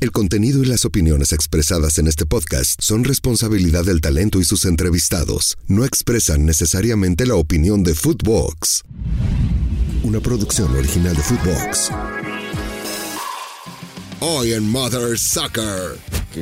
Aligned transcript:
El 0.00 0.12
contenido 0.12 0.62
y 0.62 0.66
las 0.66 0.86
opiniones 0.86 1.34
expresadas 1.34 1.98
en 1.98 2.08
este 2.08 2.24
podcast 2.24 2.80
son 2.80 3.04
responsabilidad 3.04 3.84
del 3.84 4.00
talento 4.00 4.40
y 4.40 4.44
sus 4.44 4.64
entrevistados. 4.64 5.58
No 5.66 5.84
expresan 5.84 6.46
necesariamente 6.46 7.26
la 7.26 7.34
opinión 7.34 7.82
de 7.82 7.94
Footbox. 7.94 8.82
Una 10.02 10.20
producción 10.20 10.74
original 10.74 11.14
de 11.14 11.22
Footbox. 11.22 11.90
Hoy 14.20 14.54
en 14.54 14.66
Mother 14.70 15.18
Sucker. 15.18 15.98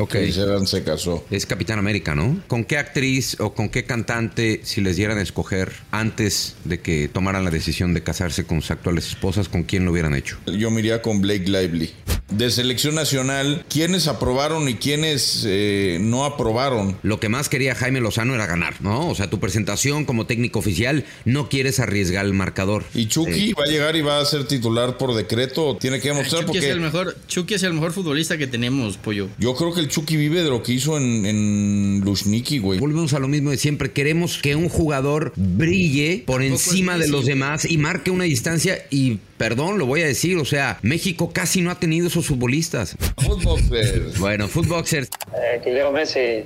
Chris 0.08 0.36
Evans 0.36 0.70
se 0.70 0.82
casó. 0.82 1.24
Es 1.30 1.46
Capitán 1.46 1.78
América, 1.78 2.14
¿no? 2.14 2.40
¿Con 2.48 2.64
qué 2.64 2.78
actriz 2.78 3.36
o 3.40 3.54
con 3.54 3.68
qué 3.68 3.84
cantante, 3.84 4.60
si 4.64 4.80
les 4.80 4.96
dieran 4.96 5.18
a 5.18 5.22
escoger 5.22 5.72
antes 5.90 6.56
de 6.64 6.80
que 6.80 7.08
tomaran 7.08 7.44
la 7.44 7.50
decisión 7.50 7.94
de 7.94 8.02
casarse 8.02 8.44
con 8.44 8.60
sus 8.60 8.72
actuales 8.72 9.08
esposas, 9.08 9.48
con 9.48 9.62
quién 9.62 9.84
lo 9.84 9.92
hubieran 9.92 10.14
hecho? 10.14 10.38
Yo 10.46 10.70
me 10.70 10.80
iría 10.80 11.02
con 11.02 11.20
Blake 11.20 11.48
Lively. 11.48 11.92
De 12.30 12.50
selección 12.50 12.94
nacional, 12.94 13.64
¿quiénes 13.70 14.06
aprobaron 14.06 14.68
y 14.68 14.74
quiénes 14.74 15.44
eh, 15.46 15.96
no 15.98 16.26
aprobaron? 16.26 16.98
Lo 17.02 17.20
que 17.20 17.30
más 17.30 17.48
quería 17.48 17.74
Jaime 17.74 18.00
Lozano 18.02 18.34
era 18.34 18.44
ganar, 18.44 18.82
¿no? 18.82 19.08
O 19.08 19.14
sea, 19.14 19.30
tu 19.30 19.40
presentación 19.40 20.04
como 20.04 20.26
técnico 20.26 20.58
oficial, 20.58 21.06
no 21.24 21.48
quieres 21.48 21.80
arriesgar 21.80 22.26
el 22.26 22.34
marcador. 22.34 22.84
¿Y 22.94 23.06
Chucky 23.06 23.54
va 23.54 23.64
a 23.64 23.70
llegar 23.70 23.96
y 23.96 24.02
va 24.02 24.20
a 24.20 24.24
ser 24.26 24.46
titular 24.46 24.98
por 24.98 25.14
decreto? 25.14 25.68
¿O 25.68 25.76
tiene 25.78 26.00
que 26.00 26.08
demostrar? 26.08 26.44
Chucky, 26.44 26.58
es 26.58 26.64
Porque 26.64 26.70
el 26.70 26.80
mejor, 26.80 27.16
Chucky 27.28 27.54
es 27.54 27.62
el 27.62 27.72
mejor 27.72 27.92
futbolista 27.92 28.36
que 28.36 28.46
tenemos, 28.46 28.98
pollo. 28.98 29.28
yo 29.38 29.56
creo 29.56 29.72
que 29.72 29.77
el 29.78 29.88
Chucky 29.88 30.16
vive 30.16 30.42
de 30.42 30.50
lo 30.50 30.62
que 30.62 30.72
hizo 30.72 30.96
en, 30.96 31.24
en 31.26 32.00
Lushniki, 32.04 32.58
güey. 32.58 32.78
Volvemos 32.78 33.12
a 33.14 33.18
lo 33.18 33.28
mismo 33.28 33.50
de 33.50 33.56
siempre. 33.56 33.92
Queremos 33.92 34.38
que 34.38 34.54
un 34.56 34.68
jugador 34.68 35.32
brille 35.36 36.22
por 36.26 36.42
encima 36.42 36.98
de 36.98 37.08
los 37.08 37.26
demás 37.26 37.64
y 37.64 37.78
marque 37.78 38.10
una 38.10 38.24
distancia. 38.24 38.78
Y 38.90 39.18
perdón, 39.36 39.78
lo 39.78 39.86
voy 39.86 40.02
a 40.02 40.06
decir, 40.06 40.36
o 40.36 40.44
sea, 40.44 40.78
México 40.82 41.30
casi 41.32 41.60
no 41.60 41.70
ha 41.70 41.78
tenido 41.78 42.08
esos 42.08 42.26
futbolistas. 42.26 42.96
Footboxers. 43.18 44.18
Bueno, 44.18 44.48
Footboxers, 44.48 45.08
Eh, 45.34 45.60
que 45.62 45.72
Leo 45.72 45.92
Messi, 45.92 46.44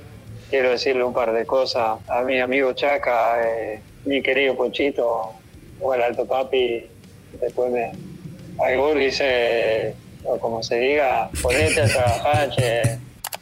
quiero 0.49 0.71
decirle 0.71 1.03
un 1.03 1.13
par 1.13 1.33
de 1.33 1.45
cosas 1.45 1.99
a 2.07 2.21
mi 2.23 2.39
amigo 2.39 2.73
Chaca, 2.73 3.35
eh, 3.45 3.79
mi 4.05 4.21
querido 4.21 4.55
Pochito, 4.55 5.33
o 5.79 5.93
el 5.93 6.01
Alto 6.01 6.25
Papi, 6.25 6.83
después 7.41 7.71
me... 7.71 7.91
Al 8.63 8.77
Gurgis, 8.77 9.17
eh, 9.19 9.95
o 10.23 10.37
como 10.37 10.61
se 10.61 10.79
diga, 10.79 11.29
ponete 11.41 11.81
a 11.81 11.87
trabajar, 11.87 12.49
che. 12.55 12.81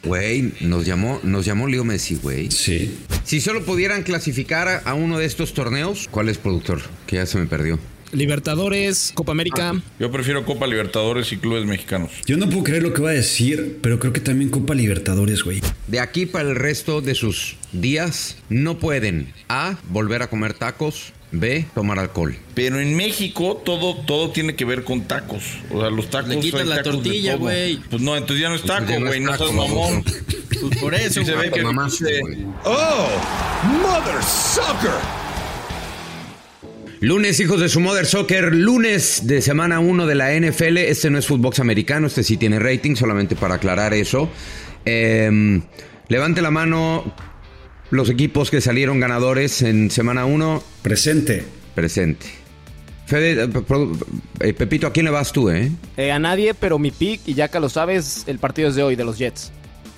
Güey, 0.04 0.52
nos 0.60 0.84
llamó, 0.86 1.20
nos 1.22 1.44
llamó 1.44 1.66
Leo 1.68 1.84
Messi, 1.84 2.16
güey. 2.16 2.50
Sí. 2.50 2.98
Si 3.24 3.40
solo 3.40 3.64
pudieran 3.64 4.02
clasificar 4.02 4.68
a- 4.68 4.78
a 4.78 4.94
uno 4.94 5.18
de 5.18 5.26
estos 5.26 5.54
torneos, 5.54 6.08
¿cuál 6.10 6.28
es 6.28 6.38
productor? 6.38 6.80
Que 7.06 7.16
ya 7.16 7.26
se 7.26 7.38
me 7.38 7.46
perdió. 7.46 7.78
Libertadores, 8.12 9.12
Copa 9.14 9.32
América. 9.32 9.74
Yo 9.98 10.10
prefiero 10.10 10.44
Copa 10.44 10.66
Libertadores 10.66 11.32
y 11.32 11.38
clubes 11.38 11.64
mexicanos. 11.64 12.10
Yo 12.26 12.36
no 12.36 12.46
puedo 12.48 12.62
creer 12.64 12.82
lo 12.82 12.92
que 12.92 13.00
va 13.00 13.10
a 13.10 13.14
decir, 13.14 13.78
pero 13.82 13.98
creo 13.98 14.12
que 14.12 14.20
también 14.20 14.50
Copa 14.50 14.74
Libertadores, 14.74 15.42
güey. 15.44 15.60
De 15.88 15.98
aquí 15.98 16.26
para 16.26 16.48
el 16.50 16.56
resto 16.56 17.00
de 17.00 17.14
sus 17.14 17.56
días, 17.72 18.36
no 18.48 18.78
pueden 18.78 19.32
A. 19.48 19.78
Volver 19.88 20.22
a 20.22 20.28
comer 20.28 20.54
tacos. 20.54 21.12
B. 21.32 21.64
Tomar 21.74 21.98
alcohol. 21.98 22.36
Pero 22.54 22.78
en 22.78 22.94
México 22.94 23.60
todo, 23.64 23.96
todo 24.04 24.30
tiene 24.30 24.54
que 24.54 24.64
ver 24.64 24.84
con 24.84 25.02
tacos. 25.08 25.42
O 25.70 25.80
sea, 25.80 25.90
los 25.90 26.10
tacos. 26.10 26.28
Le 26.28 26.40
quitas 26.40 26.66
la 26.66 26.76
tacos 26.76 26.92
tortilla, 26.92 27.36
güey. 27.36 27.78
Pues 27.90 28.00
no, 28.02 28.16
entonces 28.16 28.40
ya 28.42 28.48
no 28.50 28.54
es 28.56 28.62
taco, 28.62 28.86
ya 28.90 28.98
no 29.00 29.06
güey. 29.06 29.18
es 29.18 29.24
No, 29.24 29.30
taco, 29.32 29.44
seas 29.46 29.56
mamón. 29.56 30.04
Pues 30.04 30.78
por 30.80 30.94
eso, 30.94 31.20
Sí 31.20 31.26
se 31.26 31.34
ve 31.34 31.50
que 31.50 31.62
Mamá, 31.62 31.86
dice- 31.86 32.20
güey. 32.20 32.46
Lunes, 37.00 37.40
hijos 37.40 37.60
de 37.60 37.68
su 37.68 37.80
Mother 37.80 38.06
Soccer, 38.06 38.54
lunes 38.54 39.26
de 39.26 39.42
semana 39.42 39.80
1 39.80 40.06
de 40.06 40.14
la 40.14 40.34
NFL. 40.34 40.78
Este 40.78 41.10
no 41.10 41.18
es 41.18 41.26
fútbol 41.26 41.52
americano, 41.58 42.06
este 42.06 42.22
sí 42.22 42.36
tiene 42.36 42.60
rating, 42.60 42.94
solamente 42.94 43.34
para 43.34 43.54
aclarar 43.56 43.92
eso. 43.92 44.28
Em, 44.84 45.62
levante 46.08 46.42
la 46.42 46.52
mano 46.52 47.12
los 47.92 48.08
equipos 48.10 48.50
que 48.50 48.60
salieron 48.60 48.98
ganadores 48.98 49.62
en 49.62 49.88
semana 49.90 50.24
1, 50.24 50.62
Presente. 50.82 51.44
presente. 51.76 52.26
Fede, 53.06 53.44
eh, 53.44 53.48
eh, 54.40 54.52
Pepito, 54.54 54.86
¿a 54.86 54.92
quién 54.92 55.04
le 55.04 55.10
vas 55.12 55.30
tú, 55.32 55.50
eh? 55.50 55.70
Eh, 55.96 56.10
a 56.10 56.18
nadie, 56.18 56.54
pero 56.54 56.78
mi 56.78 56.90
pick, 56.90 57.20
y 57.26 57.34
ya 57.34 57.48
que 57.48 57.60
lo 57.60 57.68
sabes, 57.68 58.24
el 58.26 58.38
partido 58.38 58.68
es 58.70 58.74
de 58.76 58.82
hoy, 58.82 58.96
de 58.96 59.04
los 59.04 59.18
Jets. 59.18 59.52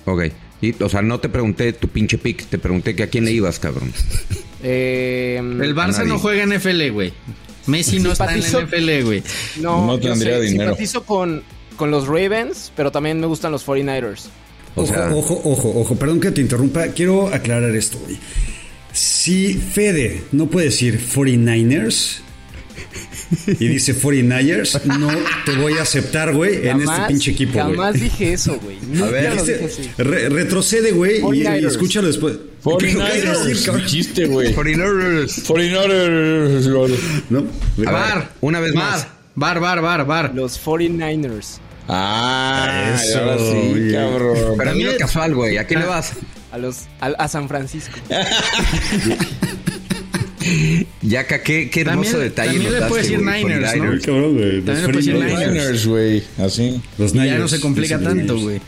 Ok. 0.05 0.23
Y, 0.61 0.81
o 0.83 0.89
sea, 0.89 1.01
no 1.01 1.19
te 1.19 1.29
pregunté 1.29 1.71
tu 1.73 1.87
pinche 1.87 2.17
pick, 2.17 2.45
te 2.47 2.57
pregunté 2.57 2.95
que 2.95 3.03
a 3.03 3.07
quién 3.07 3.25
le 3.25 3.31
ibas, 3.31 3.57
cabrón. 3.59 3.91
Eh, 4.67 5.37
El 5.37 5.75
Barça 5.75 6.03
no 6.07 6.17
juega 6.17 6.41
en 6.41 6.49
NFL, 6.49 6.89
güey. 6.91 7.13
Messi 7.67 7.99
no 7.99 8.11
está 8.13 8.33
en 8.33 8.41
Simpatizo- 8.41 8.63
NFL, 8.67 9.03
güey. 9.05 9.23
no, 9.61 9.85
No 9.85 9.99
yo 9.99 10.09
tendría 10.09 10.37
sé, 10.37 10.41
dinero. 10.41 10.71
Simpatizo 10.71 11.03
con, 11.03 11.43
con 11.75 11.91
los 11.91 12.07
Ravens, 12.07 12.71
pero 12.75 12.91
también 12.91 13.19
me 13.19 13.27
gustan 13.27 13.51
los 13.51 13.63
49ers. 13.63 14.23
O 14.75 14.83
ojo, 14.83 14.93
sea- 14.93 15.09
ojo, 15.13 15.41
ojo, 15.43 15.73
ojo. 15.81 15.95
Perdón 15.95 16.19
que 16.19 16.31
te 16.31 16.41
interrumpa. 16.41 16.87
Quiero 16.87 17.27
aclarar 17.33 17.75
esto, 17.75 17.97
güey. 17.99 18.17
Si 18.91 19.53
Fede 19.55 20.23
no 20.31 20.47
puede 20.47 20.67
decir 20.67 20.99
49ers 20.99 22.19
y 23.59 23.67
dice 23.67 23.93
49ers, 23.99 24.83
no 24.85 25.09
te 25.45 25.55
voy 25.57 25.73
a 25.73 25.81
aceptar, 25.81 26.33
güey, 26.33 26.67
en 26.67 26.81
este 26.81 26.93
pinche 27.07 27.31
equipo, 27.31 27.53
güey. 27.53 27.75
Jamás 27.75 27.93
dije 27.99 28.33
eso, 28.33 28.57
güey. 28.61 28.77
Nunca 28.87 29.07
ver, 29.11 29.33
Este- 29.33 29.69
re- 30.03 30.29
retrocede, 30.29 30.91
güey, 30.91 31.15
y, 31.15 31.17
y 31.17 31.21
49ers. 31.43 31.67
escúchalo 31.67 32.07
después. 32.07 32.35
¿Qué 32.79 32.95
vas 32.95 33.11
a 33.25 33.43
decir, 33.45 33.65
cabrón? 33.65 33.85
chiste, 33.85 34.25
güey. 34.27 34.53
49ers. 34.55 35.43
49ers. 35.45 36.99
¿No? 37.29 37.39
A 37.39 37.43
ver, 37.77 37.85
Bar. 37.91 38.31
una 38.41 38.59
vez 38.59 38.73
bar, 38.73 38.91
más. 38.91 39.07
Bar, 39.35 39.59
bar, 39.59 39.81
bar, 39.81 40.05
bar. 40.05 40.31
Los 40.35 40.57
49ers. 40.63 41.59
Ah, 41.87 42.95
Eso, 42.95 43.19
ahora 43.19 43.37
sí, 43.37 43.73
bien. 43.79 43.93
cabrón. 43.93 44.53
Pero 44.57 44.71
a 44.71 44.73
mí 44.73 44.83
lo 44.83 44.97
casual, 44.97 45.35
güey. 45.35 45.57
¿A 45.57 45.65
quién 45.65 45.79
le 45.81 45.85
vas? 45.85 46.13
A, 46.51 46.57
los, 46.57 46.83
a, 46.99 47.07
a 47.07 47.27
San 47.27 47.47
Francisco. 47.47 47.97
Yaca, 51.01 51.41
qué, 51.41 51.69
qué 51.69 51.81
hermoso 51.81 52.11
También- 52.11 52.29
detalle. 52.29 52.51
también 52.53 52.73
le 52.73 52.81
puedes 52.87 53.09
decir 53.09 53.19
Niners, 53.25 53.75
¿no? 53.77 53.83
Niners. 53.83 54.05
Cabrón, 54.05 54.33
güey. 54.35 54.61
También 54.61 54.81
le 54.87 54.93
puedes 54.93 55.05
decir 55.05 55.15
49ers. 55.15 55.47
Niners, 55.51 55.87
güey. 55.87 56.23
Así. 56.37 56.81
Los 56.97 57.13
Ya 57.13 57.21
Niners. 57.23 57.39
no 57.39 57.47
se 57.47 57.59
complica 57.59 57.99
tanto, 57.99 58.37
güey. 58.39 58.61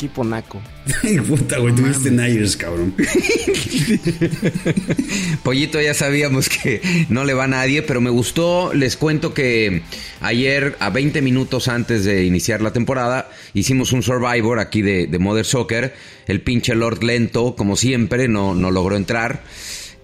Equipo 0.00 0.24
naco. 0.24 0.62
Puta, 1.28 1.58
güey, 1.58 1.74
tuviste 1.74 2.10
Niners, 2.10 2.56
cabrón. 2.56 2.94
Pollito, 5.44 5.78
ya 5.78 5.92
sabíamos 5.92 6.48
que 6.48 6.80
no 7.10 7.26
le 7.26 7.34
va 7.34 7.44
a 7.44 7.48
nadie, 7.48 7.82
pero 7.82 8.00
me 8.00 8.08
gustó. 8.08 8.72
Les 8.72 8.96
cuento 8.96 9.34
que 9.34 9.82
ayer, 10.22 10.74
a 10.80 10.88
20 10.88 11.20
minutos 11.20 11.68
antes 11.68 12.06
de 12.06 12.24
iniciar 12.24 12.62
la 12.62 12.72
temporada, 12.72 13.28
hicimos 13.52 13.92
un 13.92 14.02
Survivor 14.02 14.58
aquí 14.58 14.80
de, 14.80 15.06
de 15.06 15.18
Mother 15.18 15.44
Soccer. 15.44 15.94
El 16.26 16.40
pinche 16.40 16.74
Lord 16.74 17.04
Lento, 17.04 17.54
como 17.54 17.76
siempre, 17.76 18.26
no, 18.26 18.54
no 18.54 18.70
logró 18.70 18.96
entrar. 18.96 19.42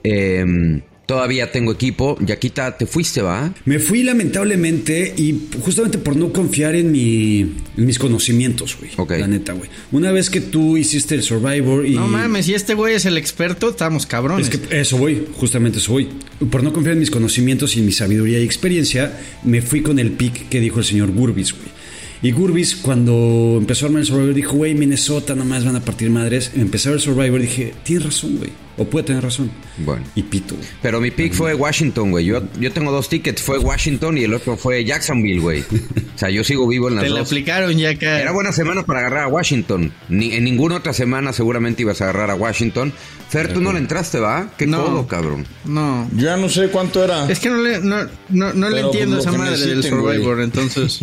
Eh, 0.05 0.83
todavía 1.07 1.51
tengo 1.53 1.73
equipo. 1.73 2.19
Yaquita, 2.21 2.77
te 2.77 2.87
fuiste, 2.87 3.23
¿va? 3.23 3.55
Me 3.65 3.79
fui 3.79 4.03
lamentablemente 4.03 5.15
y 5.17 5.49
justamente 5.61 5.99
por 5.99 6.17
no 6.17 6.33
confiar 6.33 6.75
en, 6.75 6.93
mi, 6.93 7.41
en 7.41 7.87
mis 7.87 7.99
conocimientos, 7.99 8.77
güey. 8.79 8.91
Ok. 8.97 9.13
La 9.13 9.29
neta, 9.29 9.53
güey. 9.53 9.71
Una 9.93 10.13
vez 10.13 10.29
que 10.29 10.41
tú 10.41 10.77
hiciste 10.77 11.15
el 11.15 11.23
Survivor 11.23 11.87
y... 11.87 11.95
No 11.95 12.09
mames, 12.09 12.47
si 12.47 12.55
este 12.55 12.75
güey 12.75 12.95
es 12.95 13.07
el 13.07 13.17
experto, 13.17 13.71
estamos 13.71 14.07
cabrones. 14.07 14.49
Es 14.49 14.59
que 14.59 14.81
eso 14.81 14.99
voy, 14.99 15.27
justamente 15.35 15.79
eso 15.79 15.93
voy. 15.93 16.09
Por 16.51 16.63
no 16.63 16.73
confiar 16.73 16.95
en 16.95 17.01
mis 17.01 17.11
conocimientos 17.11 17.77
y 17.77 17.81
en 17.81 17.87
mi 17.87 17.93
sabiduría 17.93 18.41
y 18.41 18.45
experiencia, 18.45 19.19
me 19.45 19.63
fui 19.63 19.83
con 19.83 19.99
el 19.99 20.13
pick 20.13 20.49
que 20.49 20.61
dijo 20.61 20.81
el 20.81 20.85
señor 20.85 21.13
Gurbis, 21.13 21.53
güey. 21.53 21.77
Y 22.23 22.33
Gurbis, 22.33 22.77
cuando 22.77 23.57
empezó 23.59 23.85
a 23.85 23.89
armar 23.89 24.01
el 24.01 24.07
Survivor, 24.07 24.35
dijo, 24.35 24.57
güey, 24.57 24.75
Minnesota 24.75 25.35
nomás 25.35 25.65
van 25.65 25.77
a 25.77 25.85
partir 25.85 26.11
madres. 26.11 26.51
Empezó 26.57 26.93
el 26.93 27.01
Survivor, 27.01 27.41
dije, 27.41 27.75
tienes 27.85 28.07
razón, 28.07 28.39
güey. 28.39 28.51
O 28.79 28.85
puede 28.85 29.07
tener 29.07 29.23
razón. 29.23 29.51
Bueno. 29.79 30.05
Y 30.15 30.23
pito, 30.23 30.55
güey. 30.55 30.69
Pero 30.83 31.01
mi 31.01 31.11
pick 31.11 31.33
fue 31.33 31.55
Washington, 31.55 32.11
güey. 32.11 32.27
Yo, 32.27 32.43
yo 32.61 32.71
tengo 32.73 32.93
dos 32.93 33.09
tickets. 33.09 33.41
Fue 33.41 33.59
Washington 33.59 34.19
y 34.19 34.25
el 34.25 34.35
otro 34.35 34.59
fue 34.59 34.85
Jacksonville, 34.85 35.41
güey. 35.41 35.61
O 35.63 36.19
sea, 36.19 36.29
yo 36.29 36.45
sigo 36.45 36.69
vivo 36.69 36.89
en 36.89 36.97
las 36.97 37.05
Te 37.05 37.11
lo 37.11 37.17
dos. 37.19 37.29
aplicaron 37.29 37.77
ya 37.79 37.91
acá. 37.91 38.21
Era 38.21 38.33
buena 38.33 38.53
semana 38.53 38.85
para 38.85 39.01
agarrar 39.01 39.25
a 39.25 39.29
Washington. 39.29 39.93
Ni, 40.11 40.35
en 40.35 40.45
ninguna 40.45 40.77
otra 40.77 40.93
semana 40.93 41.33
seguramente 41.33 41.83
ibas 41.83 42.03
a 42.03 42.05
agarrar 42.05 42.31
a 42.31 42.35
Washington. 42.35 42.93
Fer, 43.31 43.53
tú 43.53 43.61
no 43.63 43.73
le 43.73 43.79
entraste, 43.79 44.21
¿va? 44.21 44.51
Qué 44.59 44.67
No. 44.67 44.85
codo, 44.85 45.07
cabrón. 45.07 45.47
No. 45.65 46.09
Yo 46.15 46.27
ya 46.27 46.37
no 46.37 46.49
sé 46.51 46.69
cuánto 46.69 47.03
era. 47.03 47.31
Es 47.31 47.41
que 47.41 47.49
no 47.49 47.57
le, 47.63 47.81
no, 47.81 48.05
no, 48.29 48.53
no 48.53 48.69
le 48.69 48.81
entiendo 48.83 49.19
esa 49.19 49.33
lo 49.33 49.39
madre 49.39 49.57
del 49.59 49.77
necesiten, 49.77 50.01
güey. 50.03 50.17
Survivor, 50.19 50.41
entonces. 50.43 51.01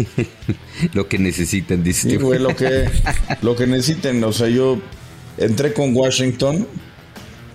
Lo 0.93 1.07
que 1.07 1.17
necesitan, 1.17 1.83
dice. 1.83 2.09
Sí, 2.11 2.15
güey, 2.17 2.39
lo 2.39 2.55
que, 2.55 2.89
lo 3.41 3.55
que 3.55 3.65
necesiten. 3.67 4.23
O 4.23 4.31
sea, 4.33 4.47
yo 4.49 4.79
entré 5.37 5.73
con 5.73 5.95
Washington. 5.95 6.67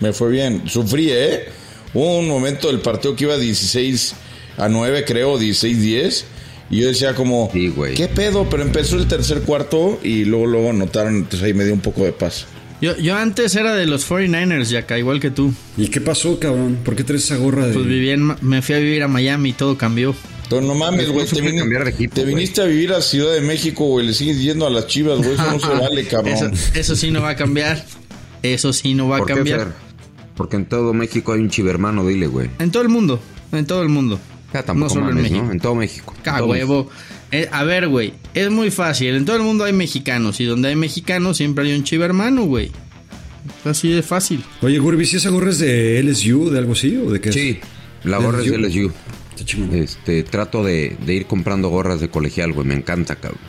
Me 0.00 0.12
fue 0.12 0.30
bien. 0.30 0.62
Sufrí, 0.68 1.08
¿eh? 1.10 1.44
Hubo 1.94 2.18
un 2.18 2.28
momento 2.28 2.68
del 2.68 2.80
partido 2.80 3.16
que 3.16 3.24
iba 3.24 3.36
16 3.36 4.14
a 4.58 4.68
9, 4.68 5.04
creo, 5.06 5.38
16-10. 5.38 6.24
Y 6.70 6.80
yo 6.80 6.88
decía 6.88 7.14
como, 7.14 7.48
Sí, 7.52 7.68
güey. 7.68 7.94
¿qué 7.94 8.08
pedo? 8.08 8.48
Pero 8.50 8.62
empezó 8.62 8.96
el 8.96 9.06
tercer 9.08 9.40
cuarto 9.40 9.98
y 10.02 10.24
luego, 10.24 10.46
luego 10.46 10.70
anotaron. 10.70 11.16
Entonces 11.16 11.42
ahí 11.42 11.54
me 11.54 11.64
dio 11.64 11.72
un 11.72 11.80
poco 11.80 12.04
de 12.04 12.12
paz. 12.12 12.44
Yo, 12.80 12.96
yo 12.98 13.16
antes 13.16 13.56
era 13.56 13.74
de 13.74 13.86
los 13.86 14.08
49ers, 14.08 14.64
ya 14.66 14.80
acá, 14.80 14.98
igual 14.98 15.18
que 15.18 15.30
tú. 15.30 15.52
¿Y 15.76 15.88
qué 15.88 16.00
pasó, 16.00 16.38
cabrón? 16.38 16.78
¿Por 16.84 16.94
qué 16.94 17.02
traes 17.04 17.24
esa 17.24 17.36
gorra 17.36 17.66
de.? 17.66 17.72
Pues 17.74 17.86
viví 17.86 18.10
en, 18.10 18.20
Ma- 18.20 18.38
me 18.40 18.62
fui 18.62 18.74
a 18.76 18.78
vivir 18.78 19.02
a 19.02 19.08
Miami 19.08 19.48
y 19.48 19.52
todo 19.54 19.76
cambió. 19.76 20.14
Pero 20.48 20.60
no 20.62 20.74
mames, 20.74 21.08
güey. 21.08 21.26
Te, 21.26 21.38
equipo, 21.88 22.14
te 22.14 22.24
viniste 22.24 22.60
a 22.60 22.64
vivir 22.66 22.92
a 22.92 23.02
Ciudad 23.02 23.32
de 23.34 23.40
México, 23.40 23.84
güey. 23.86 24.06
Le 24.06 24.14
sigues 24.14 24.40
yendo 24.40 24.66
a 24.66 24.70
las 24.70 24.86
chivas, 24.86 25.18
güey. 25.18 25.32
Eso 25.32 25.50
no 25.50 25.58
se 25.58 25.66
vale, 25.82 26.06
cabrón. 26.06 26.34
Eso, 26.34 26.50
eso 26.74 26.96
sí 26.96 27.10
no 27.10 27.20
va 27.22 27.30
a 27.30 27.36
cambiar. 27.36 27.84
Eso 28.42 28.72
sí 28.72 28.94
no 28.94 29.08
va 29.08 29.16
a 29.16 29.18
¿Por 29.18 29.26
qué, 29.28 29.34
cambiar. 29.34 29.72
Porque 30.38 30.54
en 30.54 30.66
todo 30.66 30.94
México 30.94 31.32
hay 31.32 31.40
un 31.40 31.50
chivermano, 31.50 32.06
dile, 32.06 32.28
güey. 32.28 32.48
En 32.60 32.70
todo 32.70 32.84
el 32.84 32.88
mundo. 32.88 33.20
En 33.50 33.66
todo 33.66 33.82
el 33.82 33.88
mundo. 33.88 34.20
Ya 34.54 34.62
tampoco 34.62 34.94
no 34.94 35.00
solo 35.00 35.10
en 35.10 35.22
México. 35.22 35.42
¿no? 35.42 35.52
En 35.52 35.58
todo 35.58 35.74
México. 35.74 36.14
Todo 36.22 36.46
huevo. 36.46 36.88
Eh, 37.32 37.48
a 37.50 37.64
ver, 37.64 37.88
güey. 37.88 38.14
Es 38.34 38.48
muy 38.48 38.70
fácil. 38.70 39.16
En 39.16 39.24
todo 39.24 39.34
el 39.34 39.42
mundo 39.42 39.64
hay 39.64 39.72
mexicanos. 39.72 40.40
Y 40.40 40.44
donde 40.44 40.68
hay 40.68 40.76
mexicanos 40.76 41.38
siempre 41.38 41.64
hay 41.64 41.76
un 41.76 41.82
chivermano, 41.82 42.44
güey. 42.44 42.70
Así 43.64 43.90
de 43.90 44.02
fácil. 44.02 44.44
Oye, 44.62 44.78
Gurbis, 44.78 45.12
¿y 45.12 45.16
esa 45.16 45.30
gorra 45.30 45.50
es 45.50 45.58
de 45.58 46.00
LSU, 46.04 46.50
de 46.50 46.58
algo 46.58 46.72
así? 46.74 46.96
¿O 46.96 47.10
de 47.10 47.20
qué 47.20 47.30
es? 47.30 47.34
Sí, 47.34 47.58
la 48.04 48.18
gorra 48.18 48.40
es 48.40 48.48
de 48.48 48.58
LSU. 48.58 48.92
Está 49.30 49.44
chingón. 49.44 49.74
Este, 49.74 50.22
trato 50.22 50.62
de, 50.62 50.96
de 51.04 51.14
ir 51.14 51.26
comprando 51.26 51.68
gorras 51.68 52.00
de 52.00 52.10
colegial, 52.10 52.52
güey. 52.52 52.64
Me 52.64 52.74
encanta, 52.74 53.16
cabrón. 53.16 53.40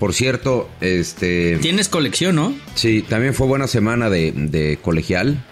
Por 0.00 0.12
cierto, 0.12 0.68
este. 0.80 1.58
Tienes 1.62 1.88
colección, 1.88 2.34
¿no? 2.34 2.52
Sí, 2.74 3.04
también 3.08 3.32
fue 3.32 3.46
buena 3.46 3.68
semana 3.68 4.10
de, 4.10 4.32
de 4.32 4.80
colegial. 4.82 5.44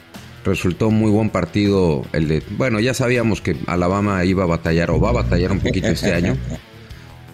Resultó 0.44 0.90
muy 0.90 1.10
buen 1.10 1.28
partido 1.30 2.04
el 2.12 2.28
de... 2.28 2.42
Bueno, 2.56 2.80
ya 2.80 2.94
sabíamos 2.94 3.40
que 3.40 3.56
Alabama 3.66 4.24
iba 4.24 4.44
a 4.44 4.46
batallar 4.46 4.90
o 4.90 4.98
va 5.00 5.10
a 5.10 5.12
batallar 5.12 5.52
un 5.52 5.60
poquito 5.60 5.88
este 5.88 6.12
año. 6.14 6.36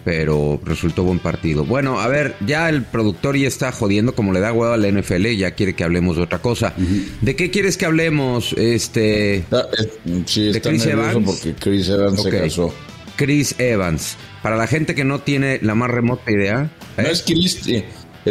Pero 0.03 0.59
resultó 0.63 1.03
buen 1.03 1.19
partido. 1.19 1.65
Bueno, 1.65 1.99
a 1.99 2.07
ver, 2.07 2.35
ya 2.45 2.69
el 2.69 2.83
productor 2.83 3.35
ya 3.37 3.47
está 3.49 3.73
jodiendo 3.73 4.15
como 4.15 4.31
le 4.31 4.39
da 4.39 4.53
huevo 4.53 4.73
a 4.73 4.77
la 4.77 4.87
NFL, 4.89 5.25
ya 5.35 5.51
quiere 5.51 5.73
que 5.73 5.83
hablemos 5.83 6.15
de 6.15 6.23
otra 6.23 6.39
cosa. 6.39 6.73
¿De 7.21 7.35
qué 7.35 7.51
quieres 7.51 7.75
que 7.75 7.85
hablemos? 7.85 8.53
Este... 8.53 9.43
Ah, 9.51 9.63
eh, 9.77 10.21
Sí, 10.25 10.47
está 10.49 10.69
Chris 10.69 10.85
nervioso 10.85 11.11
Evans? 11.11 11.25
porque 11.25 11.53
Chris 11.59 11.89
Evans 11.89 12.23
se 12.23 12.29
casó. 12.29 12.73
Chris 13.17 13.55
Evans. 13.57 14.15
Para 14.41 14.55
la 14.55 14.67
gente 14.67 14.95
que 14.95 15.03
no 15.03 15.19
tiene 15.19 15.59
la 15.61 15.75
más 15.75 15.91
remota 15.91 16.31
idea... 16.31 16.71
No 16.97 17.03
¿eh? 17.03 17.11
es, 17.11 17.25
eh, 17.67 17.83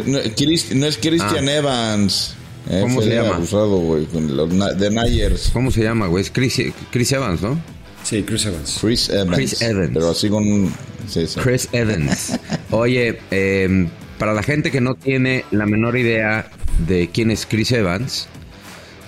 no, 0.07 0.19
Chris- 0.35 0.75
no 0.75 0.87
es 0.87 0.97
Christian 0.97 1.47
Evans. 1.49 2.37
Eh, 2.69 2.81
¿Cómo 2.83 3.01
se 3.01 3.15
llama? 3.15 3.37
abusado, 3.37 3.77
güey, 3.79 4.07
con 4.07 4.37
los 4.37 4.79
de 4.79 4.91
Niners. 4.91 5.51
¿Cómo 5.53 5.71
se 5.71 5.83
llama, 5.83 6.07
güey? 6.09 6.23
Es 6.23 6.31
Chris, 6.31 6.61
Chris 6.91 7.13
Evans, 7.13 7.43
¿no? 7.43 7.59
Sí, 8.03 8.23
Chris 8.23 8.47
Evans. 8.47 8.79
Chris 8.81 9.09
Evans. 9.09 9.37
Chris 9.37 9.63
Evans. 9.63 9.91
Pero 9.93 10.11
así 10.11 10.29
con... 10.29 10.73
Sí, 11.09 11.27
sí. 11.27 11.41
Chris 11.41 11.69
Evans. 11.73 12.39
Oye, 12.71 13.19
eh, 13.31 13.89
para 14.19 14.33
la 14.33 14.43
gente 14.43 14.71
que 14.71 14.81
no 14.81 14.95
tiene 14.95 15.45
la 15.51 15.67
menor 15.67 15.97
idea 15.97 16.51
de 16.87 17.09
quién 17.13 17.31
es 17.31 17.47
Chris 17.47 17.73
Evans, 17.73 18.29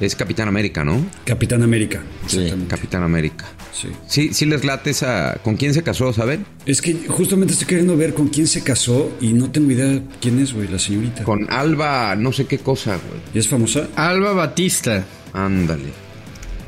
es 0.01 0.15
Capitán 0.15 0.49
América, 0.49 0.85
¿no? 0.85 1.05
Capitán 1.25 1.63
América. 1.63 2.03
Sí. 2.27 2.37
Exactamente. 2.39 2.75
Capitán 2.75 3.03
América. 3.03 3.47
Sí. 3.73 3.89
Sí, 4.07 4.33
sí 4.33 4.47
les 4.47 4.65
late 4.65 4.91
esa... 4.91 5.39
¿Con 5.43 5.57
quién 5.57 5.75
se 5.75 5.83
casó, 5.83 6.13
saben? 6.13 6.47
Es 6.67 6.81
que 6.81 6.95
justamente 7.09 7.53
estoy 7.53 7.67
queriendo 7.67 7.97
ver 7.97 8.15
con 8.15 8.29
quién 8.29 8.47
se 8.47 8.63
casó 8.63 9.13
y 9.21 9.33
no 9.33 9.51
tengo 9.51 9.71
idea 9.71 10.01
quién 10.21 10.39
es, 10.41 10.53
güey, 10.53 10.69
la 10.69 10.79
señorita. 10.79 11.25
Con 11.25 11.51
Alba, 11.51 12.15
no 12.17 12.33
sé 12.33 12.47
qué 12.47 12.59
cosa, 12.59 12.93
güey. 12.93 13.21
¿Y 13.35 13.39
es 13.39 13.49
famosa? 13.49 13.89
Alba 13.97 14.33
Batista. 14.33 15.05
Ándale. 15.33 15.93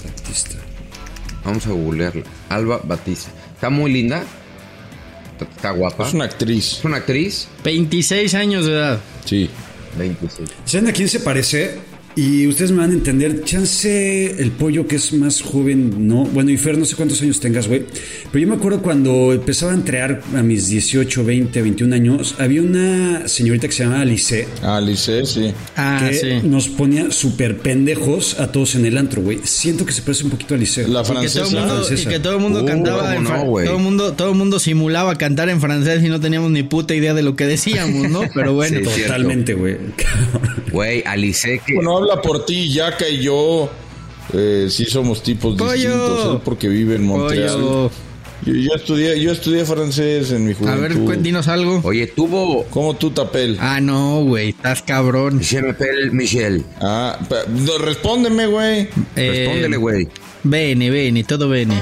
Artista. 0.04 0.56
Vamos 1.44 1.66
a 1.66 1.70
googlearla. 1.70 2.24
Alba 2.48 2.80
Batista. 2.84 3.30
Está 3.54 3.70
muy 3.70 3.92
linda. 3.92 4.24
Está, 5.32 5.44
está 5.44 5.70
guapa. 5.70 6.06
Es 6.08 6.14
una 6.14 6.24
actriz. 6.24 6.78
¿Es 6.78 6.84
una 6.84 6.98
actriz. 6.98 7.48
26 7.64 8.34
años 8.34 8.66
de 8.66 8.72
edad. 8.72 9.00
Sí. 9.24 9.48
26. 9.98 10.48
¿Saben 10.64 10.88
a 10.88 10.92
quién 10.92 11.08
se 11.08 11.20
parece? 11.20 11.78
Y 12.16 12.46
ustedes 12.48 12.72
me 12.72 12.78
van 12.78 12.90
a 12.90 12.94
entender, 12.94 13.44
chance 13.44 14.40
el 14.42 14.50
pollo 14.50 14.86
que 14.86 14.96
es 14.96 15.12
más 15.12 15.40
joven, 15.42 16.08
no. 16.08 16.24
Bueno, 16.24 16.50
y 16.50 16.56
Fer, 16.56 16.76
no 16.76 16.84
sé 16.84 16.96
cuántos 16.96 17.22
años 17.22 17.38
tengas, 17.38 17.68
güey. 17.68 17.84
Pero 18.32 18.42
yo 18.42 18.48
me 18.48 18.56
acuerdo 18.56 18.82
cuando 18.82 19.32
empezaba 19.32 19.72
a 19.72 19.74
entrear 19.76 20.20
a 20.34 20.42
mis 20.42 20.68
18, 20.68 21.24
20, 21.24 21.62
21 21.62 21.94
años, 21.94 22.34
había 22.38 22.62
una 22.62 23.28
señorita 23.28 23.68
que 23.68 23.74
se 23.74 23.84
llamaba 23.84 24.02
Alice 24.02 24.46
Alice, 24.62 25.24
sí. 25.26 25.52
Ah, 25.76 26.04
que 26.08 26.14
sí. 26.14 26.46
nos 26.48 26.68
ponía 26.68 27.12
súper 27.12 27.58
pendejos 27.58 28.40
a 28.40 28.50
todos 28.50 28.74
en 28.74 28.86
el 28.86 28.98
antro, 28.98 29.22
güey. 29.22 29.38
Siento 29.44 29.86
que 29.86 29.92
se 29.92 30.02
parece 30.02 30.24
un 30.24 30.30
poquito 30.30 30.54
a 30.54 30.56
Alice. 30.56 30.86
La 30.88 31.02
Y 31.02 31.04
que, 31.04 31.08
todo 31.08 31.14
el 31.14 31.30
francesa. 31.30 31.44
mundo, 31.44 31.86
y 31.94 32.06
que 32.06 32.18
todo 32.18 32.34
el 32.34 32.40
mundo 32.40 32.60
Uh, 32.62 32.66
cantaba 32.66 33.14
en 33.16 33.24
¿cómo 33.24 33.38
no, 33.38 33.62
todo 33.64 33.76
el 33.76 33.82
mundo 33.82 34.12
todo 34.14 34.30
el 34.30 34.36
mundo 34.36 34.58
simulaba 34.58 35.14
cantar 35.16 35.48
en 35.48 35.60
francés 35.60 36.02
y 36.04 36.08
no 36.08 36.20
teníamos 36.20 36.50
ni 36.50 36.62
puta 36.64 36.94
idea 36.94 37.14
de 37.14 37.22
lo 37.22 37.36
que 37.36 37.46
decíamos, 37.46 38.10
¿no? 38.10 38.22
Pero 38.34 38.52
bueno, 38.54 38.80
Sí, 38.90 39.02
Totalmente, 39.02 39.54
güey. 39.54 39.76
Güey, 40.72 41.02
Alice 41.06 41.60
que... 41.66 41.74
Bueno, 41.74 42.00
habla 42.10 42.22
por 42.22 42.44
ti, 42.44 42.72
Yaka 42.72 43.08
y 43.08 43.22
yo. 43.22 43.70
Eh, 44.32 44.68
sí 44.70 44.84
somos 44.84 45.22
tipos 45.22 45.56
Pollo. 45.56 45.72
distintos. 45.72 46.34
Él 46.34 46.40
porque 46.44 46.68
vive 46.68 46.96
en 46.96 47.04
Montreal. 47.04 47.52
pollo. 47.54 47.90
Yo, 48.46 48.54
yo 48.54 48.70
estudié, 48.74 49.20
yo 49.20 49.32
estudié 49.32 49.64
francés 49.66 50.30
en 50.32 50.46
mi 50.46 50.52
A 50.52 50.54
juventud. 50.54 50.80
ver, 50.80 50.94
cu- 51.16 51.22
dinos 51.22 51.46
algo. 51.48 51.80
Oye, 51.84 52.06
tuvo... 52.06 52.64
¿Cómo 52.70 52.94
tú, 52.96 53.10
Tapel? 53.10 53.58
Ah, 53.60 53.80
no, 53.82 54.22
güey, 54.24 54.50
estás 54.50 54.80
cabrón. 54.82 55.40
M'appelle 55.62 56.10
Michel. 56.12 56.64
Ah, 56.80 57.18
pa- 57.28 57.44
no, 57.48 57.76
respóndeme, 57.78 58.46
güey. 58.46 58.88
Eh, 59.16 59.44
Respóndele, 59.46 59.76
güey. 59.76 60.08
Bene, 60.42 60.90
bene, 60.90 61.24
todo 61.24 61.48
bene. 61.50 61.74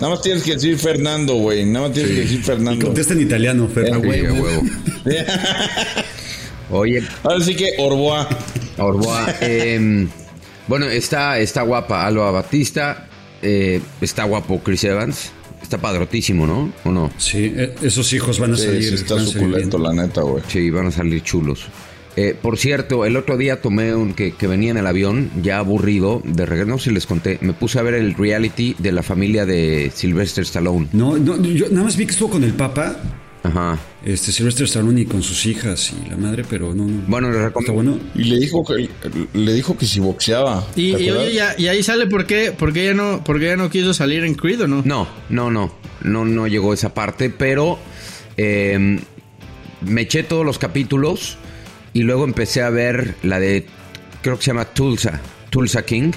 Nada 0.00 0.14
más 0.14 0.22
tienes 0.22 0.42
que 0.44 0.52
decir 0.54 0.78
Fernando, 0.78 1.34
güey. 1.34 1.66
Nada 1.66 1.88
más 1.88 1.94
tienes 1.94 2.12
que 2.14 2.20
decir 2.22 2.42
Fernando. 2.42 2.86
Contesta 2.86 3.12
en 3.12 3.20
italiano, 3.20 3.68
Fer. 3.68 3.88
Eh, 3.88 3.92
Sí, 3.92 4.06
huevo. 4.06 4.36
a 4.36 4.40
huevo. 4.40 4.62
Oye, 6.70 7.02
Ahora 7.22 7.44
sí 7.44 7.54
que 7.54 7.68
Orboa. 7.78 8.26
Orboa, 8.78 9.26
em, 9.40 10.08
bueno, 10.68 10.86
está, 10.86 11.38
está 11.38 11.62
guapa 11.62 12.06
Alba 12.06 12.30
Batista, 12.30 13.08
eh, 13.42 13.80
está 14.00 14.24
guapo 14.24 14.60
Chris 14.62 14.84
Evans, 14.84 15.30
está 15.62 15.78
padrotísimo, 15.78 16.46
¿no? 16.46 16.72
¿O 16.84 16.90
no? 16.90 17.10
Sí, 17.18 17.52
eh, 17.56 17.74
esos 17.82 18.12
hijos 18.12 18.38
van 18.38 18.54
a 18.54 18.56
Sí, 18.56 18.64
salir. 18.66 18.82
sí, 18.88 18.94
está 18.94 19.14
van 19.14 19.24
a 19.24 19.26
salir 19.26 19.40
suculento, 19.42 19.78
la 19.78 19.92
neta, 19.92 20.22
güey. 20.22 20.42
Sí, 20.48 20.70
van 20.70 20.86
a 20.86 20.90
salir 20.90 21.22
chulos. 21.22 21.66
Eh, 22.14 22.36
por 22.40 22.58
cierto, 22.58 23.06
el 23.06 23.16
otro 23.16 23.38
día 23.38 23.62
tomé 23.62 23.94
un 23.94 24.12
que, 24.12 24.32
que 24.32 24.46
venía 24.46 24.70
en 24.70 24.76
el 24.76 24.86
avión, 24.86 25.30
ya 25.42 25.56
aburrido, 25.58 26.20
de 26.24 26.44
regreso, 26.44 26.68
no 26.70 26.78
sé 26.78 26.90
si 26.90 26.94
les 26.94 27.06
conté, 27.06 27.38
me 27.40 27.54
puse 27.54 27.78
a 27.78 27.82
ver 27.82 27.94
el 27.94 28.12
reality 28.14 28.76
de 28.78 28.92
la 28.92 29.02
familia 29.02 29.46
de 29.46 29.90
Sylvester 29.94 30.44
Stallone. 30.44 30.88
No, 30.92 31.16
no, 31.16 31.40
yo 31.42 31.68
nada 31.70 31.84
más 31.84 31.96
vi 31.96 32.04
que 32.04 32.12
estuvo 32.12 32.28
con 32.28 32.44
el 32.44 32.52
Papa, 32.52 32.96
Ajá. 33.44 33.78
este 34.04 34.30
Sylvester 34.30 34.66
Stallone 34.66 35.00
y 35.00 35.04
con 35.04 35.22
sus 35.22 35.46
hijas 35.46 35.92
y 35.92 36.08
la 36.08 36.16
madre, 36.16 36.44
pero 36.48 36.74
no, 36.74 36.84
no. 36.86 37.02
Bueno, 37.08 37.28
Está 37.28 37.46
recomiendo. 37.46 37.72
bueno. 37.74 37.98
Y 38.14 38.24
le 38.24 38.38
dijo 38.38 38.64
que 38.64 38.88
le 39.34 39.52
dijo 39.54 39.76
que 39.76 39.86
si 39.86 39.98
boxeaba. 40.00 40.64
Y, 40.76 40.92
oye, 40.94 41.34
ya, 41.34 41.54
y 41.58 41.66
ahí 41.66 41.82
sale 41.82 42.06
por 42.06 42.26
qué, 42.26 42.52
por 42.52 42.72
qué 42.72 42.86
ya 42.86 42.94
no, 42.94 43.24
por 43.24 43.40
qué 43.40 43.46
ya 43.46 43.56
no 43.56 43.68
quiso 43.70 43.92
salir 43.94 44.24
en 44.24 44.34
Creed 44.34 44.62
o 44.62 44.68
no? 44.68 44.82
No, 44.84 45.08
no, 45.28 45.50
no, 45.50 45.72
no, 46.02 46.24
no 46.24 46.46
llegó 46.46 46.72
esa 46.72 46.94
parte, 46.94 47.30
pero 47.30 47.78
eh, 48.36 49.00
me 49.80 50.00
eché 50.02 50.22
todos 50.22 50.46
los 50.46 50.58
capítulos 50.58 51.36
y 51.92 52.02
luego 52.02 52.24
empecé 52.24 52.62
a 52.62 52.70
ver 52.70 53.16
la 53.22 53.40
de, 53.40 53.66
creo 54.22 54.36
que 54.36 54.44
se 54.44 54.50
llama 54.50 54.66
Tulsa, 54.66 55.20
Tulsa 55.50 55.84
King. 55.84 56.12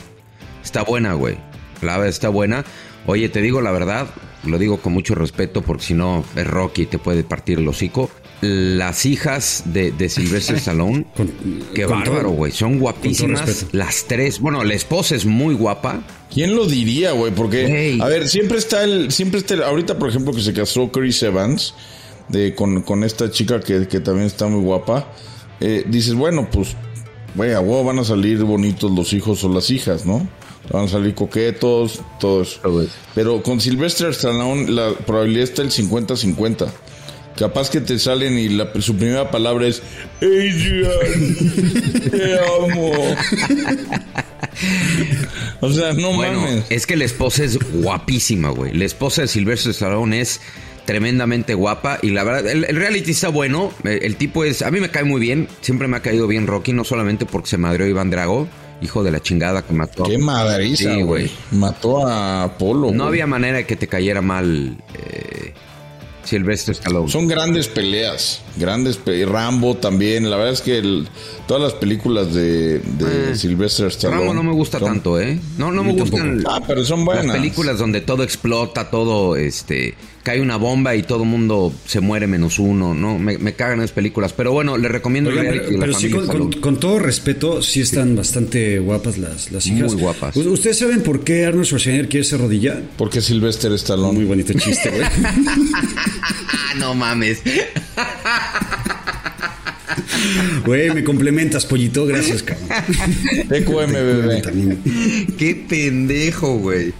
Está 0.63 0.84
buena, 0.84 1.13
güey. 1.13 1.38
La 1.82 1.94
verdad 1.98 2.08
está 2.10 2.29
buena. 2.29 2.63
Oye, 3.08 3.29
te 3.29 3.41
digo 3.41 3.62
la 3.62 3.72
verdad, 3.72 4.08
lo 4.46 4.58
digo 4.58 4.78
con 4.78 4.94
mucho 4.94 5.16
respeto 5.16 5.62
porque 5.62 5.84
si 5.84 5.94
no 5.94 6.24
es 6.36 6.48
Rocky 6.48 6.84
y 6.84 6.86
te 6.86 6.98
puede 7.00 7.24
partir 7.24 7.60
el 7.60 7.68
hocico. 7.68 8.10
Las 8.42 9.06
hijas 9.06 9.64
de, 9.66 9.92
de 9.92 10.10
Sylvester 10.10 10.56
Stallone, 10.58 11.06
Con- 11.16 11.32
qué 11.74 11.84
con 11.84 12.00
bárbaro, 12.00 12.30
güey. 12.32 12.52
Son 12.52 12.80
guapísimas. 12.80 13.68
Las 13.72 14.06
tres. 14.08 14.40
Bueno, 14.40 14.64
la 14.64 14.74
esposa 14.74 15.16
es 15.16 15.25
muy 15.25 15.56
guapa. 15.56 16.02
¿Quién 16.32 16.56
lo 16.56 16.66
diría, 16.66 17.14
güey? 17.14 17.32
Porque, 17.34 17.98
a 18.02 18.08
ver, 18.08 18.28
siempre 18.28 18.58
está 18.58 18.84
el, 18.84 19.12
siempre 19.12 19.40
está 19.40 19.54
el, 19.54 19.64
ahorita 19.64 19.98
por 19.98 20.10
ejemplo 20.10 20.34
que 20.34 20.42
se 20.42 20.54
casó 20.54 20.92
Chris 20.92 21.24
Evans 21.24 21.74
de, 22.28 22.54
con, 22.54 22.82
con 22.82 23.04
esta 23.06 23.32
chica 23.32 23.60
que, 23.62 23.88
que 23.88 24.00
también 24.02 24.28
está 24.28 24.48
muy 24.48 24.62
guapa, 24.62 25.08
eh, 25.62 25.86
dices, 25.88 26.14
bueno, 26.14 26.50
pues, 26.52 26.75
güey, 27.36 27.54
a 27.54 27.62
huevo 27.62 27.84
van 27.86 28.00
a 28.00 28.04
salir 28.04 28.44
bonitos 28.44 28.92
los 28.92 29.14
hijos 29.14 29.44
o 29.46 29.50
las 29.50 29.70
hijas, 29.72 30.06
¿no? 30.06 30.28
Van 30.72 30.86
a 30.86 30.88
salir 30.88 31.13
coquetos, 31.13 32.01
todo 32.19 32.41
eso. 32.43 32.60
Todo 32.62 32.81
eso. 32.84 32.91
Pero 33.13 33.41
con 33.43 33.62
Sylvester 33.62 34.10
Stallone 34.10 34.69
la 34.72 34.93
probabilidad 34.93 35.43
está 35.43 35.62
el 35.62 35.72
50-50. 35.72 36.67
Capaz 37.38 37.69
que 37.69 37.81
te 37.81 38.00
salen 38.00 38.39
y 38.39 38.48
la, 38.50 38.69
su 38.81 38.95
primera 38.95 39.29
palabra 39.29 39.67
es 39.67 39.81
Adrian, 40.22 40.89
te 42.10 42.34
amo. 42.39 42.93
o 45.62 45.69
sea, 45.72 45.93
no 45.93 46.13
Bueno, 46.13 46.41
mames. 46.41 46.65
es 46.69 46.86
que 46.86 46.95
la 46.95 47.05
esposa 47.05 47.43
es 47.43 47.57
guapísima, 47.81 48.50
güey. 48.50 48.74
La 48.74 48.86
esposa 48.86 49.24
de 49.24 49.27
Sylvester 49.27 49.72
Stallone 49.72 50.22
es 50.22 50.39
tremendamente 50.86 51.55
guapa 51.55 52.00
y 52.01 52.12
la 52.12 52.24
verdad, 52.24 52.48
el, 52.48 52.63
el 52.65 52.75
reality 52.75 53.12
está 53.12 53.29
bueno. 53.29 53.72
El, 53.84 54.03
el 54.03 54.15
tipo 54.15 54.43
es, 54.43 54.62
a 54.62 54.72
mí 54.72 54.79
me 54.79 54.89
cae 54.89 55.03
muy 55.03 55.19
bien. 55.19 55.48
Siempre 55.62 55.88
me 55.88 55.98
ha 55.98 56.01
caído 56.01 56.27
bien 56.27 56.48
Rocky, 56.48 56.74
no 56.74 56.84
solamente 56.84 57.25
porque 57.25 57.50
se 57.50 57.57
madrió 57.57 57.88
Iván 57.88 58.10
Drago, 58.12 58.48
hijo 58.82 59.03
de 59.03 59.12
la 59.12 59.20
chingada 59.22 59.62
que 59.63 59.74
mató. 59.74 60.03
Qué 60.03 60.17
madriza, 60.17 60.94
Sí, 60.96 61.01
güey. 61.01 61.32
Mató 61.51 62.05
a 62.08 62.44
Apolo. 62.44 62.91
No 62.91 63.05
había 63.05 63.25
manera 63.27 63.58
de 63.58 63.65
que 63.65 63.75
te 63.75 63.88
cayera 63.88 64.22
mal 64.22 64.77
eh, 64.94 65.53
Sylvester 66.24 66.74
Stallone. 66.74 67.10
Son 67.12 67.27
grandes 67.27 67.67
peleas. 67.67 68.41
Grandes, 68.58 68.98
pe- 68.98 69.25
Rambo 69.25 69.75
también. 69.75 70.29
La 70.29 70.38
verdad 70.38 70.53
es 70.53 70.62
que 70.62 70.77
el- 70.79 71.08
todas 71.48 71.62
las 71.62 71.74
películas 71.74 72.34
de, 72.34 72.79
de 72.79 73.32
Eh, 73.32 73.36
Sylvester 73.36 73.88
Stallone. 73.88 74.20
Rambo 74.20 74.34
no 74.34 74.44
me 74.44 74.51
gusta 74.53 74.79
son- 74.79 74.88
tanto, 74.89 75.20
¿eh? 75.20 75.39
No, 75.58 75.72
no 75.72 75.84
me 75.84 75.94
gustan 75.94 76.44
Ah, 76.48 76.62
pero 76.65 76.84
son 76.84 77.05
buenas. 77.05 77.25
las 77.27 77.36
películas 77.38 77.77
donde 77.77 78.01
todo 78.01 78.24
explota, 78.24 78.89
todo, 78.89 79.36
este, 79.36 79.94
cae 80.25 80.41
una 80.41 80.58
bomba 80.58 80.96
y 80.96 81.03
todo 81.03 81.22
el 81.24 81.29
mundo 81.29 81.72
se 81.86 82.01
muere 82.01 82.25
menos 82.25 82.58
uno, 82.58 82.94
¿no? 82.96 83.20
Me, 83.20 83.38
me 83.38 83.53
cagan 83.53 83.79
esas 83.79 83.91
películas. 83.91 84.34
Pero 84.34 84.51
bueno, 84.51 84.75
les 84.75 84.89
recomiendo 84.91 85.29
Oigan, 85.29 85.46
reality 85.46 85.67
pero, 85.67 85.79
pero 85.79 85.94
sí, 85.94 86.10
con, 86.10 86.25
con- 86.27 86.51
con 86.60 86.79
todo 86.79 86.98
respeto, 86.98 87.62
sí 87.62 87.82
están 87.82 88.15
bastante 88.15 88.79
guapas 88.79 89.20
las, 89.20 89.51
las 89.51 89.67
hijas. 89.67 89.94
Muy 89.94 90.01
guapas. 90.01 90.36
U- 90.36 90.51
¿Ustedes 90.51 90.79
saben 90.79 91.03
por 91.03 91.24
qué 91.24 91.46
Arnold 91.46 91.65
Schwarzenegger 91.67 92.10
quiere 92.10 92.24
ser 92.25 92.39
rodilla? 92.41 92.82
Porque 92.98 93.22
Sylvester 93.22 93.72
Stallone. 93.74 94.13
Muy 94.13 94.25
bonito 94.25 94.51
chiste, 94.53 94.89
güey. 94.89 95.03
Ah, 95.03 96.74
no 96.79 96.96
mames. 96.96 97.41
Güey, 100.65 100.91
me 100.91 101.03
complementas, 101.03 101.65
pollito. 101.65 102.05
Gracias, 102.05 102.41
cabrón. 102.44 102.67
TQM, 103.48 103.91
bebé. 103.94 104.41
Qué 105.38 105.55
pendejo, 105.70 106.58
güey. 106.58 106.94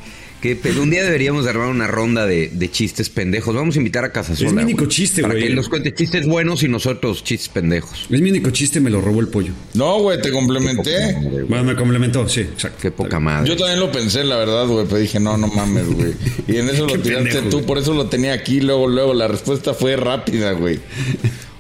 Qué 0.46 0.60
Un 0.80 0.92
día 0.92 1.04
deberíamos 1.04 1.46
de 1.46 1.50
armar 1.50 1.70
una 1.70 1.88
ronda 1.88 2.28
de, 2.28 2.50
de 2.50 2.70
chistes 2.70 3.10
pendejos. 3.10 3.56
Vamos 3.56 3.74
a 3.76 3.80
invitar 3.80 4.06
a 4.06 4.12
Casasola. 4.12 4.50
Es 4.50 4.56
mi 4.56 4.62
único 4.62 4.84
güey, 4.84 4.90
chiste, 4.90 5.24
Para 5.24 5.34
güey. 5.34 5.44
que 5.44 5.50
él 5.50 5.56
nos 5.56 5.70
cuente 5.70 5.92
chistes 5.92 6.28
buenos 6.28 6.62
y 6.62 6.68
nosotros 6.68 7.24
chistes 7.24 7.50
pendejos. 7.50 8.06
Es 8.12 8.22
mi 8.22 8.30
único 8.30 8.52
chiste, 8.52 8.80
me 8.80 8.92
lo 8.92 9.02
robó 9.02 9.22
el 9.22 9.28
pollo. 9.30 9.54
No, 9.74 10.02
güey, 10.02 10.22
te 10.22 10.32
complementé. 10.32 11.18
Bueno, 11.50 11.64
me 11.64 11.76
complementó, 11.76 12.30
sí, 12.30 12.42
exacto. 12.42 12.78
Qué 12.80 12.92
poca 12.92 13.20
madre. 13.20 13.50
Yo 13.50 13.58
también 13.58 13.80
lo 13.80 13.92
pensé, 13.92 14.24
la 14.24 14.38
verdad, 14.38 14.68
güey, 14.68 14.86
pero 14.86 15.00
dije, 15.00 15.20
no, 15.20 15.36
no 15.36 15.48
mames, 15.48 15.88
güey. 15.88 16.14
Y 16.48 16.58
en 16.58 16.70
eso 16.70 16.86
lo 16.88 17.00
tiraste 17.00 17.32
pendejo, 17.32 17.50
tú, 17.50 17.66
por 17.66 17.80
eso 17.80 17.96
lo 17.96 18.06
tenía 18.06 18.34
aquí, 18.34 18.62
luego, 18.62 18.88
luego, 18.88 19.16
la 19.16 19.28
respuesta 19.28 19.74
fue 19.74 19.96
rápida, 19.96 20.52
güey. 20.52 20.80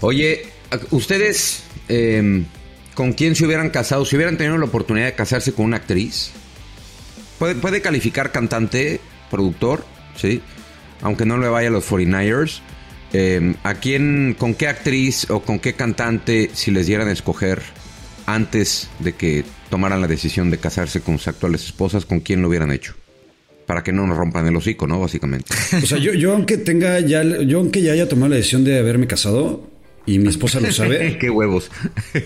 Oye, 0.01 0.45
¿ustedes 0.91 1.63
eh, 1.89 2.43
con 2.93 3.13
quién 3.13 3.33
se 3.35 3.47
hubieran 3.47 3.71
casado? 3.71 4.05
Si 4.05 4.15
hubieran 4.15 4.37
tenido 4.37 4.59
la 4.59 4.65
oportunidad 4.65 5.07
de 5.07 5.13
casarse 5.13 5.53
con 5.53 5.65
una 5.65 5.77
actriz, 5.77 6.33
puede, 7.39 7.55
puede 7.55 7.81
calificar 7.81 8.31
cantante, 8.31 8.99
productor, 9.29 9.85
¿sí? 10.15 10.41
Aunque 11.01 11.25
no 11.25 11.37
le 11.37 11.47
vaya 11.47 11.69
a 11.69 11.71
los 11.71 11.89
49ers. 11.89 12.61
Eh, 13.13 13.55
¿A 13.63 13.75
quién, 13.75 14.35
con 14.37 14.55
qué 14.55 14.67
actriz 14.67 15.29
o 15.29 15.41
con 15.41 15.59
qué 15.59 15.73
cantante, 15.73 16.49
si 16.53 16.71
les 16.71 16.87
dieran 16.87 17.07
a 17.07 17.11
escoger 17.11 17.61
antes 18.25 18.89
de 18.99 19.13
que 19.13 19.45
tomaran 19.69 20.01
la 20.01 20.07
decisión 20.07 20.49
de 20.51 20.57
casarse 20.57 21.01
con 21.01 21.17
sus 21.17 21.29
actuales 21.29 21.63
esposas, 21.63 22.05
con 22.05 22.19
quién 22.19 22.41
lo 22.41 22.49
hubieran 22.49 22.71
hecho? 22.71 22.93
Para 23.67 23.83
que 23.83 23.91
no 23.91 24.05
nos 24.05 24.17
rompan 24.17 24.45
el 24.47 24.55
hocico, 24.55 24.85
¿no? 24.85 24.99
Básicamente. 24.99 25.53
O 25.81 25.85
sea, 25.85 25.97
yo, 25.97 26.13
yo 26.13 26.33
aunque 26.33 26.57
tenga 26.57 26.99
ya, 26.99 27.23
yo 27.23 27.59
aunque 27.59 27.81
ya 27.81 27.93
haya 27.93 28.09
tomado 28.09 28.29
la 28.29 28.35
decisión 28.35 28.63
de 28.63 28.79
haberme 28.79 29.07
casado 29.07 29.74
y 30.05 30.19
mi 30.19 30.29
esposa 30.29 30.59
lo 30.59 30.71
sabe, 30.71 31.17
qué 31.19 31.29
huevos. 31.29 31.69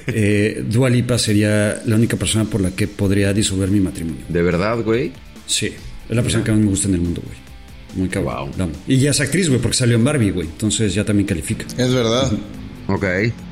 eh, 0.07 0.63
Dua 0.67 0.89
Lipa 0.89 1.17
sería 1.17 1.81
la 1.85 1.95
única 1.95 2.17
persona 2.17 2.45
por 2.45 2.61
la 2.61 2.71
que 2.71 2.87
podría 2.87 3.33
disolver 3.33 3.69
mi 3.69 3.79
matrimonio. 3.79 4.23
¿De 4.29 4.41
verdad, 4.41 4.77
güey? 4.83 5.11
Sí, 5.45 5.67
es 6.09 6.15
la 6.15 6.21
persona 6.21 6.43
que 6.43 6.51
más 6.51 6.59
me 6.59 6.67
gusta 6.67 6.87
en 6.87 6.93
el 6.95 7.01
mundo, 7.01 7.21
güey. 7.25 7.37
Muy 7.95 8.07
cabrón. 8.09 8.51
Wow. 8.57 8.69
Y 8.87 8.97
ya 8.97 9.11
es 9.11 9.19
actriz, 9.19 9.49
güey, 9.49 9.59
porque 9.61 9.77
salió 9.77 9.95
en 9.95 10.03
Barbie, 10.03 10.31
güey. 10.31 10.47
Entonces 10.47 10.93
ya 10.93 11.03
también 11.03 11.25
califica. 11.27 11.65
Es 11.77 11.91
verdad. 11.93 12.31
Ok. 12.87 13.03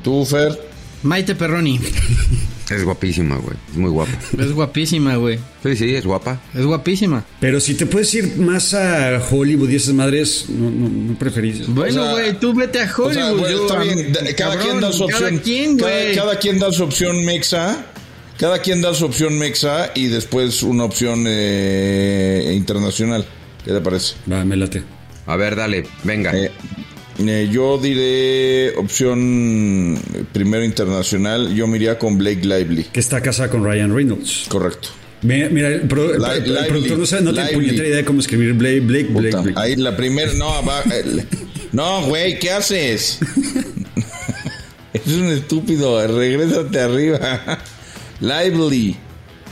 Tú, 0.04 0.24
Fer, 0.24 0.56
Maite 1.02 1.34
Perroni. 1.34 1.80
Es 2.70 2.84
guapísima, 2.84 3.36
güey. 3.36 3.56
Es 3.70 3.76
muy 3.76 3.90
guapa. 3.90 4.12
Es 4.38 4.52
guapísima, 4.52 5.16
güey. 5.16 5.38
Sí, 5.62 5.76
sí, 5.76 5.94
es 5.94 6.04
guapa. 6.04 6.40
Es 6.54 6.64
guapísima. 6.64 7.24
Pero 7.40 7.60
si 7.60 7.74
te 7.74 7.86
puedes 7.86 8.12
ir 8.14 8.36
más 8.36 8.74
a 8.74 9.22
Hollywood 9.30 9.70
y 9.70 9.76
esas 9.76 9.94
madres, 9.94 10.46
no, 10.48 10.70
no, 10.70 10.88
no 10.88 11.18
preferís. 11.18 11.66
Bueno, 11.68 12.02
sea, 12.02 12.12
güey, 12.12 12.38
tú 12.38 12.54
vete 12.54 12.80
a 12.80 12.84
o 12.84 13.12
sea, 13.12 13.32
Hollywood. 13.32 13.38
güey, 13.38 13.54
está 13.54 13.78
bien, 13.80 14.12
cada 14.12 14.34
cabrón, 14.34 14.62
quien 14.62 14.80
da 14.80 14.92
su 14.92 15.04
opción. 15.04 15.30
Cada 15.30 15.42
quien, 15.42 15.76
cada, 15.78 15.90
güey. 15.90 16.14
cada 16.14 16.38
quien 16.38 16.58
da 16.58 16.72
su 16.72 16.84
opción 16.84 17.24
mexa. 17.24 17.86
Cada 18.38 18.60
quien 18.60 18.80
da 18.80 18.94
su 18.94 19.04
opción 19.04 19.36
mexa 19.38 19.90
y 19.96 20.06
después 20.06 20.62
una 20.62 20.84
opción 20.84 21.24
eh, 21.26 22.52
internacional. 22.54 23.26
¿Qué 23.64 23.72
te 23.72 23.80
parece? 23.80 24.14
Va, 24.30 24.44
me 24.44 24.56
late. 24.56 24.82
A 25.26 25.36
ver, 25.36 25.56
dale, 25.56 25.84
venga. 26.04 26.32
Eh, 26.36 26.52
eh, 27.18 27.48
yo 27.50 27.78
diré 27.78 28.74
opción 28.76 29.98
primero 30.32 30.64
internacional. 30.64 31.54
Yo 31.54 31.66
me 31.66 31.76
iría 31.76 31.98
con 31.98 32.16
Blake 32.18 32.42
Lively. 32.44 32.84
Que 32.84 33.00
está 33.00 33.20
casada 33.20 33.50
con 33.50 33.64
Ryan 33.64 33.94
Reynolds. 33.94 34.44
Correcto. 34.48 34.88
Mira, 35.22 35.68
el, 35.68 35.80
pro- 35.82 36.14
el- 36.14 36.20
Li- 36.22 36.28
el 36.44 36.54
lively, 36.54 36.68
productor 36.68 36.98
no, 36.98 37.06
sabe, 37.06 37.22
no 37.22 37.32
tiene 37.34 37.50
puñetera 37.50 37.86
idea 37.88 37.96
de 37.96 38.04
cómo 38.04 38.20
escribir 38.20 38.52
Blake, 38.52 38.80
Blake, 38.80 39.08
Blake. 39.10 39.52
Ahí 39.56 39.74
la 39.76 39.96
primera. 39.96 40.32
No, 40.34 40.64
va. 40.64 40.80
el- 40.82 41.24
no, 41.72 42.02
güey, 42.06 42.38
¿qué 42.38 42.52
haces? 42.52 43.18
es 44.92 45.06
un 45.12 45.26
estúpido. 45.26 46.06
Regrésate 46.06 46.80
arriba. 46.80 47.58
Lively. 48.20 48.96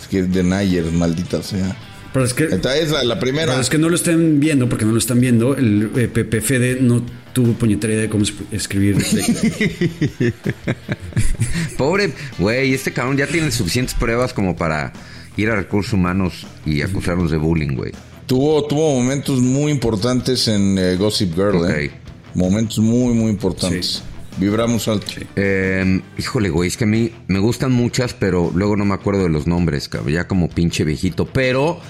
Es 0.00 0.08
que 0.08 0.20
es 0.20 0.32
de 0.32 0.42
Nayer, 0.42 0.84
maldita 0.92 1.42
sea. 1.42 1.76
Pero 2.12 2.24
es 2.24 2.32
que, 2.32 2.44
Esta 2.44 2.76
es 2.78 2.90
la, 2.92 3.04
la 3.04 3.18
primera. 3.18 3.46
para 3.46 3.58
los 3.58 3.68
que 3.68 3.76
no 3.78 3.88
lo 3.88 3.96
estén 3.96 4.40
viendo, 4.40 4.68
porque 4.68 4.84
no 4.84 4.92
lo 4.92 4.98
están 4.98 5.20
viendo, 5.20 5.54
el 5.56 5.90
eh, 5.96 6.08
Pepe 6.08 6.40
Fede 6.40 6.78
no 6.80 7.02
tuvo 7.36 7.52
puñetera 7.52 7.92
idea 7.92 8.02
de 8.04 8.08
cómo 8.08 8.24
es- 8.24 8.32
escribir. 8.50 8.96
Pobre, 11.76 12.14
güey, 12.38 12.72
este 12.72 12.94
cabrón 12.94 13.18
ya 13.18 13.26
tiene 13.26 13.50
suficientes 13.50 13.94
pruebas 13.94 14.32
como 14.32 14.56
para 14.56 14.94
ir 15.36 15.50
a 15.50 15.56
recursos 15.56 15.92
humanos 15.92 16.46
y 16.64 16.80
acusarnos 16.80 17.30
de 17.30 17.36
bullying, 17.36 17.76
güey. 17.76 17.92
Tuvo, 18.24 18.66
tuvo 18.66 18.94
momentos 18.98 19.40
muy 19.40 19.70
importantes 19.70 20.48
en 20.48 20.78
eh, 20.78 20.96
Gossip 20.96 21.34
Girl. 21.34 21.70
¿eh? 21.70 21.90
Momentos 22.32 22.78
muy, 22.78 23.12
muy 23.12 23.30
importantes. 23.32 24.02
Vibramos 24.38 24.88
alto. 24.88 25.12
Eh, 25.36 26.00
híjole, 26.16 26.48
güey, 26.48 26.68
es 26.68 26.78
que 26.78 26.84
a 26.84 26.86
mí 26.86 27.12
me 27.28 27.38
gustan 27.38 27.70
muchas, 27.72 28.14
pero 28.14 28.50
luego 28.54 28.76
no 28.76 28.86
me 28.86 28.94
acuerdo 28.94 29.24
de 29.24 29.28
los 29.28 29.46
nombres, 29.46 29.90
cabrón. 29.90 30.14
Ya 30.14 30.26
como 30.26 30.48
pinche 30.48 30.84
viejito. 30.84 31.26
Pero 31.26 31.80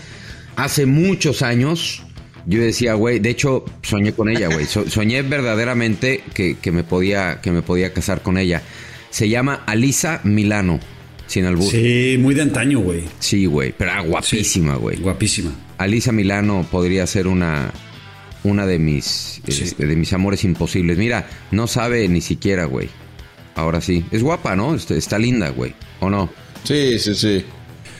hace 0.57 0.87
muchos 0.87 1.43
años 1.43 2.03
yo 2.47 2.61
decía, 2.61 2.95
güey, 2.95 3.19
de 3.19 3.31
hecho 3.31 3.65
soñé 3.83 4.13
con 4.13 4.29
ella, 4.29 4.49
güey. 4.49 4.67
So- 4.67 4.89
soñé 4.89 5.23
verdaderamente 5.23 6.23
que, 6.35 6.57
que 6.59 6.73
me 6.73 6.85
podía, 6.85 7.41
que 7.41 7.51
me 7.53 7.63
podía 7.63 7.93
casar 7.93 8.23
con 8.23 8.39
ella. 8.39 8.63
Se 9.11 9.29
llama 9.29 9.63
Alisa 9.67 10.21
Milano, 10.25 10.79
sin 11.27 11.45
albur. 11.45 11.71
Sí, 11.71 12.13
Sí, 12.13 12.19
muy 12.19 12.35
de 12.35 12.43
antaño, 12.43 12.81
güey. 12.81 13.05
güey, 13.47 13.75
pero 13.77 13.93
guapísima, 14.05 14.77
güey. 14.77 14.99
Guapísima. 14.99 15.53
Alisa 15.79 16.13
Milano 16.13 16.67
podría 16.71 17.07
ser 17.07 17.27
una 17.27 17.71
una 18.45 18.65
de 18.65 18.79
mis 18.79 19.41
este, 19.47 19.87
de 19.87 19.97
mis 19.97 20.13
amores 20.13 20.45
imposibles. 20.45 20.99
Mira, 20.99 21.29
no 21.51 21.67
sabe 21.67 22.07
ni 22.09 22.21
siquiera, 22.21 22.65
güey. 22.67 22.89
Ahora 23.57 23.81
sí. 23.81 24.05
Es 24.13 24.23
guapa, 24.23 24.55
¿no? 24.55 24.75
Este, 24.75 24.97
Está 24.97 25.19
linda, 25.19 25.49
güey. 25.51 25.75
¿O 26.01 26.09
no? 26.11 26.31
Sí, 26.63 26.99
sí, 26.99 27.15
sí. 27.15 27.45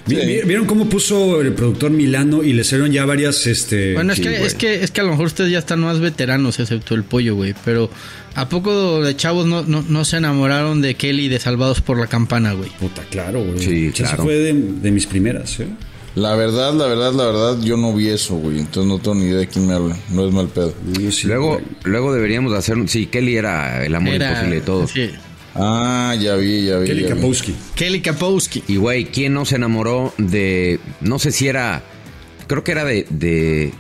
Sí. 0.09 0.15
vi- 0.15 0.43
¿Vieron 0.45 0.67
cómo 0.67 0.89
puso 0.89 1.41
el 1.41 1.53
productor 1.55 1.91
Milano 1.91 2.43
y 2.45 2.53
le 2.53 2.63
salieron 2.65 2.93
ya 2.93 3.05
varias, 3.05 3.47
este... 3.47 3.95
Bueno, 3.95 4.13
es, 4.13 4.19
Sí, 4.19 4.25
que, 4.25 4.45
es, 4.45 4.55
que, 4.55 4.83
es 4.85 4.91
que 4.91 5.01
a 5.01 5.05
lo 5.05 5.11
mejor 5.11 5.27
ustedes 5.27 5.51
ya 5.51 5.59
están 5.59 5.81
más 5.81 5.99
veteranos, 6.01 6.59
excepto 6.61 6.95
el 6.95 7.03
pollo, 7.05 7.35
güey. 7.35 7.55
Pero 7.65 7.91
¿a 8.35 8.49
poco 8.49 9.03
de 9.03 9.17
chavos 9.17 9.47
no, 9.47 9.63
no, 9.63 9.83
no 9.89 10.05
se 10.05 10.19
enamoraron 10.19 10.81
de 10.83 10.95
Kelly 10.95 11.29
de 11.29 11.41
Salvados 11.41 11.81
por 11.81 11.99
la 11.99 12.07
Campana, 12.07 12.53
güey? 12.53 12.71
Puta, 12.79 13.03
claro, 13.11 13.43
güey. 13.45 13.59
Sí, 13.59 13.87
Esa 13.87 14.05
claro. 14.05 14.23
fue 14.25 14.35
de, 14.35 14.53
de 14.55 14.91
mis 14.91 15.07
primeras, 15.07 15.59
¿eh? 15.61 15.67
La 16.15 16.35
verdad, 16.35 16.73
la 16.73 16.87
verdad, 16.87 17.13
la 17.13 17.27
verdad, 17.27 17.59
yo 17.63 17.77
no 17.77 17.93
vi 17.95 18.09
eso, 18.09 18.37
güey. 18.37 18.61
Entonces 18.61 18.87
no 18.91 18.99
tengo 19.01 19.17
ni 19.17 19.25
idea 19.27 19.37
de 19.39 19.49
quién 19.49 19.67
me 19.67 19.75
habla. 19.75 19.99
No 20.11 20.27
es 20.27 20.33
mal 20.33 20.49
pedo. 20.49 20.73
Sí, 21.11 21.27
luego, 21.27 21.55
güey. 21.55 21.65
luego 21.85 22.15
deberíamos 22.15 22.53
de 22.53 22.59
hacer... 22.59 22.77
Sí, 22.89 23.05
Kelly 23.05 23.37
era 23.37 23.85
el 23.85 23.95
amor 23.95 24.15
Era- 24.15 24.29
imposible 24.29 24.55
de 24.55 24.61
todos. 24.63 24.91
sí. 24.93 25.11
Ah, 25.59 26.15
ya 26.19 26.37
vi, 26.37 26.67
ya 26.67 26.79
vi. 26.79 26.87
Kelly 26.87 27.03
ya 27.03 27.09
vi. 27.09 27.15
Kapowski. 27.15 27.55
Kelly 27.75 28.01
Kapowski. 28.01 28.65
Y, 28.69 28.77
güey, 28.77 29.07
¿quién 29.07 29.35
no 29.35 29.45
se 29.45 29.57
enamoró 29.57 30.13
de... 30.19 30.79
No 31.01 31.19
sé 31.19 31.33
si 31.33 31.49
era... 31.49 31.83
Creo 32.47 32.63
que 32.63 32.73
era 32.73 32.85
de, 32.85 33.07
de 33.11 33.73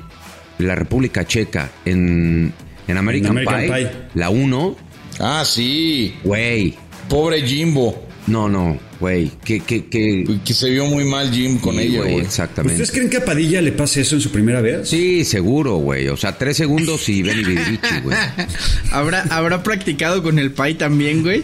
la 0.59 0.75
República 0.75 1.25
Checa 1.27 1.71
en, 1.85 2.53
en 2.89 2.97
American, 2.97 3.33
American 3.33 3.61
Pie, 3.61 3.71
Pie. 3.73 3.91
La 4.15 4.31
1. 4.31 4.77
Ah, 5.21 5.45
sí. 5.45 6.17
Güey. 6.25 6.75
Pobre 7.09 7.43
Jimbo. 7.43 8.07
No, 8.27 8.49
no, 8.49 8.77
güey. 9.01 9.31
Que, 9.45 9.61
que, 9.61 9.87
que... 9.87 10.25
Que 10.45 10.55
se 10.55 10.71
vio 10.71 10.87
muy 10.87 11.05
mal 11.05 11.31
Jim 11.33 11.59
con 11.59 11.77
Sí, 11.77 11.83
ella, 11.83 12.01
güey. 12.03 12.21
Exactamente. 12.21 12.83
¿Ustedes 12.83 12.91
creen 12.97 13.11
que 13.11 13.17
a 13.19 13.25
Padilla 13.25 13.61
le 13.63 13.73
pase 13.73 14.01
eso 14.01 14.15
en 14.17 14.21
su 14.21 14.31
primera 14.31 14.61
vez? 14.61 14.89
Sí, 14.89 15.25
seguro, 15.25 15.77
güey. 15.77 16.09
O 16.09 16.17
sea, 16.17 16.37
tres 16.39 16.57
segundos 16.57 17.09
y 17.09 17.23
Benny 17.23 17.45
Vidrichi, 17.45 18.01
güey. 18.03 18.17
¿Habrá, 18.91 19.23
¿Habrá 19.31 19.63
practicado 19.63 20.23
con 20.23 20.39
el 20.39 20.53
Pai 20.53 20.75
también, 20.75 21.23
güey? 21.23 21.43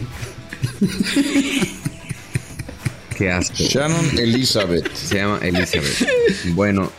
Qué 3.17 3.31
asco. 3.31 3.55
Shannon 3.57 4.17
Elizabeth. 4.17 4.91
Se 4.93 5.17
llama 5.17 5.39
Elizabeth. 5.41 6.07
Bueno, 6.53 6.91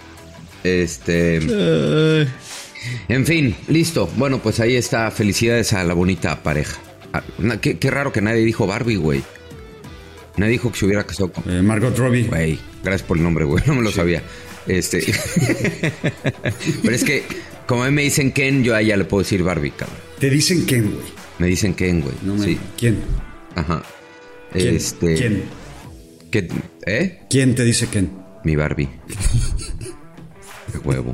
este... 0.63 1.39
En 3.09 3.27
fin, 3.27 3.57
listo. 3.69 4.09
Bueno, 4.17 4.39
pues 4.41 4.61
ahí 4.61 4.77
está. 4.77 5.11
Felicidades 5.11 5.73
a 5.73 5.83
la 5.85 5.95
bonita 5.95 6.43
pareja. 6.43 6.79
Ah, 7.13 7.23
Qué, 7.61 7.79
qué 7.79 7.91
raro 7.91 8.13
que 8.13 8.21
nadie 8.21 8.45
dijo 8.45 8.67
Barbie, 8.67 8.97
güey. 8.97 9.23
Nadie 10.37 10.53
dijo 10.53 10.73
que 10.73 10.79
se 10.79 10.87
hubiera 10.87 11.05
casado 11.05 11.33
con... 11.33 11.49
Eh, 11.53 11.63
Margot 11.63 11.97
Robbie. 11.97 12.25
Güey, 12.25 12.59
gracias 12.83 13.07
por 13.07 13.17
el 13.17 13.23
nombre, 13.23 13.45
güey. 13.45 13.63
No 13.69 13.75
me 13.75 13.83
lo 13.83 13.93
sabía. 13.93 14.23
Este... 14.67 15.05
Pero 16.83 16.95
es 16.95 17.05
que, 17.05 17.23
como 17.67 17.85
a 17.85 17.87
mí 17.91 17.93
me 17.95 18.03
dicen 18.03 18.33
Ken, 18.33 18.65
yo 18.65 18.75
a 18.75 18.81
ella 18.81 18.97
le 18.97 19.05
puedo 19.05 19.23
decir 19.23 19.43
Barbie, 19.43 19.71
cabrón. 19.71 19.97
Te 20.19 20.31
dicen 20.31 20.65
Ken, 20.67 20.91
güey. 20.93 21.07
Me 21.39 21.47
dicen 21.49 21.75
Ken, 21.75 22.01
güey. 22.01 22.15
No 22.23 22.35
me... 22.35 22.45
sí. 22.45 22.59
¿Quién? 22.79 22.99
Ajá. 23.55 23.83
¿Quién? 24.53 24.77
Este. 24.77 25.15
¿Quién? 25.17 25.43
¿qué- 26.31 26.49
¿Eh? 26.87 27.21
¿Quién 27.31 27.55
te 27.55 27.65
dice 27.65 27.87
Ken? 27.89 28.11
Mi 28.45 28.57
Barbie. 28.57 28.89
Qué 30.73 30.79
huevo. 30.79 31.13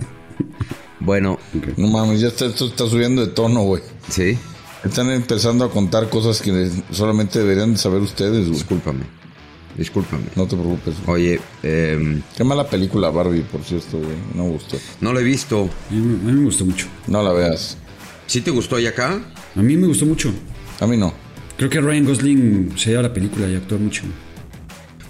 Bueno, 1.00 1.38
No 1.76 1.88
mames, 1.88 2.20
ya 2.20 2.28
está, 2.28 2.46
esto 2.46 2.66
está 2.66 2.86
subiendo 2.86 3.24
de 3.26 3.32
tono, 3.32 3.62
güey. 3.62 3.82
sí. 4.08 4.38
Están 4.84 5.10
empezando 5.10 5.64
a 5.64 5.70
contar 5.70 6.08
cosas 6.08 6.40
que 6.40 6.70
solamente 6.90 7.38
deberían 7.38 7.72
de 7.72 7.78
saber 7.78 8.00
ustedes, 8.00 8.46
güey. 8.46 8.52
Discúlpame. 8.52 9.04
Discúlpame. 9.76 10.24
No 10.36 10.46
te 10.46 10.56
preocupes. 10.56 10.94
güey. 11.04 11.34
Oye, 11.34 11.40
em, 11.62 12.22
Qué 12.36 12.44
mala 12.44 12.68
película 12.68 13.10
Barbie, 13.10 13.42
por 13.42 13.62
cierto, 13.62 13.98
güey. 13.98 14.16
No 14.34 14.44
me 14.44 14.50
gustó. 14.50 14.78
no 15.00 15.12
lo 15.12 15.20
he 15.20 15.22
visto. 15.24 15.68
A 15.90 15.94
mí, 15.94 16.00
a 16.00 16.26
mí 16.26 16.32
me 16.32 16.44
gustó 16.44 16.64
mucho. 16.64 16.86
No 17.06 17.22
la 17.22 17.32
veas. 17.32 17.76
¿Sí 18.26 18.40
te 18.40 18.50
gustó 18.50 18.78
ya 18.78 18.90
acá? 18.90 19.20
A 19.54 19.60
mí 19.62 19.76
me 19.76 19.86
gustó 19.86 20.06
mucho. 20.06 20.32
A 20.80 20.86
mí 20.86 20.96
no. 20.96 21.12
Creo 21.56 21.68
que 21.68 21.80
Ryan 21.80 22.04
Gosling 22.06 22.72
se 22.78 22.90
lleva 22.90 23.02
la 23.02 23.12
película 23.12 23.46
y 23.48 23.54
actuó 23.56 23.78
mucho. 23.78 24.02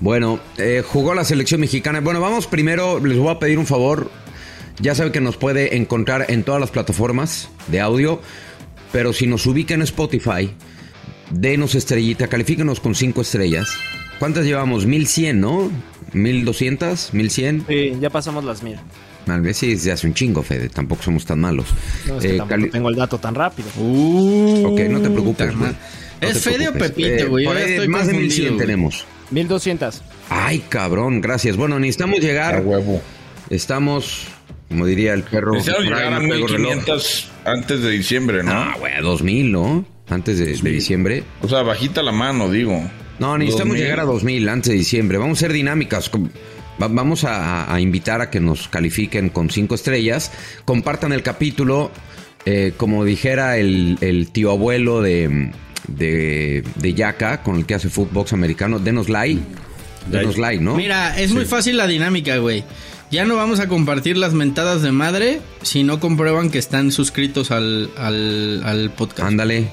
Bueno, 0.00 0.40
eh, 0.56 0.82
jugó 0.84 1.14
la 1.14 1.24
selección 1.24 1.60
mexicana. 1.60 2.00
Bueno, 2.00 2.20
vamos 2.20 2.46
primero, 2.46 2.98
les 3.04 3.18
voy 3.18 3.28
a 3.28 3.38
pedir 3.38 3.58
un 3.58 3.66
favor. 3.66 4.10
Ya 4.80 4.94
sabe 4.94 5.12
que 5.12 5.20
nos 5.20 5.36
puede 5.36 5.76
encontrar 5.76 6.26
en 6.28 6.42
todas 6.42 6.60
las 6.60 6.70
plataformas 6.70 7.48
de 7.68 7.80
audio, 7.80 8.20
pero 8.92 9.12
si 9.12 9.26
nos 9.26 9.46
ubica 9.46 9.74
en 9.74 9.82
Spotify, 9.82 10.50
denos 11.30 11.74
estrellita, 11.74 12.28
califíquenos 12.28 12.80
con 12.80 12.94
cinco 12.94 13.20
estrellas. 13.22 13.68
¿Cuántas 14.18 14.44
llevamos? 14.44 14.86
1100, 14.86 15.40
¿no? 15.40 15.70
1200, 16.12 17.14
1100. 17.14 17.64
Sí, 17.68 17.92
ya 18.00 18.10
pasamos 18.10 18.44
las 18.44 18.62
mil. 18.62 18.76
Tal 19.26 19.42
vez 19.42 19.58
sí, 19.58 19.76
se 19.76 19.92
hace 19.92 20.06
un 20.06 20.14
chingo, 20.14 20.42
Fede. 20.42 20.68
Tampoco 20.68 21.02
somos 21.02 21.24
tan 21.24 21.40
malos. 21.40 21.66
No, 22.06 22.16
es 22.16 22.22
que 22.22 22.28
Eh, 22.34 22.36
tampoco 22.38 22.48
cali- 22.48 22.70
tengo 22.70 22.88
el 22.88 22.96
dato 22.96 23.18
tan 23.18 23.34
rápido. 23.34 23.68
Uh, 23.78 24.66
Ok, 24.72 24.80
no 24.90 25.00
te 25.00 25.10
preocupes, 25.10 25.56
güey. 25.56 25.70
No 26.20 26.28
¿Es 26.28 26.34
te 26.34 26.40
Fede 26.50 26.68
o 26.68 26.72
preocupes. 26.72 26.90
Pepito, 26.90 27.28
güey? 27.30 27.44
por 27.44 27.54
Yo 27.54 27.60
ya 27.60 27.66
ahí 27.66 27.72
estoy 27.72 27.88
más 27.88 28.06
de 28.06 28.12
confundido, 28.12 28.34
1100 28.36 28.54
güey. 28.54 28.66
tenemos. 28.66 29.04
1200. 29.30 30.02
Ay, 30.30 30.64
cabrón, 30.68 31.20
gracias. 31.20 31.56
Bueno, 31.56 31.78
necesitamos 31.78 32.18
A 32.18 32.22
llegar. 32.22 32.62
huevo. 32.64 33.00
Estamos, 33.50 34.26
como 34.70 34.86
diría 34.86 35.12
el 35.12 35.24
perro. 35.24 35.52
Ahí 35.54 35.62
llegar 35.82 36.04
a 36.14 36.20
no 36.20 36.28
pego 36.28 36.46
reloj. 36.46 36.74
1500 36.76 37.30
antes 37.44 37.82
de 37.82 37.90
diciembre, 37.90 38.42
¿no? 38.42 38.54
No, 38.64 38.78
güey, 38.78 38.94
a 38.94 39.00
2000, 39.02 39.52
¿no? 39.52 39.84
Antes 40.08 40.38
de, 40.38 40.46
de 40.46 40.70
diciembre. 40.70 41.24
O 41.42 41.48
sea, 41.48 41.60
bajita 41.62 42.02
la 42.02 42.12
mano, 42.12 42.48
digo. 42.50 42.82
No, 43.18 43.36
necesitamos 43.36 43.72
2000. 43.74 43.82
llegar 43.84 44.00
a 44.00 44.04
2000 44.04 44.48
antes 44.48 44.70
de 44.72 44.78
diciembre. 44.78 45.18
Vamos 45.18 45.38
a 45.38 45.40
ser 45.40 45.52
dinámicas. 45.52 46.10
Vamos 46.78 47.24
a, 47.24 47.72
a 47.72 47.80
invitar 47.80 48.22
a 48.22 48.30
que 48.30 48.40
nos 48.40 48.68
califiquen 48.68 49.28
con 49.28 49.50
cinco 49.50 49.74
estrellas. 49.74 50.32
Compartan 50.64 51.12
el 51.12 51.22
capítulo. 51.22 51.90
eh, 52.46 52.72
como 52.78 53.04
dijera 53.04 53.58
el, 53.58 53.98
el 54.00 54.30
tío 54.30 54.50
abuelo 54.50 55.02
de, 55.02 55.50
de, 55.88 56.64
de 56.76 56.94
Yaka, 56.94 57.42
con 57.42 57.56
el 57.56 57.66
que 57.66 57.74
hace 57.74 57.88
Footbox 57.90 58.32
americano, 58.32 58.78
denos 58.78 59.08
like. 59.10 59.40
Denos 60.10 60.38
like, 60.38 60.62
¿no? 60.62 60.74
Mira, 60.76 61.20
es 61.20 61.32
muy 61.32 61.44
fácil 61.44 61.76
la 61.76 61.86
dinámica, 61.86 62.38
güey. 62.38 62.64
Ya 63.10 63.24
no 63.24 63.34
vamos 63.36 63.58
a 63.58 63.66
compartir 63.68 64.16
las 64.16 64.34
mentadas 64.34 64.82
de 64.82 64.92
madre 64.92 65.40
si 65.62 65.82
no 65.82 65.98
comprueban 65.98 66.50
que 66.50 66.58
están 66.58 66.92
suscritos 66.92 67.50
al, 67.50 67.90
al, 67.96 68.62
al 68.64 68.90
podcast. 68.90 69.28
Ándale, 69.28 69.68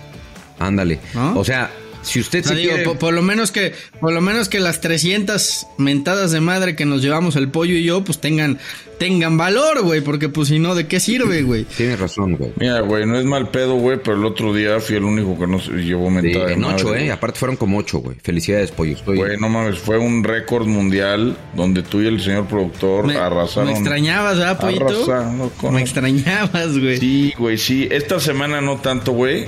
ándale. 0.57 0.99
¿No? 1.13 1.37
O 1.37 1.45
sea, 1.45 1.69
si 2.07 2.19
usted 2.19 2.39
O 2.39 2.43
sea, 2.47 2.55
se 2.55 2.61
digo, 2.61 2.73
quiere... 2.73 2.85
po- 2.89 2.95
por, 2.97 3.13
lo 3.13 3.21
menos 3.21 3.51
que 3.51 3.73
por 3.99 4.11
lo 4.13 4.21
menos 4.21 4.49
que 4.49 4.59
las 4.59 4.81
300 4.81 5.67
mentadas 5.77 6.31
de 6.31 6.39
madre 6.41 6.75
que 6.75 6.85
nos 6.85 7.01
llevamos 7.01 7.35
el 7.35 7.49
pollo 7.49 7.75
y 7.75 7.83
yo 7.83 8.03
pues 8.03 8.19
tengan 8.19 8.59
tengan 8.97 9.37
valor, 9.37 9.83
güey, 9.83 10.01
porque 10.01 10.27
pues 10.27 10.47
si 10.47 10.57
no 10.57 10.73
de 10.73 10.87
qué 10.87 10.99
sirve, 10.99 11.43
güey. 11.43 11.65
Tienes 11.65 11.99
razón, 11.99 12.35
güey. 12.35 12.51
Mira, 12.55 12.79
güey, 12.79 13.05
no 13.05 13.19
es 13.19 13.25
mal 13.25 13.51
pedo, 13.51 13.75
güey, 13.75 13.99
pero 14.03 14.17
el 14.17 14.25
otro 14.25 14.55
día 14.55 14.79
fui 14.79 14.95
el 14.95 15.03
único 15.03 15.37
que 15.37 15.45
no 15.45 15.59
llevó 15.59 16.07
Sí, 16.07 16.15
mentada 16.15 16.45
de 16.47 16.53
en 16.53 16.61
madre, 16.61 16.75
ocho, 16.83 16.95
¿eh? 16.95 17.11
Aparte 17.11 17.37
fueron 17.37 17.57
como 17.57 17.77
ocho, 17.77 17.99
güey. 17.99 18.17
Felicidades, 18.23 18.71
pollo. 18.71 18.93
Estoy... 18.93 19.17
Güey, 19.17 19.37
no 19.37 19.49
mames, 19.49 19.77
fue 19.77 19.99
un 19.99 20.23
récord 20.23 20.65
mundial 20.65 21.37
donde 21.55 21.83
tú 21.83 22.01
y 22.01 22.07
el 22.07 22.19
señor 22.21 22.47
productor 22.47 23.05
Me, 23.05 23.17
arrasaron. 23.17 23.69
me 23.71 23.73
extrañabas, 23.77 24.37
¿verdad, 24.39 24.59
pollito? 24.59 24.85
Arrasaron 24.87 25.49
con- 25.51 25.75
Me 25.75 25.81
extrañabas, 25.81 26.79
güey. 26.79 26.97
Sí, 26.97 27.33
güey, 27.37 27.57
sí. 27.59 27.87
Esta 27.91 28.19
semana 28.19 28.61
no 28.61 28.77
tanto, 28.77 29.11
güey. 29.11 29.47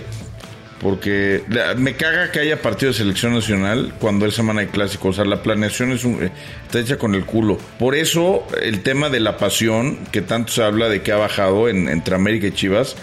Porque 0.81 1.43
me 1.77 1.95
caga 1.95 2.31
que 2.31 2.39
haya 2.39 2.61
partido 2.61 2.91
de 2.91 2.97
selección 2.97 3.33
nacional 3.33 3.93
cuando 3.99 4.25
es 4.25 4.33
semana 4.33 4.61
de 4.61 4.67
clásico. 4.67 5.09
O 5.09 5.13
sea, 5.13 5.25
la 5.25 5.43
planeación 5.43 5.91
es 5.91 6.05
un, 6.05 6.23
eh, 6.23 6.31
está 6.65 6.79
hecha 6.79 6.97
con 6.97 7.15
el 7.15 7.25
culo. 7.25 7.57
Por 7.77 7.95
eso 7.95 8.47
el 8.61 8.81
tema 8.81 9.09
de 9.09 9.19
la 9.19 9.37
pasión, 9.37 9.99
que 10.11 10.21
tanto 10.21 10.53
se 10.53 10.63
habla 10.63 10.87
de 10.87 11.01
que 11.01 11.11
ha 11.11 11.17
bajado 11.17 11.67
en, 11.67 11.89
entre 11.89 12.15
América 12.15 12.47
y 12.47 12.51
Chivas, 12.51 12.95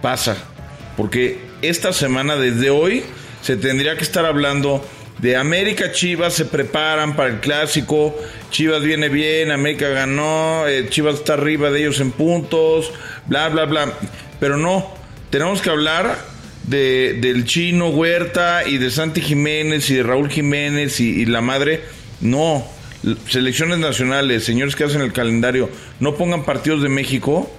pasa. 0.00 0.36
Porque 0.96 1.38
esta 1.60 1.92
semana, 1.92 2.36
desde 2.36 2.70
hoy, 2.70 3.04
se 3.42 3.56
tendría 3.56 3.96
que 3.96 4.04
estar 4.04 4.24
hablando 4.24 4.82
de 5.18 5.36
América 5.36 5.90
Chivas 5.90 6.34
se 6.34 6.44
preparan 6.44 7.16
para 7.16 7.30
el 7.30 7.40
clásico. 7.40 8.16
Chivas 8.50 8.82
viene 8.82 9.08
bien, 9.08 9.50
América 9.50 9.88
ganó, 9.88 10.66
eh, 10.66 10.88
Chivas 10.88 11.16
está 11.16 11.34
arriba 11.34 11.70
de 11.70 11.80
ellos 11.80 12.00
en 12.00 12.12
puntos, 12.12 12.92
bla, 13.26 13.48
bla, 13.48 13.64
bla. 13.64 13.92
Pero 14.38 14.56
no, 14.56 14.94
tenemos 15.30 15.60
que 15.60 15.70
hablar 15.70 16.16
de, 16.68 17.18
del 17.20 17.44
chino 17.44 17.88
Huerta 17.90 18.66
y 18.66 18.78
de 18.78 18.90
Santi 18.90 19.20
Jiménez 19.20 19.88
y 19.90 19.94
de 19.94 20.02
Raúl 20.02 20.28
Jiménez 20.30 21.00
y, 21.00 21.22
y 21.22 21.26
la 21.26 21.40
madre. 21.40 21.82
No, 22.20 22.66
selecciones 23.28 23.78
nacionales, 23.78 24.44
señores 24.44 24.74
que 24.76 24.84
hacen 24.84 25.00
el 25.00 25.12
calendario, 25.12 25.70
no 26.00 26.16
pongan 26.16 26.44
partidos 26.44 26.82
de 26.82 26.88
México. 26.88 27.52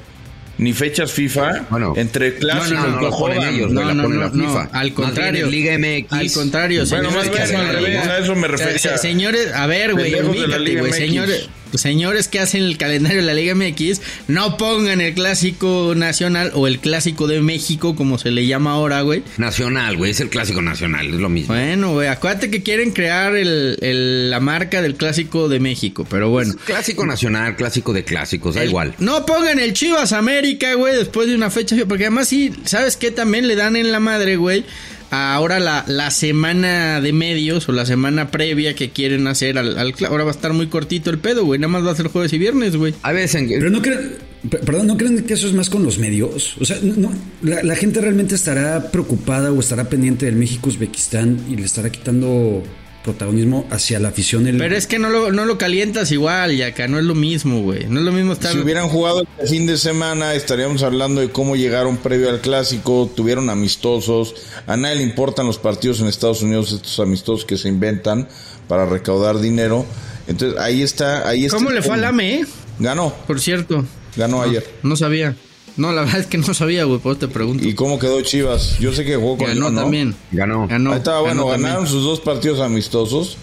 Ni 0.58 0.74
fechas 0.74 1.13
FIFA 1.13 1.67
Bueno. 1.69 1.93
entre 1.95 2.36
clásicos, 2.36 2.72
no, 2.84 2.88
no, 2.89 3.02
no 3.04 3.17
ponen 3.17 3.41
ellos, 3.43 3.74
güey, 3.74 3.95
la 3.95 4.04
pone 4.04 4.17
la 4.17 4.30
FIFA. 4.30 4.69
Al 4.74 4.93
contrario. 4.93 5.48
Liga 5.48 5.78
MX. 5.80 6.12
Al 6.12 6.32
contrario. 6.34 6.84
Bueno, 6.86 7.10
señores 7.12 7.15
más 7.15 7.30
que 7.48 7.48
bien 7.50 7.62
al 7.62 7.76
revés, 7.76 8.08
a 8.08 8.17
eso 8.17 8.36
me 8.36 8.48
refería. 8.50 8.78
Se- 8.78 8.98
señores, 8.98 9.54
a 9.54 9.67
ver, 9.67 9.93
güey, 9.93 10.22
ubícate, 10.22 10.76
güey. 10.76 10.91
Señores, 10.91 11.50
señores 11.76 12.28
que 12.28 12.40
hacen 12.40 12.64
el 12.64 12.78
calendario 12.78 13.20
de 13.22 13.26
la 13.28 13.34
Liga 13.34 13.56
MX, 13.56 14.02
no 14.28 14.58
pongan 14.58 15.02
el 15.02 15.14
clásico 15.14 15.94
nacional 15.96 16.52
o 16.56 16.68
el 16.68 16.80
clásico 16.80 17.28
de 17.28 17.42
México, 17.42 17.96
como 17.96 18.18
se 18.18 18.32
le 18.32 18.46
llama 18.48 18.72
ahora, 18.72 19.02
güey. 19.02 19.24
Nacional, 19.38 19.98
güey. 19.98 20.12
Es 20.12 20.20
el 20.20 20.30
clásico 20.30 20.62
nacional. 20.62 21.08
Es 21.08 21.20
lo 21.20 21.30
mismo. 21.30 21.54
Bueno, 21.54 21.94
güey, 21.94 22.08
acuérdate 22.08 22.50
que 22.50 22.64
quieren 22.64 22.92
crear 22.92 23.36
el, 23.36 23.78
el- 23.82 24.30
la 24.30 24.40
marca 24.40 24.82
del 24.82 24.96
clásico 24.96 25.50
de 25.50 25.60
México, 25.60 26.06
pero 26.10 26.30
bueno. 26.30 26.54
Clásico 26.66 27.06
nacional, 27.06 27.56
clásico 27.56 27.94
de 27.94 28.04
clásicos. 28.04 28.56
Da 28.56 28.66
igual. 28.66 28.96
No 29.00 29.26
pongan 29.26 29.60
el 29.60 29.74
Chivas 29.74 30.12
América, 30.14 30.74
güey, 30.76 30.96
después 30.96 31.28
de 31.28 31.36
una 31.36 31.50
fecha, 31.50 31.76
porque 31.88 32.06
además 32.06 32.28
sí, 32.28 32.52
¿sabes 32.66 32.98
qué? 32.98 33.12
También 33.12 33.48
le 33.48 33.56
dan 33.56 33.76
en 33.76 33.92
la 33.92 34.00
madre, 34.00 34.36
güey. 34.38 34.64
Ahora 35.12 35.60
la, 35.60 35.84
la 35.88 36.12
semana 36.12 37.02
de 37.02 37.13
medios 37.13 37.67
o 37.67 37.72
la 37.72 37.86
semana 37.86 38.30
previa 38.32 38.76
que 38.76 38.89
quieren 38.91 39.26
hacer 39.28 39.58
al, 39.58 39.78
al 39.78 39.93
ahora 40.08 40.24
va 40.24 40.32
a 40.32 40.34
estar 40.34 40.54
muy 40.54 40.67
cortito 40.67 41.10
el 41.10 41.17
pedo, 41.19 41.45
güey. 41.45 41.60
Nada 41.60 41.72
más 41.72 41.86
va 41.86 41.91
a 41.91 41.95
ser 41.95 42.08
jueves 42.08 42.32
y 42.34 42.38
viernes, 42.38 42.76
güey. 42.76 42.93
A 43.02 43.12
veces, 43.12 43.41
en- 43.41 43.48
Pero 43.50 43.69
no 43.72 43.82
creen, 43.82 44.12
per- 44.50 44.62
perdón, 44.62 44.88
¿no 44.88 44.98
creen 44.98 45.24
que 45.24 45.34
eso 45.34 45.48
es 45.48 45.54
más 45.54 45.69
con 45.69 45.84
los 45.84 45.98
medios? 45.98 46.56
O 46.60 46.65
sea, 46.65 46.78
no, 46.84 46.93
no, 46.95 47.13
la, 47.41 47.63
la 47.63 47.76
gente 47.76 48.02
realmente 48.02 48.36
estará 48.36 48.91
preocupada 48.91 49.52
o 49.52 49.60
estará 49.60 49.89
pendiente 49.89 50.26
del 50.28 50.36
México-Uzbekistán 50.36 51.39
y 51.50 51.56
le 51.56 51.63
estará 51.65 51.89
quitando 51.91 52.63
protagonismo 53.04 53.66
hacia 53.70 54.00
la 54.00 54.10
afición. 54.10 54.48
El, 54.48 54.58
Pero 54.58 54.76
es 54.76 54.88
que 54.88 55.00
no 55.00 55.10
lo, 55.10 55.32
no 55.32 55.46
lo 55.46 55.58
calientas 55.58 56.12
igual, 56.12 56.56
ya 56.56 56.68
acá 56.68 56.88
no 56.88 57.00
es 57.00 57.06
lo 57.06 57.16
mismo, 57.16 57.62
güey. 57.62 57.86
No 57.88 58.00
es 58.00 58.06
lo 58.06 58.12
mismo 58.12 58.34
estar. 58.34 58.52
Si 58.52 58.60
hubieran 58.60 58.90
jugado 58.90 59.26
el 59.40 59.48
fin 59.48 59.66
de 59.66 59.78
semana, 59.78 60.34
estaríamos 60.34 60.84
hablando 60.84 61.22
de 61.22 61.30
cómo 61.30 61.56
llegaron 61.56 61.98
previo 61.98 62.30
al 62.30 62.42
clásico, 62.42 63.10
tuvieron 63.16 63.50
amistosos. 63.50 64.36
A 64.68 64.78
nadie 64.78 64.98
le 64.98 65.04
importan 65.04 65.48
los 65.48 65.58
partidos 65.58 66.02
en 66.02 66.08
Estados 66.08 66.42
Unidos, 66.42 66.72
estos 66.72 67.00
amistosos 67.00 67.46
que 67.46 67.58
se 67.58 67.70
inventan 67.70 68.28
para 68.68 68.86
recaudar 68.86 69.40
dinero. 69.40 69.86
Entonces 70.28 70.60
ahí 70.60 70.82
está, 70.84 71.28
ahí 71.28 71.46
está. 71.46 71.58
¿Cómo 71.58 71.70
el 71.70 71.76
le 71.76 71.82
fue 71.82 71.96
al. 71.96 72.04
AME, 72.04 72.42
eh? 72.42 72.46
Ganó, 72.80 73.14
Por 73.28 73.42
cierto. 73.42 73.86
ganó 74.16 74.42
ayer. 74.42 74.66
No 74.84 74.96
sabía. 74.96 75.36
No, 75.80 75.92
la 75.94 76.02
verdad 76.02 76.20
es 76.20 76.28
que 76.28 76.38
no 76.38 76.54
sabía, 76.54 76.84
güey, 76.84 77.00
por 77.00 77.13
eso 77.13 77.20
te 77.22 77.28
pregunto. 77.30 77.65
¿Y 77.68 77.74
cómo 77.74 77.98
quedó 77.98 78.22
Chivas? 78.22 78.78
Yo 78.80 78.92
sé 78.94 79.06
que 79.06 79.15
jugó 79.15 79.38
con 79.38 79.48
Ganó 79.48 79.62
León, 79.62 79.76
¿no? 79.76 79.82
también. 79.82 80.15
Ganó. 80.32 80.68
Ganó. 80.68 80.92
Ahí 80.92 80.98
estaba, 80.98 81.22
bueno, 81.22 81.36
ganó 81.46 81.52
también. 81.52 81.70
ganaron 81.70 81.88
sus 81.88 82.04
dos 82.04 82.20
partidos 82.20 82.60
amistosos. 82.60 83.38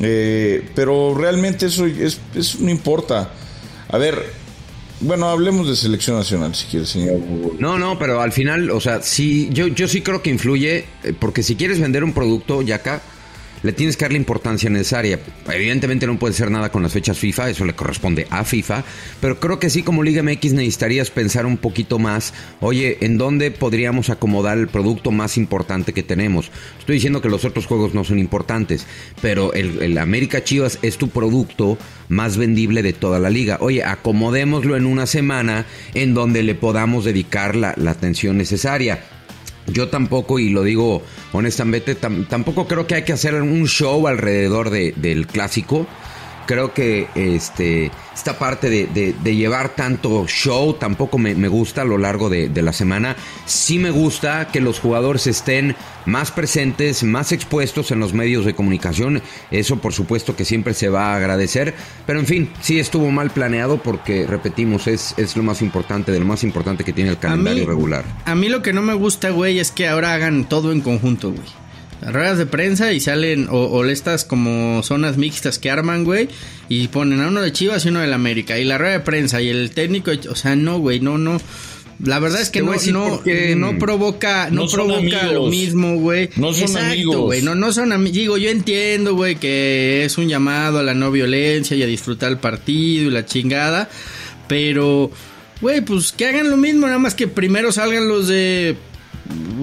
eh, 0.00 0.68
pero 0.74 1.14
realmente 1.16 1.66
eso 1.66 1.86
es, 1.86 2.18
eso 2.34 2.58
no 2.60 2.70
importa. 2.70 3.32
A 3.88 3.98
ver, 3.98 4.32
bueno, 5.00 5.28
hablemos 5.28 5.68
de 5.68 5.76
selección 5.76 6.16
nacional, 6.16 6.54
si 6.54 6.66
quieres, 6.66 6.88
señor. 6.90 7.18
No, 7.58 7.78
no, 7.78 7.98
pero 7.98 8.20
al 8.20 8.32
final, 8.32 8.70
o 8.70 8.80
sea, 8.80 9.00
sí, 9.02 9.48
yo, 9.52 9.68
yo 9.68 9.88
sí 9.88 10.02
creo 10.02 10.22
que 10.22 10.30
influye, 10.30 10.84
eh, 11.04 11.14
porque 11.18 11.42
si 11.42 11.54
quieres 11.56 11.80
vender 11.80 12.04
un 12.04 12.12
producto, 12.12 12.62
ya 12.62 12.76
acá, 12.76 13.00
le 13.62 13.72
tienes 13.72 13.96
que 13.96 14.04
dar 14.04 14.12
la 14.12 14.18
importancia 14.18 14.70
necesaria. 14.70 15.18
Evidentemente 15.52 16.06
no 16.06 16.18
puede 16.18 16.34
ser 16.34 16.50
nada 16.50 16.70
con 16.70 16.82
las 16.82 16.92
fechas 16.92 17.18
FIFA, 17.18 17.50
eso 17.50 17.64
le 17.64 17.74
corresponde 17.74 18.26
a 18.30 18.44
FIFA, 18.44 18.84
pero 19.20 19.38
creo 19.38 19.58
que 19.58 19.70
sí 19.70 19.82
como 19.82 20.02
Liga 20.02 20.22
MX 20.22 20.52
necesitarías 20.52 21.10
pensar 21.10 21.46
un 21.46 21.56
poquito 21.56 21.98
más, 21.98 22.34
oye, 22.60 22.98
¿en 23.00 23.18
dónde 23.18 23.50
podríamos 23.50 24.10
acomodar 24.10 24.58
el 24.58 24.68
producto 24.68 25.10
más 25.10 25.36
importante 25.36 25.92
que 25.92 26.02
tenemos? 26.02 26.50
Estoy 26.78 26.96
diciendo 26.96 27.20
que 27.20 27.28
los 27.28 27.44
otros 27.44 27.66
juegos 27.66 27.94
no 27.94 28.04
son 28.04 28.18
importantes, 28.18 28.86
pero 29.20 29.52
el, 29.52 29.98
América 29.98 30.42
Chivas 30.42 30.78
es 30.82 30.96
tu 30.96 31.08
producto 31.08 31.76
más 32.08 32.36
vendible 32.36 32.82
de 32.82 32.92
toda 32.92 33.18
la 33.18 33.30
liga. 33.30 33.58
Oye, 33.60 33.84
acomodémoslo 33.84 34.76
en 34.76 34.86
una 34.86 35.06
semana 35.06 35.66
en 35.94 36.14
donde 36.14 36.42
le 36.42 36.54
podamos 36.54 37.04
dedicar 37.04 37.54
la 37.54 37.74
atención 37.90 38.38
necesaria. 38.38 39.00
Yo 39.72 39.88
tampoco, 39.88 40.38
y 40.38 40.50
lo 40.50 40.62
digo 40.62 41.02
honestamente, 41.32 41.94
tampoco 41.94 42.66
creo 42.66 42.86
que 42.86 42.96
hay 42.96 43.02
que 43.02 43.12
hacer 43.12 43.34
un 43.34 43.66
show 43.66 44.06
alrededor 44.06 44.70
del 44.70 45.26
clásico 45.26 45.86
creo 46.50 46.74
que 46.74 47.06
este, 47.14 47.92
esta 48.12 48.36
parte 48.36 48.68
de, 48.68 49.36
llevar 49.36 49.68
tanto 49.76 50.26
show 50.26 50.74
tampoco 50.74 51.16
me, 51.16 51.46
gusta 51.46 51.82
a 51.82 51.84
lo 51.84 51.96
largo 51.96 52.28
de, 52.28 52.50
la 52.60 52.72
semana. 52.72 53.14
Sí 53.46 53.78
me 53.78 53.92
gusta 53.92 54.48
que 54.48 54.60
los 54.60 54.80
jugadores 54.80 55.28
estén 55.28 55.76
más 56.06 56.32
presentes, 56.32 57.04
más 57.04 57.30
expuestos 57.30 57.92
en 57.92 58.00
los 58.00 58.14
medios 58.14 58.44
de 58.44 58.54
comunicación. 58.54 59.22
Eso 59.52 59.76
por 59.76 59.92
supuesto 59.92 60.34
que 60.34 60.44
siempre 60.44 60.74
se 60.74 60.88
va 60.88 61.12
a 61.12 61.16
agradecer. 61.18 61.72
Pero 62.04 62.18
en 62.18 62.26
fin, 62.26 62.50
sí 62.60 62.80
estuvo 62.80 63.12
mal 63.12 63.30
planeado 63.30 63.80
porque, 63.80 64.26
repetimos, 64.26 64.88
es, 64.88 65.14
es 65.18 65.36
lo 65.36 65.44
más 65.44 65.62
importante, 65.62 66.10
de 66.10 66.18
lo 66.18 66.26
más 66.26 66.42
importante 66.42 66.82
que 66.82 66.92
tiene 66.92 67.10
el 67.10 67.18
calendario 67.18 67.64
regular. 67.64 68.04
A 68.24 68.34
mí 68.34 68.48
lo 68.48 68.60
que 68.60 68.72
no 68.72 68.82
me 68.82 68.94
gusta, 68.94 69.30
güey, 69.30 69.60
es 69.60 69.70
que 69.70 69.86
ahora 69.86 70.14
hagan 70.14 70.48
todo 70.48 70.72
en 70.72 70.80
conjunto, 70.80 71.30
güey 71.30 71.59
ruedas 72.02 72.38
de 72.38 72.46
prensa 72.46 72.92
y 72.92 73.00
salen 73.00 73.48
o, 73.50 73.84
estas 73.84 74.24
como 74.24 74.82
zonas 74.82 75.16
mixtas 75.16 75.58
que 75.58 75.70
arman, 75.70 76.04
güey, 76.04 76.28
y 76.68 76.88
ponen 76.88 77.20
a 77.20 77.28
uno 77.28 77.42
de 77.42 77.52
Chivas 77.52 77.84
y 77.84 77.88
uno 77.88 78.00
de 78.00 78.06
la 78.06 78.16
América. 78.16 78.58
Y 78.58 78.64
la 78.64 78.78
rueda 78.78 78.92
de 78.92 79.00
prensa 79.00 79.40
y 79.42 79.48
el 79.48 79.70
técnico, 79.70 80.10
o 80.28 80.34
sea, 80.34 80.56
no, 80.56 80.78
güey, 80.78 81.00
no, 81.00 81.18
no. 81.18 81.40
La 82.02 82.18
verdad 82.18 82.40
es 82.40 82.48
que 82.48 82.62
no, 82.62 82.72
no, 82.92 83.20
no 83.56 83.78
provoca, 83.78 84.48
no, 84.50 84.66
provoca 84.68 85.26
lo 85.32 85.48
mismo, 85.48 85.96
güey. 85.96 86.30
No 86.36 86.54
son 86.54 86.62
Exacto, 86.62 87.24
güey. 87.24 87.42
No, 87.42 87.54
no 87.54 87.72
son 87.74 87.92
amigos. 87.92 88.14
Digo, 88.14 88.38
yo 88.38 88.48
entiendo, 88.48 89.14
güey, 89.14 89.36
que 89.36 90.06
es 90.06 90.16
un 90.16 90.26
llamado 90.26 90.78
a 90.78 90.82
la 90.82 90.94
no 90.94 91.10
violencia 91.10 91.76
y 91.76 91.82
a 91.82 91.86
disfrutar 91.86 92.30
el 92.30 92.38
partido 92.38 93.08
y 93.08 93.10
la 93.10 93.26
chingada. 93.26 93.90
Pero, 94.48 95.10
güey, 95.60 95.82
pues 95.82 96.12
que 96.12 96.24
hagan 96.24 96.48
lo 96.48 96.56
mismo, 96.56 96.86
nada 96.86 96.98
más 96.98 97.14
que 97.14 97.28
primero 97.28 97.70
salgan 97.70 98.08
los 98.08 98.28
de 98.28 98.76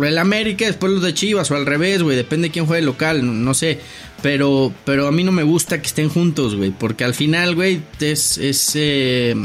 el 0.02 0.18
América, 0.18 0.66
después 0.66 0.92
los 0.92 1.04
de 1.04 1.14
Chivas 1.14 1.50
o 1.52 1.56
al 1.56 1.66
revés, 1.66 2.04
güey, 2.04 2.16
depende 2.16 2.48
de 2.48 2.52
quién 2.52 2.66
juegue 2.66 2.86
local, 2.86 3.44
no, 3.44 3.54
sé. 3.54 3.80
Pero, 4.22 4.74
pero 4.86 5.08
a 5.08 5.12
mí 5.12 5.24
no 5.24 5.32
me 5.32 5.44
gusta 5.44 5.80
que 5.82 5.88
estén 5.88 6.10
juntos, 6.10 6.56
güey, 6.56 6.72
porque 6.72 7.04
al 7.04 7.14
final, 7.14 7.56
güey, 7.56 7.82
es, 8.00 8.38
es 8.38 8.72
eh, 8.76 9.36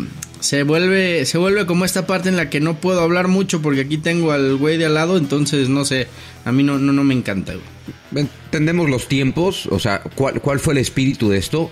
se 0.40 0.64
vuelve, 0.64 1.24
se 1.24 1.38
vuelve 1.38 1.66
como 1.66 1.84
esta 1.84 2.06
parte 2.06 2.28
en 2.28 2.36
la 2.36 2.50
que 2.50 2.60
no 2.60 2.74
puedo 2.74 3.00
hablar 3.00 3.28
mucho 3.28 3.62
porque 3.62 3.82
aquí 3.82 3.96
tengo 3.96 4.32
al 4.32 4.56
güey 4.56 4.76
de 4.76 4.86
al 4.86 4.94
lado, 4.94 5.16
entonces 5.16 5.68
no 5.68 5.84
sé, 5.84 6.08
a 6.44 6.52
mí 6.52 6.62
no, 6.62 6.78
no, 6.78 6.92
no 6.92 7.04
me 7.04 7.14
encanta, 7.14 7.52
güey. 7.52 8.26
Entendemos 8.44 8.90
los 8.90 9.08
tiempos, 9.08 9.66
o 9.66 9.78
sea, 9.78 10.02
¿cuál, 10.14 10.40
¿cuál 10.40 10.58
fue 10.58 10.74
el 10.74 10.78
espíritu 10.78 11.28
de 11.30 11.38
esto? 11.38 11.70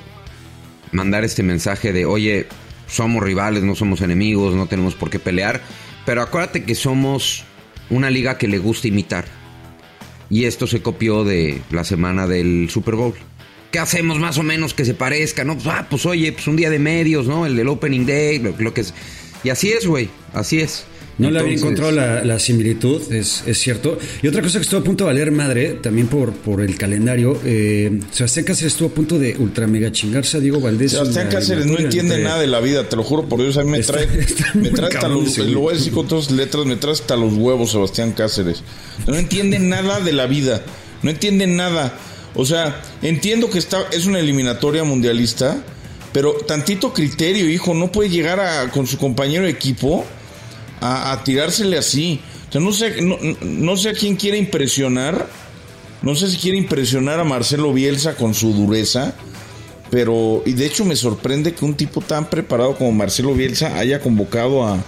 Mandar 0.92 1.24
este 1.24 1.42
mensaje 1.42 1.92
de, 1.92 2.06
oye, 2.06 2.46
somos 2.86 3.22
rivales, 3.22 3.62
no 3.62 3.74
somos 3.74 4.00
enemigos, 4.00 4.54
no 4.54 4.66
tenemos 4.66 4.94
por 4.94 5.10
qué 5.10 5.18
pelear, 5.18 5.60
pero 6.06 6.22
acuérdate 6.22 6.64
que 6.64 6.74
somos 6.74 7.44
una 7.90 8.11
liga 8.11 8.38
que 8.38 8.48
le 8.48 8.59
gusta 8.59 8.88
imitar. 8.88 9.26
Y 10.31 10.44
esto 10.44 10.66
se 10.66 10.81
copió 10.81 11.24
de 11.24 11.61
la 11.70 11.85
semana 11.85 12.26
del 12.26 12.68
Super 12.70 12.94
Bowl. 12.94 13.14
¿Qué 13.70 13.79
hacemos 13.79 14.18
más 14.18 14.38
o 14.38 14.42
menos 14.42 14.74
que 14.74 14.85
se 14.85 14.94
parezca? 14.94 15.44
No, 15.44 15.55
pues, 15.55 15.66
ah, 15.68 15.87
pues 15.88 16.07
oye, 16.07 16.33
pues 16.33 16.46
un 16.46 16.57
día 16.57 16.70
de 16.70 16.79
medios, 16.79 17.26
¿no? 17.26 17.46
El 17.46 17.57
del 17.57 17.68
Opening 17.68 18.07
Day, 18.07 18.38
lo 18.38 18.74
que 18.74 18.81
es. 18.81 18.94
Y 19.44 19.50
así 19.50 19.70
es, 19.70 19.87
güey, 19.87 20.09
así 20.33 20.61
es. 20.61 20.87
No 21.20 21.30
le 21.30 21.38
había 21.40 21.54
encontrado 21.54 21.92
la, 21.92 22.38
similitud, 22.38 23.12
es, 23.12 23.42
cierto. 23.52 23.98
Y 24.22 24.28
otra 24.28 24.42
cosa 24.42 24.59
que 24.59 24.62
estuvo 24.62 24.80
a 24.80 24.85
punto 24.85 25.04
de 25.04 25.11
valer 25.11 25.30
madre, 25.30 25.78
también 25.83 26.06
por, 26.06 26.33
por 26.33 26.62
el 26.62 26.76
calendario, 26.76 27.38
eh, 27.44 28.00
Sebastián 28.11 28.46
Cáceres 28.46 28.72
estuvo 28.72 28.88
a 28.88 28.92
punto 28.92 29.18
de 29.18 29.37
ultra 29.38 29.66
mega 29.66 29.92
chingarse 29.92 30.38
a 30.38 30.40
Diego 30.40 30.61
Valdés. 30.61 30.92
Sebastián 30.92 31.28
Cáceres 31.30 31.66
no 31.66 31.78
entiende 31.78 32.18
nada 32.18 32.40
de 32.40 32.46
la 32.46 32.61
vida, 32.61 32.88
te 32.88 32.96
lo 32.96 33.02
juro 33.02 33.28
por 33.28 33.40
Dios, 33.40 33.56
a 33.59 33.64
mí 33.64 33.70
me 33.70 33.80
trae, 33.80 34.06
me 34.54 34.70
trae 34.70 34.88
hasta 34.88 35.09
los, 35.09 35.37
lo 35.38 35.61
voy 35.61 35.74
a 35.74 35.76
decir 35.76 35.92
con 35.92 36.09
todas 36.09 36.30
letras, 36.30 36.64
me 36.64 36.76
trae 36.76 36.94
hasta 36.94 37.16
los 37.16 37.35
huevos 37.35 37.72
Sebastián 37.72 38.12
Cáceres. 38.12 38.62
No 39.06 39.16
entiende 39.16 39.59
nada 39.59 40.00
de 40.00 40.12
la 40.12 40.26
vida, 40.26 40.62
no 41.02 41.11
entiende 41.11 41.46
nada. 41.46 41.98
O 42.35 42.46
sea, 42.46 42.80
entiendo 43.02 43.50
que 43.50 43.59
está, 43.59 43.87
es 43.92 44.06
una 44.06 44.20
eliminatoria 44.20 44.85
mundialista, 44.85 45.62
pero 46.12 46.33
tantito 46.33 46.92
criterio, 46.92 47.48
hijo, 47.48 47.74
no 47.74 47.92
puede 47.92 48.09
llegar 48.09 48.40
a, 48.40 48.70
con 48.70 48.87
su 48.87 48.98
compañero 48.98 49.44
de 49.44 49.50
equipo 49.50 50.06
a, 50.81 51.21
tirársele 51.25 51.79
así. 51.79 52.21
O 52.49 52.53
sea, 52.53 52.61
no 52.61 52.73
sé, 52.73 53.03
no, 53.43 53.77
sé 53.77 53.90
a 53.90 53.93
quién 53.95 54.16
quiere 54.16 54.38
impresionar. 54.38 55.29
No 56.03 56.14
sé 56.14 56.31
si 56.31 56.38
quiere 56.38 56.57
impresionar 56.57 57.21
a 57.21 57.25
Marcelo 57.25 57.73
Bielsa 57.73 58.16
con 58.16 58.35
su 58.35 58.53
dureza. 58.53 59.14
Pero, 59.90 60.43
y 60.47 60.53
de 60.53 60.66
hecho 60.66 60.85
me 60.85 60.97
sorprende 60.97 61.53
que 61.53 61.64
un 61.64 61.75
tipo 61.75 62.01
tan 62.01 62.31
preparado 62.31 62.77
como 62.77 62.93
Marcelo 62.93 63.35
Bielsa 63.35 63.77
haya 63.77 64.01
convocado 64.01 64.64
a, 64.64 64.79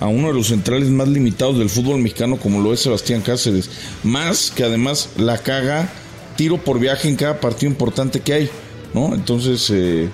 a 0.00 0.06
uno 0.06 0.28
de 0.28 0.34
los 0.34 0.48
centrales 0.48 0.88
más 0.88 1.08
limitados 1.08 1.58
del 1.58 1.68
fútbol 1.68 2.00
mexicano 2.00 2.38
como 2.38 2.60
lo 2.60 2.72
es 2.72 2.80
Sebastián 2.80 3.20
Cáceres. 3.20 3.70
Más 4.02 4.50
que 4.50 4.64
además 4.64 5.10
la 5.18 5.38
caga 5.38 5.92
tiro 6.36 6.56
por 6.56 6.80
viaje 6.80 7.08
en 7.08 7.16
cada 7.16 7.38
partido 7.38 7.70
importante 7.70 8.20
que 8.20 8.32
hay. 8.32 8.50
¿no? 8.94 9.14
Entonces 9.14 9.70
eh, 9.70 10.08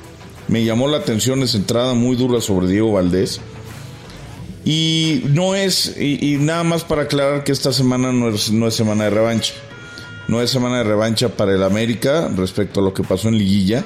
me 0.49 0.65
llamó 0.65 0.89
la 0.89 0.99
atención 0.99 1.43
esa 1.43 1.57
entrada 1.57 1.95
muy 1.95 2.17
dura 2.17 2.41
sobre 2.41 2.69
Diego 2.69 2.93
Valdés. 2.93 3.41
Y 4.67 5.23
no 5.29 5.55
es, 5.55 5.95
y, 5.97 6.39
nada 6.41 6.65
más 6.65 6.83
para 6.83 7.03
aclarar 7.03 7.45
que 7.45 7.53
esta 7.53 7.73
semana 7.73 8.11
no 8.11 8.29
es, 8.31 8.51
no 8.51 8.67
es 8.67 8.75
semana 8.75 9.05
de 9.05 9.11
revancha. 9.11 9.55
No 10.27 10.43
es 10.43 10.51
semana 10.51 10.79
de 10.79 10.85
revancha 10.85 11.29
para 11.29 11.55
el 11.55 11.63
América 11.63 12.29
respecto 12.37 12.81
a 12.81 12.83
lo 12.83 12.93
que 12.93 13.05
pasó 13.05 13.29
en 13.29 13.39
Liguilla. 13.39 13.85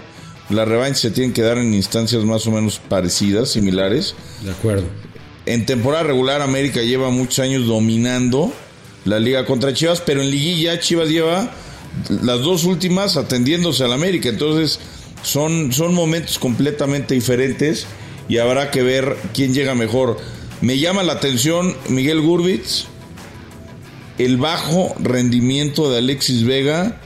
La 0.48 0.64
revancha 0.64 1.00
se 1.00 1.10
tiene 1.10 1.34
que 1.34 1.42
dar 1.42 1.58
en 1.58 1.74
instancias 1.74 2.24
más 2.24 2.46
o 2.46 2.50
menos 2.50 2.78
parecidas, 2.78 3.50
similares. 3.50 4.14
De 4.42 4.52
acuerdo. 4.52 4.84
En 5.44 5.66
temporada 5.66 6.04
regular 6.04 6.40
América 6.40 6.80
lleva 6.80 7.10
muchos 7.10 7.40
años 7.40 7.66
dominando 7.66 8.50
la 9.04 9.20
liga 9.20 9.44
contra 9.44 9.74
Chivas, 9.74 10.00
pero 10.00 10.22
en 10.22 10.30
liguilla 10.30 10.80
Chivas 10.80 11.10
lleva 11.10 11.50
las 12.22 12.40
dos 12.40 12.64
últimas 12.64 13.18
atendiéndose 13.18 13.84
al 13.84 13.92
América. 13.92 14.30
Entonces 14.30 14.80
son, 15.22 15.74
son 15.74 15.94
momentos 15.94 16.38
completamente 16.38 17.12
diferentes 17.12 17.86
y 18.30 18.38
habrá 18.38 18.70
que 18.70 18.82
ver 18.82 19.14
quién 19.34 19.52
llega 19.52 19.74
mejor. 19.74 20.16
Me 20.60 20.78
llama 20.78 21.02
la 21.02 21.14
atención 21.14 21.74
Miguel 21.88 22.20
Gurbitz, 22.20 22.84
el 24.18 24.36
bajo 24.36 24.94
rendimiento 24.98 25.90
de 25.90 25.98
Alexis 25.98 26.44
Vega, 26.44 27.00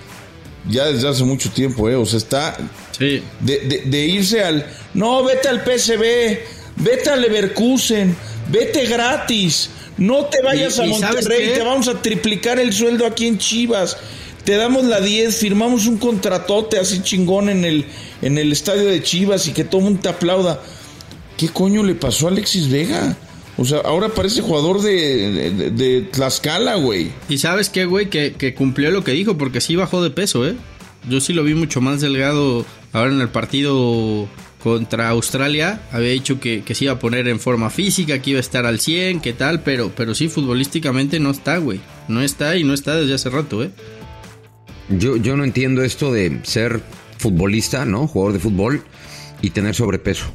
ya 0.69 0.87
desde 0.87 1.09
hace 1.09 1.25
mucho 1.25 1.51
tiempo, 1.51 1.89
¿eh? 1.89 1.95
O 1.95 2.05
sea, 2.05 2.19
está 2.19 2.57
de, 2.99 4.07
irse 4.07 4.43
al. 4.43 4.67
No, 4.95 5.23
vete 5.23 5.49
al 5.49 5.63
PSB, 5.63 6.39
vete 6.77 7.11
al 7.11 7.21
Leverkusen, 7.21 8.17
vete 8.51 8.87
gratis. 8.87 9.71
No 9.97 10.25
te 10.25 10.43
vayas 10.43 10.81
a 10.81 10.87
Monterrey, 10.87 11.53
te 11.55 11.63
vamos 11.63 11.87
a 11.87 12.03
triplicar 12.03 12.59
el 12.59 12.73
sueldo 12.73 13.07
aquí 13.07 13.29
en 13.29 13.39
Chivas. 13.39 13.97
Te 14.45 14.57
damos 14.57 14.85
la 14.85 15.01
10, 15.01 15.37
firmamos 15.37 15.87
un 15.87 15.97
contratote 15.99 16.79
así 16.79 17.03
chingón 17.03 17.49
en 17.49 17.65
el, 17.65 17.87
en 18.21 18.37
el 18.37 18.53
estadio 18.53 18.87
de 18.87 19.03
Chivas 19.03 19.47
y 19.47 19.53
que 19.53 19.65
todo 19.65 19.79
el 19.79 19.85
mundo 19.85 20.01
te 20.03 20.09
aplauda. 20.09 20.61
¿Qué 21.39 21.49
coño 21.49 21.83
le 21.83 21.95
pasó 21.95 22.27
a 22.27 22.31
Alexis 22.31 22.69
Vega? 22.69 23.17
O 23.57 23.65
sea, 23.65 23.79
ahora 23.81 24.09
parece 24.09 24.43
jugador 24.43 24.83
de, 24.83 25.71
de, 25.71 26.03
Tlaxcala, 26.03 26.75
güey. 26.75 27.13
Y 27.29 27.39
sabes 27.39 27.69
qué, 27.69 27.85
güey, 27.85 28.11
que, 28.11 28.55
cumplió 28.55 28.91
lo 28.91 29.05
que 29.05 29.13
dijo, 29.13 29.39
porque 29.39 29.61
sí 29.61 29.77
bajó 29.77 30.03
de 30.03 30.11
peso, 30.11 30.47
¿eh? 30.47 30.57
Yo 31.09 31.21
sí 31.21 31.33
lo 31.33 31.45
vi 31.45 31.55
mucho 31.55 31.81
más 31.81 32.01
delgado 32.01 32.67
ahora 32.93 33.13
en 33.13 33.21
el 33.21 33.29
partido 33.29 34.27
contra 34.63 35.09
Australia. 35.11 35.83
Había 35.93 36.11
dicho 36.11 36.41
que, 36.41 36.63
que 36.63 36.75
se 36.75 36.85
iba 36.85 36.95
a 36.95 36.99
poner 36.99 37.29
en 37.29 37.39
forma 37.39 37.71
física, 37.71 38.21
que 38.21 38.31
iba 38.31 38.39
a 38.39 38.41
estar 38.41 38.67
al 38.67 38.81
100, 38.81 39.21
qué 39.21 39.33
tal, 39.35 39.63
pero, 39.63 39.93
pero 39.95 40.15
sí, 40.15 40.29
futbolísticamente 40.29 41.21
no 41.21 41.31
está, 41.31 41.59
güey. 41.59 41.81
No 42.09 42.23
está 42.23 42.57
y 42.57 42.65
no 42.65 42.75
está 42.75 42.97
desde 42.97 43.15
hace 43.15 43.31
rato, 43.31 43.63
¿eh? 43.63 43.71
Yo, 44.89 45.17
yo 45.17 45.37
no 45.37 45.45
entiendo 45.45 45.85
esto 45.85 46.13
de 46.13 46.41
ser 46.43 46.83
futbolista, 47.19 47.85
¿no? 47.85 48.09
Jugador 48.09 48.33
de 48.33 48.41
fútbol 48.41 48.83
y 49.43 49.51
tener 49.51 49.75
sobrepeso. 49.75 50.27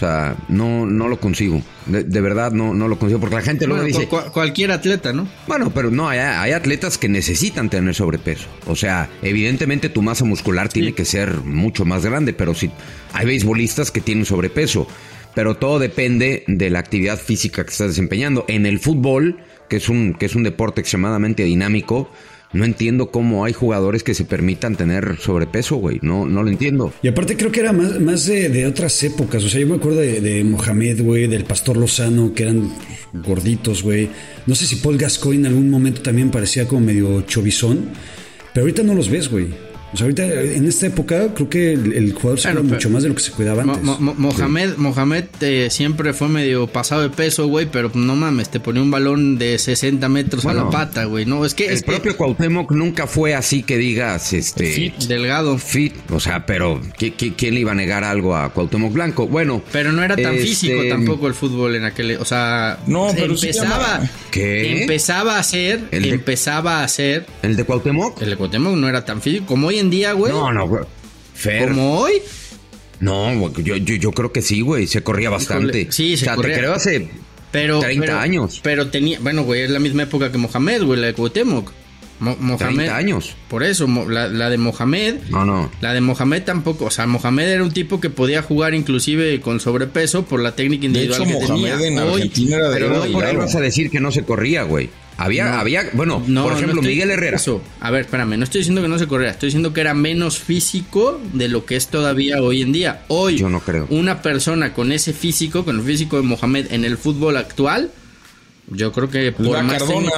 O 0.00 0.06
sea, 0.06 0.34
no, 0.48 0.86
no 0.86 1.08
lo 1.08 1.20
consigo. 1.20 1.60
De, 1.84 2.20
verdad 2.22 2.52
no, 2.52 2.72
no 2.72 2.88
lo 2.88 2.98
consigo. 2.98 3.20
Porque 3.20 3.36
la 3.36 3.42
gente 3.42 3.66
luego 3.66 3.84
dice. 3.84 4.08
cualquier 4.08 4.70
atleta, 4.70 5.12
¿no? 5.12 5.28
Bueno, 5.46 5.72
pero 5.74 5.90
no, 5.90 6.08
hay, 6.08 6.52
atletas 6.52 6.96
que 6.96 7.10
necesitan 7.10 7.68
tener 7.68 7.94
sobrepeso. 7.94 8.46
O 8.66 8.74
sea, 8.76 9.10
evidentemente 9.20 9.90
tu 9.90 10.00
masa 10.00 10.24
muscular 10.24 10.70
tiene 10.70 10.94
que 10.94 11.04
ser 11.04 11.42
mucho 11.42 11.84
más 11.84 12.02
grande, 12.02 12.32
pero 12.32 12.54
si 12.54 12.70
hay 13.12 13.26
beisbolistas 13.26 13.90
que 13.90 14.00
tienen 14.00 14.24
sobrepeso. 14.24 14.86
Pero 15.34 15.58
todo 15.58 15.78
depende 15.78 16.44
de 16.46 16.70
la 16.70 16.78
actividad 16.78 17.18
física 17.18 17.62
que 17.62 17.70
estás 17.70 17.88
desempeñando. 17.88 18.46
En 18.48 18.64
el 18.64 18.78
fútbol, 18.78 19.36
que 19.68 19.76
es 19.76 19.90
un, 19.90 20.14
que 20.14 20.24
es 20.24 20.34
un 20.34 20.44
deporte 20.44 20.80
extremadamente 20.80 21.44
dinámico, 21.44 22.10
no 22.52 22.64
entiendo 22.64 23.10
cómo 23.10 23.44
hay 23.44 23.52
jugadores 23.52 24.02
que 24.02 24.14
se 24.14 24.24
permitan 24.24 24.76
tener 24.76 25.18
sobrepeso, 25.20 25.76
güey. 25.76 25.98
No, 26.02 26.26
no 26.26 26.42
lo 26.42 26.50
entiendo. 26.50 26.92
Y 27.02 27.08
aparte 27.08 27.36
creo 27.36 27.52
que 27.52 27.60
era 27.60 27.72
más, 27.72 28.26
de, 28.26 28.66
otras 28.66 29.02
épocas. 29.04 29.44
O 29.44 29.48
sea, 29.48 29.60
yo 29.60 29.66
me 29.68 29.76
acuerdo 29.76 30.00
de, 30.00 30.42
Mohamed, 30.44 31.02
güey, 31.02 31.28
del 31.28 31.44
Pastor 31.44 31.76
Lozano, 31.76 32.34
que 32.34 32.42
eran 32.42 32.72
gorditos, 33.12 33.82
güey. 33.82 34.08
No 34.46 34.54
sé 34.54 34.66
si 34.66 34.76
Paul 34.76 34.98
Gascoigne 34.98 35.46
en 35.46 35.52
algún 35.54 35.70
momento 35.70 36.02
también 36.02 36.30
parecía 36.30 36.66
como 36.66 36.80
medio 36.80 37.22
chovizón. 37.22 37.90
Pero 38.52 38.64
ahorita 38.64 38.82
no 38.82 38.94
los 38.94 39.08
ves, 39.08 39.28
güey. 39.28 39.69
O 39.92 39.96
sea, 39.96 40.04
ahorita 40.04 40.24
en 40.24 40.66
esta 40.68 40.86
época 40.86 41.34
creo 41.34 41.48
que 41.48 41.72
el, 41.72 41.92
el 41.92 42.12
jugador 42.12 42.38
se 42.38 42.48
cuida 42.50 42.60
pero- 42.62 42.74
mucho 42.74 42.90
más 42.90 43.02
de 43.02 43.08
lo 43.08 43.14
que 43.16 43.22
se 43.22 43.32
cuidaba 43.32 43.64
Mo- 43.64 43.72
antes. 43.72 43.84
Mo- 43.84 43.98
Mo- 44.00 44.14
Mohamed, 44.16 44.76
Mohamed 44.76 45.24
eh, 45.40 45.66
siempre 45.70 46.12
fue 46.12 46.28
medio 46.28 46.68
pasado 46.68 47.02
de 47.02 47.10
peso, 47.10 47.48
güey, 47.48 47.66
pero 47.66 47.90
no 47.94 48.14
mames, 48.14 48.50
te 48.50 48.60
ponía 48.60 48.82
un 48.82 48.90
balón 48.92 49.36
de 49.38 49.58
60 49.58 50.08
metros 50.08 50.44
a 50.44 50.48
Bueno, 50.52 50.64
la 50.66 50.70
pata, 50.70 51.04
güey. 51.06 51.26
No, 51.26 51.44
es 51.44 51.54
que 51.54 51.66
El 51.66 51.72
es 51.72 51.82
que- 51.82 51.90
propio 51.90 52.16
Cuauhtémoc 52.16 52.70
nunca 52.70 53.08
fue 53.08 53.34
así 53.34 53.64
que 53.64 53.78
digas, 53.78 54.32
este... 54.32 54.94
delgado. 55.08 55.58
Fit, 55.58 55.94
o 56.10 56.20
sea, 56.20 56.46
pero 56.46 56.80
¿qui- 56.98 57.16
qui- 57.16 57.34
¿quién 57.36 57.54
le 57.54 57.60
iba 57.62 57.72
a 57.72 57.74
negar 57.74 58.04
algo 58.04 58.36
a 58.36 58.52
Cuauhtémoc 58.52 58.92
Blanco? 58.92 59.26
Bueno, 59.26 59.60
Pero 59.72 59.90
no 59.90 60.04
era 60.04 60.14
tan 60.14 60.34
este, 60.34 60.46
físico 60.46 60.82
tampoco 60.88 61.26
el 61.26 61.34
fútbol 61.34 61.74
en 61.74 61.84
aquel, 61.84 62.16
o 62.18 62.24
sea, 62.24 62.78
No, 62.86 63.08
pero 63.12 63.34
empezaba, 63.34 64.08
empezaba 64.32 65.38
a 65.38 65.42
ser, 65.42 65.80
El 65.90 66.02
de- 66.04 66.10
empezaba 66.10 66.84
a 66.84 66.88
ser, 66.88 67.26
¿El 67.42 67.56
de 67.56 67.64
Cuauhtémoc? 67.64 68.22
el 68.22 68.30
de 68.30 68.36
Cuauhtémoc 68.36 68.76
no 68.76 68.88
era 68.88 69.04
tan 69.04 69.20
físico 69.20 69.46
como 69.46 69.66
hoy 69.66 69.79
en 69.80 69.90
día, 69.90 70.12
güey. 70.12 70.32
No, 70.32 70.52
no, 70.52 70.68
güey. 70.68 70.84
Fer. 71.34 71.68
Como 71.68 71.98
hoy, 72.00 72.12
No, 73.00 73.34
güey, 73.38 73.52
yo, 73.64 73.76
yo, 73.76 73.94
yo 73.96 74.12
creo 74.12 74.30
que 74.32 74.42
sí, 74.42 74.60
güey. 74.60 74.86
Se 74.86 75.02
corría 75.02 75.30
bastante. 75.30 75.88
sí, 75.90 76.16
se 76.16 76.24
o 76.24 76.26
sea, 76.26 76.36
corría. 76.36 76.54
te 76.54 76.60
creo 76.60 76.74
hace. 76.74 77.08
pero 77.50 77.80
30 77.80 78.06
pero- 78.06 78.18
años. 78.18 78.60
Pero 78.62 78.88
tenía, 78.90 79.18
bueno, 79.20 79.42
güey, 79.44 79.62
es 79.62 79.70
la 79.70 79.78
misma 79.78 80.02
época 80.04 80.30
que 80.30 80.38
Mohamed, 80.38 80.82
güey, 80.84 81.00
la 81.00 81.06
de 81.08 81.14
Cuauhtémoc. 81.14 81.72
Mo- 82.20 82.36
Mohamed, 82.38 82.74
30 82.76 82.96
años. 82.98 83.34
Por 83.48 83.62
eso, 83.62 83.88
mo- 83.88 84.06
la, 84.06 84.28
la 84.28 84.50
de 84.50 84.58
Mohamed, 84.58 85.14
No, 85.30 85.46
no. 85.46 85.70
la 85.80 85.94
de 85.94 86.02
Mohamed 86.02 86.42
tampoco, 86.42 86.84
o 86.84 86.90
sea, 86.90 87.06
Mohamed 87.06 87.48
era 87.48 87.62
un 87.64 87.72
tipo 87.72 87.98
que 87.98 88.10
podía 88.10 88.42
jugar 88.42 88.74
inclusive 88.74 89.40
con 89.40 89.58
sobrepeso 89.58 90.26
por 90.26 90.40
la 90.40 90.54
técnica 90.54 90.82
De 90.82 90.86
individual 90.88 91.22
hecho, 91.22 91.30
que 91.30 91.46
Mohamed 91.46 91.72
tenía. 91.78 91.88
en 91.88 91.98
Hoy- 91.98 92.12
Argentina 92.20 92.56
era 92.56 92.68
de 92.68 92.74
Pero 92.74 92.88
no 92.90 93.04
era 93.04 93.12
por 93.14 93.24
ahí 93.24 93.36
vas 93.36 93.54
a 93.54 93.60
decir 93.60 93.90
que 93.90 94.00
no 94.00 94.12
se 94.12 94.22
corría, 94.24 94.64
güey. 94.64 94.90
Había, 95.22 95.44
No. 95.50 95.58
había, 95.58 95.90
bueno, 95.92 96.22
No, 96.26 96.42
por 96.44 96.52
no 96.52 96.56
ejemplo, 96.58 96.80
estoy 96.80 96.94
Miguel 96.94 97.10
Herrera. 97.10 97.36
eso. 97.36 97.60
A 97.80 97.90
ver, 97.90 98.02
espérame, 98.06 98.38
no 98.38 98.44
estoy 98.44 98.60
diciendo 98.60 98.80
que 98.80 98.88
no 98.88 98.98
se 98.98 99.06
corría, 99.06 99.30
estoy 99.30 99.48
diciendo 99.48 99.72
que 99.74 99.82
era 99.82 99.92
menos 99.94 100.38
físico 100.38 101.20
de 101.34 101.48
lo 101.48 101.66
que 101.66 101.76
es 101.76 101.88
todavía 101.88 102.42
hoy 102.42 102.62
en 102.62 102.72
día. 102.72 103.02
Hoy, 103.08 103.36
Yo 103.36 103.48
no 103.50 103.60
creo. 103.60 103.86
una 103.90 104.22
persona 104.22 104.72
con 104.72 104.92
ese 104.92 105.12
físico, 105.12 105.64
con 105.64 105.76
el 105.78 105.82
físico 105.84 106.16
de 106.16 106.22
Mohamed 106.22 106.72
en 106.72 106.84
el 106.86 106.96
fútbol 106.96 107.36
actual, 107.36 107.90
yo 108.68 108.92
creo 108.92 109.10
que 109.10 109.32
por 109.32 109.50
ve 109.50 109.58
a 109.58 109.62
más 109.62 109.78
Cardona, 109.78 110.10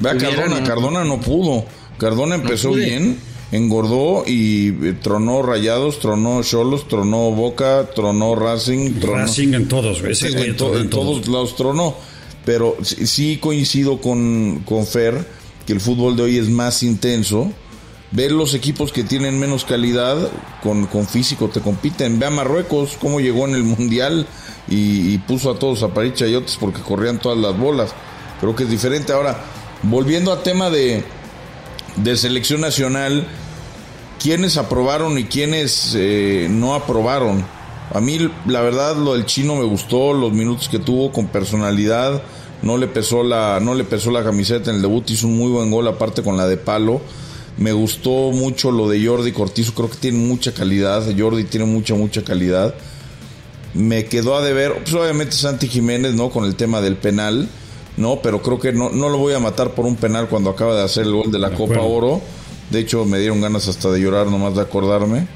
tuviera, 0.00 0.18
Cardona, 0.18 0.60
no. 0.60 0.66
Cardona 0.66 1.04
no 1.04 1.20
pudo. 1.20 1.64
Cardona 1.98 2.34
empezó 2.34 2.72
bien, 2.72 3.18
engordó 3.52 4.24
y 4.26 4.68
eh, 4.88 4.94
tronó 5.00 5.42
Rayados, 5.42 6.00
tronó 6.00 6.42
Cholos, 6.42 6.88
tronó 6.88 7.30
Boca, 7.30 7.88
tronó 7.94 8.34
Racing, 8.34 8.94
tronó 8.94 9.18
Racing 9.18 9.54
en 9.54 9.68
todos, 9.68 10.00
güey. 10.02 10.14
To- 10.56 10.74
en 10.74 10.80
en 10.82 10.90
todos 10.90 11.28
lados 11.28 11.54
tronó. 11.54 11.94
Pero 12.44 12.76
sí, 12.82 13.38
coincido 13.38 14.00
con, 14.00 14.62
con 14.66 14.86
Fer 14.86 15.26
que 15.66 15.72
el 15.72 15.80
fútbol 15.80 16.16
de 16.16 16.22
hoy 16.24 16.38
es 16.38 16.48
más 16.48 16.82
intenso. 16.82 17.52
Ver 18.10 18.32
los 18.32 18.52
equipos 18.54 18.92
que 18.92 19.04
tienen 19.04 19.38
menos 19.38 19.64
calidad 19.64 20.30
con, 20.62 20.86
con 20.86 21.06
físico 21.06 21.48
te 21.48 21.60
compiten. 21.60 22.18
Ve 22.18 22.26
a 22.26 22.30
Marruecos 22.30 22.98
cómo 23.00 23.20
llegó 23.20 23.46
en 23.46 23.54
el 23.54 23.62
Mundial 23.62 24.26
y, 24.68 25.18
puso 25.18 25.50
a 25.50 25.58
todos 25.58 25.82
a 25.82 25.94
parir 25.94 26.14
chayotes 26.14 26.56
porque 26.60 26.82
corrían 26.82 27.18
todas 27.18 27.38
las 27.38 27.56
bolas. 27.56 27.94
Creo 28.40 28.54
que 28.54 28.64
es 28.64 28.70
diferente. 28.70 29.12
Ahora, 29.12 29.40
volviendo 29.82 30.32
a 30.32 30.42
tema 30.42 30.68
de, 30.68 31.04
de 31.96 32.16
selección 32.16 32.60
nacional, 32.60 33.26
¿quiénes 34.20 34.56
aprobaron 34.56 35.16
y 35.16 35.24
quiénes 35.24 35.94
eh, 35.96 36.48
no 36.50 36.74
aprobaron? 36.74 37.44
A 37.92 38.00
mí, 38.00 38.18
la 38.46 38.62
verdad, 38.62 38.96
lo 38.96 39.12
del 39.14 39.26
chino 39.26 39.54
me 39.54 39.64
gustó, 39.64 40.14
los 40.14 40.32
minutos 40.32 40.68
que 40.68 40.78
tuvo 40.78 41.12
con 41.12 41.26
personalidad. 41.26 42.22
No 42.62 42.78
le 42.78 42.86
pesó 42.86 43.22
la, 43.22 43.58
no 43.60 43.74
le 43.74 43.84
pesó 43.84 44.10
la 44.10 44.22
camiseta 44.22 44.70
en 44.70 44.76
el 44.76 44.82
debut, 44.82 45.10
hizo 45.10 45.26
un 45.26 45.36
muy 45.36 45.50
buen 45.50 45.70
gol, 45.70 45.86
aparte 45.88 46.22
con 46.22 46.36
la 46.36 46.46
de 46.46 46.56
palo. 46.56 47.00
Me 47.58 47.72
gustó 47.72 48.30
mucho 48.30 48.70
lo 48.70 48.88
de 48.88 49.04
Jordi 49.04 49.32
Cortizo, 49.32 49.74
creo 49.74 49.90
que 49.90 49.96
tiene 49.96 50.18
mucha 50.18 50.54
calidad. 50.54 51.04
Jordi 51.18 51.44
tiene 51.44 51.66
mucha, 51.66 51.94
mucha 51.94 52.22
calidad. 52.22 52.74
Me 53.74 54.06
quedó 54.06 54.36
a 54.36 54.42
deber, 54.42 54.74
pues 54.82 54.94
obviamente 54.94 55.32
Santi 55.36 55.68
Jiménez, 55.68 56.14
¿no? 56.14 56.30
Con 56.30 56.44
el 56.44 56.54
tema 56.54 56.80
del 56.80 56.96
penal, 56.96 57.48
¿no? 57.98 58.20
Pero 58.22 58.40
creo 58.40 58.58
que 58.58 58.72
no, 58.72 58.90
no 58.90 59.10
lo 59.10 59.18
voy 59.18 59.34
a 59.34 59.38
matar 59.38 59.74
por 59.74 59.84
un 59.84 59.96
penal 59.96 60.28
cuando 60.28 60.48
acaba 60.48 60.74
de 60.74 60.82
hacer 60.82 61.04
el 61.04 61.12
gol 61.12 61.30
de 61.30 61.38
la 61.38 61.50
De 61.50 61.56
Copa. 61.56 61.80
Oro. 61.82 62.22
De 62.70 62.78
hecho, 62.78 63.04
me 63.04 63.18
dieron 63.18 63.40
ganas 63.42 63.68
hasta 63.68 63.90
de 63.90 64.00
llorar 64.00 64.28
nomás 64.28 64.54
de 64.54 64.62
acordarme. 64.62 65.26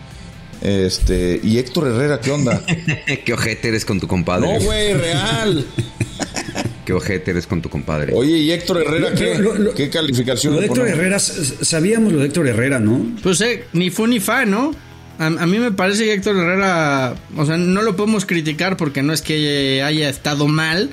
Este, 0.62 1.40
y 1.42 1.58
Héctor 1.58 1.88
Herrera, 1.88 2.20
¿qué 2.20 2.30
onda? 2.30 2.62
Qué 3.24 3.32
ojete 3.32 3.68
eres 3.68 3.84
con 3.84 4.00
tu 4.00 4.06
compadre. 4.08 4.52
No, 4.58 4.64
güey, 4.64 4.94
real. 4.94 5.64
Qué 6.84 6.92
ojete 6.92 7.32
eres 7.32 7.46
con 7.46 7.60
tu 7.62 7.68
compadre. 7.68 8.12
Oye, 8.14 8.38
¿y 8.38 8.52
Héctor 8.52 8.80
Herrera 8.80 9.12
qué, 9.12 9.38
Lo- 9.38 9.54
lo- 9.56 9.74
qué 9.74 9.90
calificación 9.90 10.54
Lo 10.54 10.60
de 10.60 10.66
Héctor 10.66 10.84
ponemos? 10.84 10.98
Herrera, 11.00 11.18
sabíamos 11.18 12.12
lo 12.12 12.20
de 12.20 12.26
Héctor 12.26 12.46
Herrera, 12.46 12.78
¿no? 12.78 13.04
Pues 13.24 13.40
eh, 13.40 13.64
ni 13.72 13.90
fu 13.90 14.06
ni 14.06 14.20
fa, 14.20 14.44
¿no? 14.46 14.72
A, 15.18 15.26
a 15.26 15.46
mí 15.46 15.58
me 15.58 15.72
parece 15.72 16.04
que 16.04 16.12
Héctor 16.12 16.36
Herrera, 16.36 17.16
o 17.36 17.44
sea, 17.44 17.56
no 17.56 17.82
lo 17.82 17.96
podemos 17.96 18.24
criticar 18.24 18.76
porque 18.76 19.02
no 19.02 19.12
es 19.12 19.20
que 19.20 19.82
haya 19.84 20.08
estado 20.08 20.46
mal, 20.46 20.90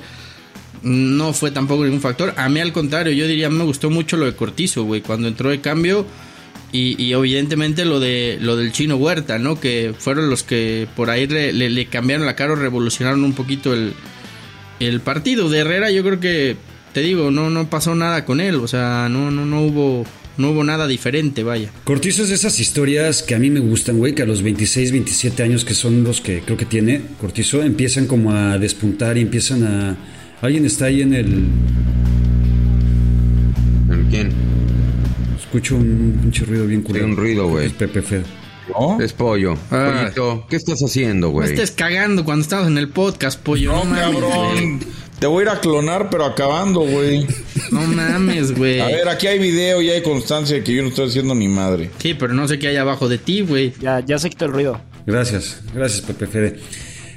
no 0.82 1.32
fue 1.32 1.52
tampoco 1.52 1.84
ningún 1.84 2.00
factor. 2.00 2.34
A 2.36 2.48
mí 2.48 2.58
al 2.58 2.72
contrario, 2.72 3.12
yo 3.12 3.28
diría, 3.28 3.48
me 3.48 3.62
gustó 3.62 3.88
mucho 3.88 4.16
lo 4.16 4.26
de 4.26 4.34
Cortizo, 4.34 4.82
güey, 4.82 5.00
cuando 5.00 5.28
entró 5.28 5.48
de 5.50 5.60
cambio 5.60 6.04
y, 6.76 7.00
y 7.02 7.12
evidentemente 7.12 7.84
lo 7.84 8.00
de 8.00 8.36
lo 8.40 8.56
del 8.56 8.72
chino 8.72 8.96
Huerta, 8.96 9.38
¿no? 9.38 9.60
Que 9.60 9.94
fueron 9.96 10.28
los 10.28 10.42
que 10.42 10.88
por 10.96 11.08
ahí 11.08 11.26
le, 11.28 11.52
le- 11.52 11.70
le 11.70 11.86
cambiaron 11.86 12.26
la 12.26 12.34
cara 12.34 12.54
o 12.54 12.56
revolucionaron 12.56 13.22
un 13.22 13.32
poquito 13.32 13.72
el, 13.72 13.92
el 14.80 15.00
partido. 15.00 15.48
De 15.48 15.58
Herrera 15.60 15.90
yo 15.92 16.02
creo 16.02 16.18
que, 16.18 16.56
te 16.92 17.00
digo, 17.00 17.30
no, 17.30 17.48
no 17.48 17.70
pasó 17.70 17.94
nada 17.94 18.24
con 18.24 18.40
él, 18.40 18.56
o 18.56 18.66
sea, 18.68 19.08
no, 19.10 19.30
no, 19.30 19.46
no 19.46 19.62
hubo... 19.62 20.04
No 20.36 20.50
hubo 20.50 20.64
nada 20.64 20.88
diferente, 20.88 21.44
vaya. 21.44 21.70
Cortizo 21.84 22.24
es 22.24 22.28
de 22.30 22.34
esas 22.34 22.58
historias 22.58 23.22
que 23.22 23.36
a 23.36 23.38
mí 23.38 23.50
me 23.50 23.60
gustan, 23.60 23.98
güey, 23.98 24.16
que 24.16 24.22
a 24.22 24.26
los 24.26 24.42
26, 24.42 24.90
27 24.90 25.44
años 25.44 25.64
que 25.64 25.74
son 25.74 26.02
los 26.02 26.20
que 26.20 26.40
creo 26.40 26.56
que 26.56 26.64
tiene 26.64 27.02
Cortizo, 27.20 27.62
empiezan 27.62 28.08
como 28.08 28.32
a 28.32 28.58
despuntar 28.58 29.16
y 29.16 29.20
empiezan 29.20 29.62
a... 29.62 29.96
Alguien 30.42 30.64
está 30.66 30.86
ahí 30.86 31.02
en 31.02 31.14
el... 31.14 31.44
¿Quién? 34.10 34.30
Escucho 35.54 35.76
un 35.76 36.18
pinche 36.20 36.44
ruido 36.46 36.66
bien 36.66 36.82
curioso. 36.82 37.06
Hay 37.06 37.12
un 37.12 37.16
ruido, 37.16 37.46
güey. 37.48 37.66
Es 37.66 37.72
Pepe 37.74 38.02
Fed. 38.02 38.22
¿No? 38.76 39.00
Es 39.00 39.12
pollo. 39.12 39.54
Ah. 39.70 40.00
Pollito, 40.02 40.46
¿qué 40.50 40.56
estás 40.56 40.80
haciendo, 40.82 41.28
No 41.28 41.32
güey? 41.32 41.48
estés 41.48 41.70
cagando 41.70 42.24
cuando 42.24 42.42
estamos 42.42 42.66
en 42.66 42.76
el 42.76 42.88
podcast, 42.88 43.40
pollo. 43.40 43.70
No, 43.70 43.84
No, 43.84 43.90
mames, 43.90 44.20
cabrón. 44.20 44.80
Te 45.20 45.28
voy 45.28 45.38
a 45.38 45.42
ir 45.44 45.48
a 45.50 45.60
clonar, 45.60 46.10
pero 46.10 46.24
acabando, 46.24 46.80
güey. 46.80 47.24
No 47.70 47.82
mames, 47.82 48.52
güey. 48.58 48.80
A 48.80 48.86
ver, 48.86 49.08
aquí 49.08 49.28
hay 49.28 49.38
video 49.38 49.80
y 49.80 49.90
hay 49.90 50.02
constancia 50.02 50.56
de 50.56 50.64
que 50.64 50.74
yo 50.74 50.82
no 50.82 50.88
estoy 50.88 51.06
haciendo 51.06 51.36
ni 51.36 51.46
madre. 51.46 51.88
Sí, 51.98 52.14
pero 52.14 52.34
no 52.34 52.48
sé 52.48 52.58
qué 52.58 52.66
hay 52.66 52.76
abajo 52.76 53.08
de 53.08 53.18
ti, 53.18 53.42
güey. 53.42 53.72
Ya, 53.80 54.00
ya 54.04 54.18
se 54.18 54.30
quitó 54.30 54.46
el 54.46 54.52
ruido. 54.54 54.80
Gracias, 55.06 55.60
gracias 55.72 56.00
Pepe 56.04 56.26
Fede. 56.26 56.58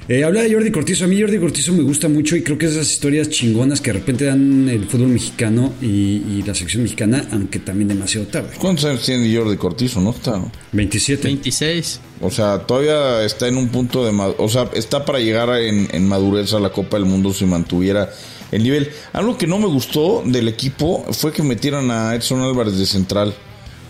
Eh, 0.08 0.24
habla 0.24 0.40
de 0.42 0.50
Jordi 0.52 0.70
Cortizo. 0.70 1.04
A 1.04 1.06
mí 1.06 1.20
Jordi 1.20 1.38
Cortizo 1.38 1.72
me 1.74 1.82
gusta 1.82 2.08
mucho 2.08 2.34
y 2.34 2.42
creo 2.42 2.56
que 2.56 2.64
es 2.64 2.72
esas 2.72 2.90
historias 2.90 3.28
chingonas 3.28 3.80
que 3.82 3.92
de 3.92 3.98
repente 3.98 4.24
dan 4.24 4.66
el 4.68 4.86
fútbol 4.86 5.08
mexicano 5.08 5.74
y, 5.82 5.86
y 5.86 6.42
la 6.46 6.54
sección 6.54 6.82
mexicana, 6.82 7.28
aunque 7.30 7.58
también 7.58 7.88
demasiado 7.88 8.26
tarde. 8.26 8.50
¿Cuántos 8.58 8.86
años 8.86 9.04
tiene 9.04 9.34
Jordi 9.36 9.56
Cortizo? 9.58 10.00
No 10.00 10.10
está. 10.10 10.42
27. 10.72 11.24
26. 11.28 12.00
O 12.22 12.30
sea, 12.30 12.60
todavía 12.60 13.22
está 13.24 13.48
en 13.48 13.58
un 13.58 13.68
punto 13.68 14.04
de... 14.06 14.12
O 14.38 14.48
sea, 14.48 14.70
está 14.72 15.04
para 15.04 15.18
llegar 15.20 15.50
a- 15.50 15.60
en, 15.60 15.88
en 15.92 16.08
madurez 16.08 16.54
a 16.54 16.58
la 16.60 16.70
Copa 16.70 16.96
del 16.96 17.04
Mundo 17.04 17.34
si 17.34 17.44
mantuviera 17.44 18.08
el 18.50 18.62
nivel. 18.62 18.88
Algo 19.12 19.36
que 19.36 19.46
no 19.46 19.58
me 19.58 19.66
gustó 19.66 20.22
del 20.24 20.48
equipo 20.48 21.04
fue 21.12 21.32
que 21.34 21.42
metieran 21.42 21.90
a 21.90 22.14
Edson 22.14 22.40
Álvarez 22.40 22.78
de 22.78 22.86
central. 22.86 23.34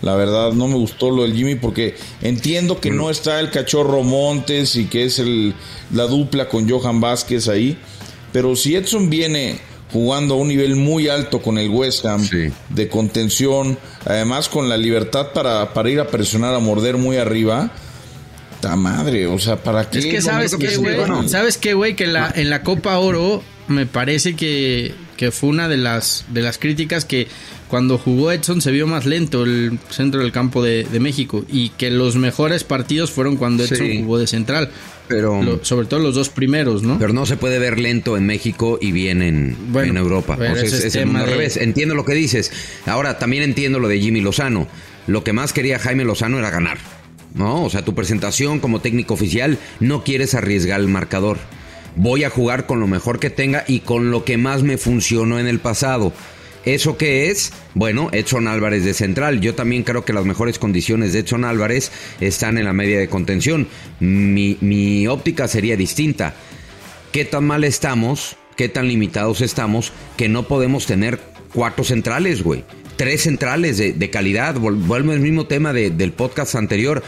La 0.01 0.15
verdad, 0.15 0.53
no 0.53 0.67
me 0.67 0.75
gustó 0.75 1.11
lo 1.11 1.23
del 1.23 1.33
Jimmy 1.33 1.55
porque 1.55 1.95
entiendo 2.21 2.79
que 2.79 2.89
no 2.89 3.09
está 3.09 3.39
el 3.39 3.49
cachorro 3.51 4.03
Montes 4.03 4.75
y 4.75 4.85
que 4.85 5.03
es 5.03 5.19
el, 5.19 5.53
la 5.93 6.03
dupla 6.07 6.47
con 6.47 6.69
Johan 6.69 7.01
Vázquez 7.01 7.47
ahí. 7.49 7.77
Pero 8.31 8.55
si 8.55 8.75
Edson 8.75 9.09
viene 9.09 9.59
jugando 9.91 10.35
a 10.35 10.37
un 10.37 10.47
nivel 10.47 10.75
muy 10.75 11.09
alto 11.09 11.41
con 11.41 11.57
el 11.57 11.69
West 11.69 12.05
Ham, 12.05 12.23
Sí. 12.23 12.49
de 12.69 12.87
contención, 12.87 13.77
además 14.05 14.47
con 14.47 14.69
la 14.69 14.77
libertad 14.77 15.33
para, 15.33 15.73
para 15.73 15.89
ir 15.89 15.99
a 15.99 16.07
presionar, 16.07 16.53
a 16.53 16.59
morder 16.59 16.95
muy 16.97 17.17
arriba, 17.17 17.71
ta 18.61 18.75
madre, 18.75 19.25
o 19.27 19.39
sea, 19.39 19.57
¿para 19.57 19.89
qué? 19.89 19.99
Es 19.99 20.05
que 20.05 20.21
sabes 20.21 20.55
qué, 20.55 20.67
que 20.67 20.77
güey. 20.77 20.95
bueno. 20.95 21.27
¿Sabes 21.27 21.57
qué, 21.57 21.73
güey? 21.73 21.95
Que 21.95 22.05
la, 22.07 22.31
en 22.35 22.49
la 22.49 22.61
Copa 22.61 22.99
Oro 22.99 23.41
me 23.67 23.85
parece 23.85 24.35
que, 24.35 24.93
que 25.19 25.31
fue 25.31 25.49
una 25.49 25.67
de 25.67 25.75
las, 25.75 26.23
de 26.29 26.41
las 26.41 26.57
críticas 26.57 27.03
que 27.03 27.27
cuando 27.67 27.97
jugó 27.97 28.31
Edson 28.31 28.61
se 28.61 28.71
vio 28.71 28.87
más 28.87 29.05
lento 29.05 29.43
el 29.43 29.77
centro 29.89 30.21
del 30.21 30.31
campo 30.31 30.63
de, 30.63 30.85
de 30.85 30.99
México 31.01 31.43
y 31.51 31.69
que 31.71 31.89
los 31.91 32.15
mejores 32.15 32.63
partidos 32.63 33.11
fueron 33.11 33.35
cuando 33.35 33.65
Edson 33.65 33.77
Sí. 33.85 33.99
jugó 34.01 34.17
de 34.17 34.27
central. 34.27 34.69
Pero, 35.09 35.43
Lo- 35.43 35.65
sobre 35.65 35.87
todo 35.87 35.99
los 35.99 36.15
dos 36.15 36.29
primeros, 36.29 36.83
¿no? 36.83 36.97
pero 36.97 37.11
no 37.11 37.25
se 37.25 37.35
puede 37.35 37.59
ver 37.59 37.79
lento 37.79 38.15
en 38.15 38.25
México 38.27 38.77
y 38.81 38.93
bien 38.93 39.21
en, 39.21 39.57
Bueno, 39.73 39.91
en 39.91 39.97
Europa. 39.97 40.35
O 40.35 40.37
sea, 40.41 40.53
es, 40.53 40.71
es 40.71 40.85
es 40.85 40.95
el 40.95 41.07
mundo 41.07 41.19
tema 41.19 41.25
al 41.31 41.37
revés. 41.37 41.57
Entiendo 41.57 41.95
lo 41.95 42.05
que 42.05 42.13
dices. 42.13 42.49
Ahora, 42.85 43.19
también 43.19 43.43
entiendo 43.43 43.79
lo 43.79 43.89
de 43.89 43.99
Jimmy 43.99 44.21
Lozano. 44.21 44.69
Lo 45.07 45.25
que 45.25 45.33
más 45.33 45.51
quería 45.51 45.79
Jaime 45.79 46.05
Lozano 46.05 46.39
era 46.39 46.49
ganar. 46.49 46.77
¿No? 47.33 47.63
O 47.65 47.69
sea, 47.69 47.83
tu 47.83 47.93
presentación 47.93 48.59
como 48.61 48.79
técnico 48.79 49.15
oficial 49.15 49.57
no 49.81 50.03
quieres 50.05 50.33
arriesgar 50.33 50.79
el 50.79 50.87
marcador. 50.87 51.37
Voy 51.95 52.23
a 52.23 52.29
jugar 52.29 52.65
con 52.65 52.79
lo 52.79 52.87
mejor 52.87 53.19
que 53.19 53.29
tenga 53.29 53.63
y 53.67 53.79
con 53.81 54.11
lo 54.11 54.23
que 54.23 54.37
más 54.37 54.63
me 54.63 54.77
funcionó 54.77 55.39
en 55.39 55.47
el 55.47 55.59
pasado. 55.59 56.13
¿Eso 56.65 56.97
qué 56.97 57.29
es? 57.31 57.51
Bueno, 57.73 58.09
Edson 58.11 58.47
Álvarez 58.47 58.83
de 58.83 58.93
central. 58.93 59.39
Yo 59.41 59.55
también 59.55 59.83
creo 59.83 60.03
que 60.05 60.13
las 60.13 60.25
mejores 60.25 60.59
condiciones 60.59 61.13
de 61.13 61.19
Edson 61.19 61.45
Álvarez 61.45 61.91
están 62.19 62.57
en 62.57 62.65
la 62.65 62.73
media 62.73 62.99
de 62.99 63.07
contención. 63.07 63.67
Mi, 63.99 64.57
mi 64.61 65.07
óptica 65.07 65.47
sería 65.47 65.77
distinta. 65.77 66.35
¿Qué 67.11 67.25
tan 67.25 67.45
mal 67.45 67.63
estamos? 67.63 68.35
¿Qué 68.55 68.67
tan 68.69 68.87
limitados 68.87 69.41
estamos? 69.41 69.93
Que 70.17 70.27
no 70.29 70.47
podemos 70.47 70.85
tener 70.85 71.19
cuatro 71.53 71.83
centrales, 71.85 72.43
güey. 72.43 72.63
Tres 72.97 73.21
centrales 73.23 73.77
de, 73.77 74.09
calidad. 74.09 74.55
Vuelvo 74.55 74.95
al 74.95 75.19
mismo 75.21 75.47
tema 75.47 75.71
de- 75.71 75.89
del 75.89 76.11
podcast 76.11 76.55
anterior. 76.55 77.01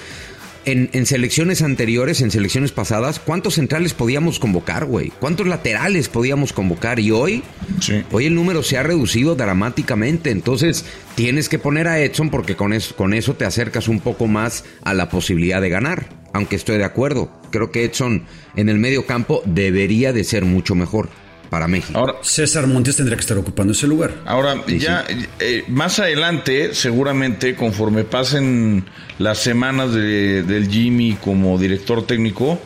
En, 0.64 0.92
en 0.94 1.08
selecciones 1.08 1.64
anteriores, 1.64 2.22
en 2.22 2.30
selecciones 2.30 2.72
pasadas, 2.72 3.20
¿cuántos 3.20 3.56
centrales 3.56 3.96
podíamos 3.96 4.38
convocar, 4.38 4.86
güey? 4.86 5.12
¿Cuántos 5.20 5.48
laterales 5.48 6.08
podíamos 6.08 6.54
convocar? 6.54 7.00
Y 7.00 7.10
hoy, 7.10 7.42
Sí. 7.80 8.04
hoy 8.12 8.28
el 8.28 8.36
número 8.36 8.62
se 8.62 8.78
ha 8.78 8.84
reducido 8.84 9.34
dramáticamente. 9.34 10.30
Entonces, 10.30 10.86
tienes 11.16 11.50
que 11.50 11.58
poner 11.58 11.88
a 11.88 12.00
Edson 12.00 12.30
porque 12.30 12.56
con 12.56 12.74
eso, 12.74 12.96
con 12.96 13.16
eso 13.16 13.34
te 13.34 13.46
acercas 13.46 13.88
un 13.88 14.00
poco 14.02 14.28
más 14.28 14.64
a 14.84 14.94
la 14.94 15.10
posibilidad 15.10 15.62
de 15.62 15.70
ganar. 15.70 16.10
Aunque 16.34 16.56
estoy 16.58 16.78
de 16.78 16.86
acuerdo. 16.86 17.32
Creo 17.52 17.72
que 17.72 17.84
Edson 17.84 18.26
en 18.56 18.70
el 18.70 18.78
medio 18.78 19.06
campo 19.08 19.42
debería 19.46 20.14
de 20.14 20.24
ser 20.24 20.46
mucho 20.46 20.76
mejor 20.76 21.10
para 21.52 21.68
México. 21.68 22.00
Ahora, 22.00 22.16
César 22.22 22.66
Montes 22.66 22.96
tendría 22.96 23.18
que 23.18 23.22
estar 23.22 23.38
ocupando 23.38 23.74
ese 23.74 23.86
lugar. 23.86 24.14
Ahora, 24.26 24.56
ya 24.68 25.04
eh, 25.40 25.66
más 25.68 26.00
adelante, 26.00 26.74
seguramente, 26.74 27.56
conforme 27.56 28.06
pasen 28.06 28.86
las 29.20 29.40
semanas 29.40 29.94
de- 29.94 30.44
del 30.44 30.70
Jimmy 30.70 31.18
como 31.22 31.58
director 31.60 32.08
técnico, 32.08 32.58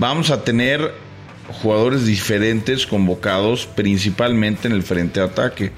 vamos 0.00 0.30
a 0.30 0.42
tener 0.42 0.92
jugadores 1.62 2.06
diferentes 2.06 2.86
convocados, 2.88 3.66
principalmente 3.66 4.66
en 4.66 4.74
el 4.74 4.82
frente 4.82 5.20
de 5.20 5.26
ataque. 5.26 5.70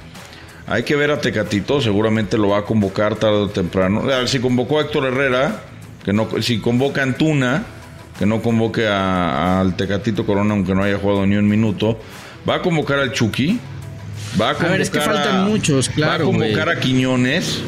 Hay 0.66 0.82
que 0.84 0.96
ver 0.96 1.10
a 1.10 1.20
Tecatito, 1.20 1.82
seguramente 1.82 2.38
lo 2.38 2.48
va 2.48 2.58
a 2.60 2.64
convocar 2.64 3.16
tarde 3.16 3.36
o 3.36 3.48
temprano. 3.50 4.00
A 4.00 4.06
ver, 4.20 4.28
si 4.28 4.38
convocó 4.38 4.78
a 4.78 4.82
Héctor 4.82 5.04
Herrera, 5.04 5.62
que 6.04 6.14
no, 6.14 6.26
si 6.40 6.58
convoca 6.60 7.02
a 7.02 7.04
Antuna, 7.04 7.64
que 8.18 8.24
no 8.24 8.40
convoque 8.40 8.88
a- 8.88 9.60
al 9.60 9.76
Tecatito 9.76 10.24
Corona, 10.24 10.54
aunque 10.54 10.74
no 10.74 10.82
haya 10.82 10.96
jugado 10.96 11.26
ni 11.26 11.36
un 11.36 11.46
minuto, 11.46 12.00
va 12.48 12.56
a 12.56 12.62
convocar 12.62 12.98
al 12.98 13.12
Chucky, 13.12 13.58
va 14.40 14.50
a 14.50 14.54
convocar 14.54 14.70
ver, 14.72 14.80
es 14.80 14.90
que 14.90 15.00
faltan 15.00 15.44
muchos, 15.44 15.88
claro, 15.88 16.24
Va 16.30 16.30
a 16.30 16.38
convocar 16.38 16.68
a 16.68 16.80
Quiñones. 16.80 17.60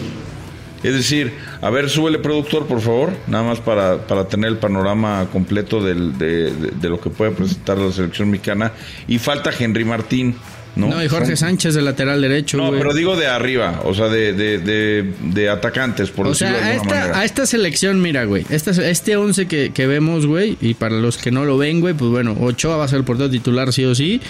Es 0.83 0.93
decir, 0.95 1.33
a 1.61 1.71
ver, 1.71 1.91
súbele 1.91 2.21
productor, 2.21 2.67
por 2.67 2.81
favor, 2.81 3.13
nada 3.27 3.43
más 3.43 3.59
para, 3.59 4.07
para 4.07 4.29
tener 4.29 4.49
el 4.51 4.59
panorama 4.59 5.27
completo 5.33 5.83
del- 5.83 6.17
de, 6.17 6.53
de- 6.55 6.71
de 6.71 6.89
lo 6.89 7.01
que 7.01 7.11
puede 7.11 7.33
presentar 7.33 7.79
la 7.79 7.91
selección 7.91 8.31
mexicana. 8.31 8.71
Y 9.09 9.19
falta 9.19 9.51
Henry 9.59 9.85
Martín, 9.85 10.37
¿no? 10.79 10.89
No, 10.89 11.05
y 11.05 11.09
Jorge 11.09 11.37
Son- 11.37 11.49
Sánchez 11.49 11.75
de 11.75 11.83
lateral 11.83 12.21
derecho, 12.23 12.57
No, 12.57 12.69
güey. 12.69 12.79
pero 12.81 12.95
digo 12.95 13.17
de 13.17 13.27
arriba, 13.27 13.83
o 13.85 13.93
sea, 13.95 14.07
de, 14.09 14.33
de, 14.33 14.59
de, 14.59 15.13
de 15.23 15.49
atacantes, 15.51 16.11
por 16.11 16.27
O 16.27 16.31
decirlo 16.31 16.55
sea, 16.57 16.61
de 16.61 16.65
a 16.65 16.73
alguna 16.75 16.91
esta, 16.93 17.01
manera. 17.01 17.19
a 17.21 17.25
esta 17.25 17.47
selección, 17.47 18.01
mira, 18.01 18.25
güey. 18.25 18.47
Esta, 18.49 18.71
este 18.71 19.17
11 19.17 19.47
que, 19.47 19.73
que 19.75 19.87
vemos, 19.87 20.25
güey, 20.27 20.57
y 20.61 20.75
para 20.75 20.97
los 20.97 21.19
que 21.19 21.31
no 21.31 21.45
lo 21.45 21.59
ven, 21.59 21.81
güey, 21.81 21.93
pues 21.95 22.11
bueno, 22.11 22.37
Ochoa 22.41 22.77
va 22.77 22.85
a 22.85 22.89
ser 22.89 22.99
el 23.01 23.05
portero 23.05 23.29
titular 23.29 23.73
sí 23.73 23.85
o 23.85 23.95
sí. 23.95 24.21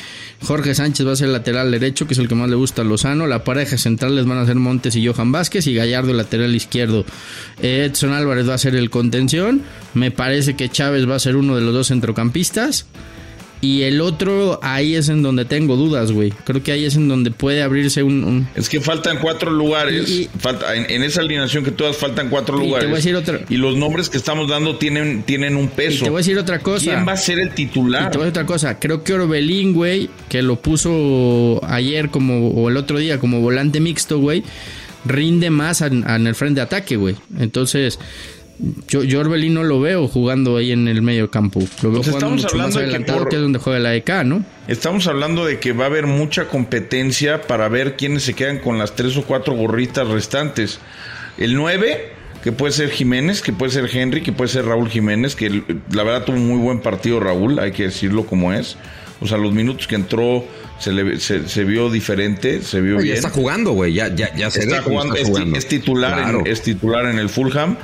Jorge 0.43 0.75
Sánchez 0.75 1.07
va 1.07 1.13
a 1.13 1.17
ser 1.17 1.27
el 1.27 1.33
lateral 1.33 1.71
derecho, 1.71 2.07
que 2.07 2.15
es 2.15 2.19
el 2.19 2.29
que 2.29 2.35
más 2.35 2.49
le 2.49 2.57
gusta 2.57 2.83
a 2.83 2.85
Lozano. 2.85 3.27
La 3.27 3.45
pareja 3.45 3.77
central 3.77 4.17
les 4.17 4.25
van 4.27 4.39
a 4.39 4.47
ser 4.47 4.55
Montes 4.57 4.95
y 4.97 5.07
Johan 5.07 5.33
Vázquez 5.33 5.67
y 5.67 5.75
Gallardo 5.75 6.11
el 6.13 6.17
lateral 6.17 6.55
izquierdo. 6.55 7.05
Edson 7.61 8.13
Álvarez 8.13 8.49
va 8.49 8.55
a 8.55 8.59
ser 8.59 8.75
el 8.75 8.89
contención. 8.91 9.63
Me 9.95 10.11
parece 10.11 10.55
que 10.55 10.69
Chávez 10.69 11.09
va 11.09 11.17
a 11.17 11.19
ser 11.19 11.37
uno 11.37 11.57
de 11.57 11.63
los 11.63 11.75
dos 11.75 11.89
centrocampistas. 11.89 12.87
Y 13.61 13.83
el 13.83 14.01
otro, 14.01 14.61
ahí 14.63 14.95
es 14.95 15.09
en 15.09 15.23
donde 15.23 15.45
tengo 15.45 15.75
dudas, 15.75 16.13
güey. 16.13 16.31
Creo 16.45 16.63
que 16.63 16.71
ahí 16.71 16.85
es 16.85 16.95
en 16.95 17.09
donde 17.09 17.33
puede 17.33 17.61
abrirse 17.63 18.05
un... 18.05 18.23
un- 18.23 18.49
Es 18.55 18.69
que 18.69 18.81
faltan 18.81 19.19
cuatro 19.21 19.51
lugares. 19.51 20.09
Y- 20.09 20.23
y- 20.23 20.31
falta, 20.39 20.77
en, 20.77 20.89
en 20.89 21.03
esa 21.03 21.23
alineación 21.23 21.65
que 21.65 21.73
todas 21.73 21.97
faltan 21.97 22.29
cuatro 22.29 22.57
Y 22.57 22.61
te 22.61 22.65
lugares. 22.67 22.89
voy 22.89 22.95
a 22.95 22.97
decir 22.99 23.17
otra- 23.17 23.41
Y 23.49 23.57
los 23.57 23.77
nombres 23.77 24.09
que 24.11 24.17
estamos 24.17 24.49
dando 24.49 24.77
tienen, 24.77 25.25
tienen 25.25 25.57
un 25.57 25.65
Y 25.65 25.69
peso. 25.69 26.05
te 26.05 26.11
voy 26.11 26.19
a 26.19 26.21
decir 26.21 26.39
otra 26.39 26.61
cosa. 26.61 26.85
¿Quién 26.85 27.07
va 27.09 27.13
a 27.13 27.17
ser 27.17 27.41
el 27.41 27.51
titular? 27.53 28.09
Y 28.09 28.11
te 28.13 28.19
voy 28.19 28.23
a 28.23 28.31
decir 28.31 28.43
otra 28.43 28.47
cosa, 28.47 28.79
creo 28.79 29.03
que 29.03 29.15
Orbelín, 29.15 29.73
güey, 29.75 30.09
que 30.29 30.41
lo 30.43 30.63
puso 30.63 31.61
ayer 31.67 32.11
como, 32.11 32.51
o 32.51 32.69
el 32.69 32.77
otro 32.77 32.99
día 32.99 33.19
como 33.19 33.41
volante 33.41 33.81
mixto, 33.81 34.21
güey, 34.21 34.45
rinde 35.05 35.51
más 35.51 35.81
en, 35.81 36.09
en 36.09 36.27
el 36.27 36.35
frente 36.35 36.61
de 36.61 36.65
ataque, 36.67 36.97
güey. 36.97 37.17
Entonces, 37.39 37.99
yo, 38.89 39.03
yo 39.05 39.21
Orbelín 39.21 39.55
no 39.55 39.63
lo 39.63 39.81
veo 39.81 40.09
jugando 40.09 40.57
ahí 40.57 40.73
en 40.73 40.89
el 40.89 41.03
medio 41.03 41.31
campo. 41.31 41.61
Lo 41.83 41.91
veo 41.93 42.01
Pues 42.03 42.09
jugando 42.15 42.37
estamos 42.37 42.43
mucho 42.43 42.57
más 42.57 42.77
hablando 42.77 42.79
de 42.81 42.85
que 42.85 42.89
adelantado, 42.91 43.19
por- 43.21 43.29
que 43.29 43.37
es 43.37 43.43
donde 43.43 43.59
juega 43.59 43.79
la 43.79 43.95
EK, 43.95 44.11
¿no? 44.25 44.45
Estamos 44.67 45.07
hablando 45.07 45.45
de 45.47 45.59
que 45.61 45.73
va 45.73 45.85
a 45.85 45.87
haber 45.89 46.07
mucha 46.07 46.49
competencia 46.49 47.43
para 47.43 47.69
ver 47.69 47.97
quiénes 47.97 48.23
se 48.25 48.35
quedan 48.35 48.59
con 48.59 48.79
las 48.79 48.95
tres 48.97 49.17
o 49.17 49.23
cuatro 49.23 49.55
gorritas 49.55 50.09
restantes. 50.09 50.81
El 51.39 51.55
9, 51.55 52.13
que 52.43 52.53
puede 52.53 52.73
ser 52.73 52.91
Jiménez, 52.91 53.43
que 53.43 53.53
puede 53.53 53.71
ser 53.73 53.89
Henry, 53.95 54.23
que 54.23 54.33
puede 54.33 54.49
ser 54.51 54.65
Raúl 54.65 54.89
Jiménez, 54.89 55.35
que 55.37 55.63
la 55.93 56.03
verdad 56.03 56.25
tuvo 56.25 56.37
un 56.37 56.49
muy 56.49 56.59
buen 56.59 56.81
partido 56.81 57.21
Raúl, 57.21 57.59
hay 57.61 57.73
que 57.73 57.85
decirlo 57.85 58.27
como 58.27 58.53
es. 58.53 58.77
O 59.21 59.27
sea, 59.27 59.37
los 59.39 59.53
minutos 59.53 59.87
que 59.89 59.97
entró 59.97 60.45
se, 60.79 60.93
le, 60.93 61.19
se, 61.19 61.49
se 61.49 61.65
vio 61.65 61.91
diferente, 61.91 62.63
se 62.63 62.81
vio 62.81 62.97
ya 62.99 63.03
bien. 63.03 63.17
está 63.17 63.31
jugando, 63.31 63.73
güey. 63.73 63.93
Ya, 63.93 64.15
ya, 64.15 64.33
ya 64.37 64.49
se 64.51 64.61
está 64.61 64.83
jugando, 64.83 65.15
está 65.17 65.43
es, 65.59 65.67
titular 65.67 66.15
Claro. 66.15 66.41
en, 66.41 66.47
es 66.47 66.63
titular 66.63 67.07
en 67.07 67.19
el 67.19 67.29
Fulham. 67.29 67.77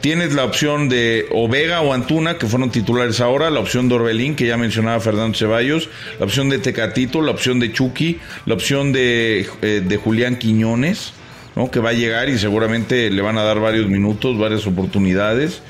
Tienes 0.00 0.32
la 0.32 0.44
opción 0.44 0.88
de 0.88 1.26
Ovega 1.30 1.82
o 1.82 1.92
Antuna, 1.92 2.38
que 2.38 2.46
fueron 2.46 2.70
titulares 2.70 3.20
ahora, 3.20 3.50
la 3.50 3.60
opción 3.60 3.88
de 3.90 3.96
Orbelín, 3.96 4.34
que 4.34 4.46
ya 4.46 4.56
mencionaba 4.56 4.98
Fernando 5.00 5.36
Ceballos, 5.36 5.90
la 6.18 6.24
opción 6.24 6.48
de 6.48 6.58
Tecatito, 6.58 7.20
la 7.20 7.32
opción 7.32 7.60
de 7.60 7.70
Chucky, 7.70 8.18
la 8.46 8.54
opción 8.54 8.92
de, 8.92 9.46
eh, 9.60 9.82
de 9.86 9.96
Julián 9.98 10.38
Quiñones, 10.38 11.12
¿no? 11.54 11.70
que 11.70 11.80
va 11.80 11.90
a 11.90 11.92
llegar 11.92 12.30
y 12.30 12.38
seguramente 12.38 13.10
le 13.10 13.20
van 13.20 13.36
a 13.36 13.42
dar 13.42 13.60
varios 13.60 13.88
minutos, 13.88 14.38
varias 14.38 14.66
oportunidades. 14.66 15.60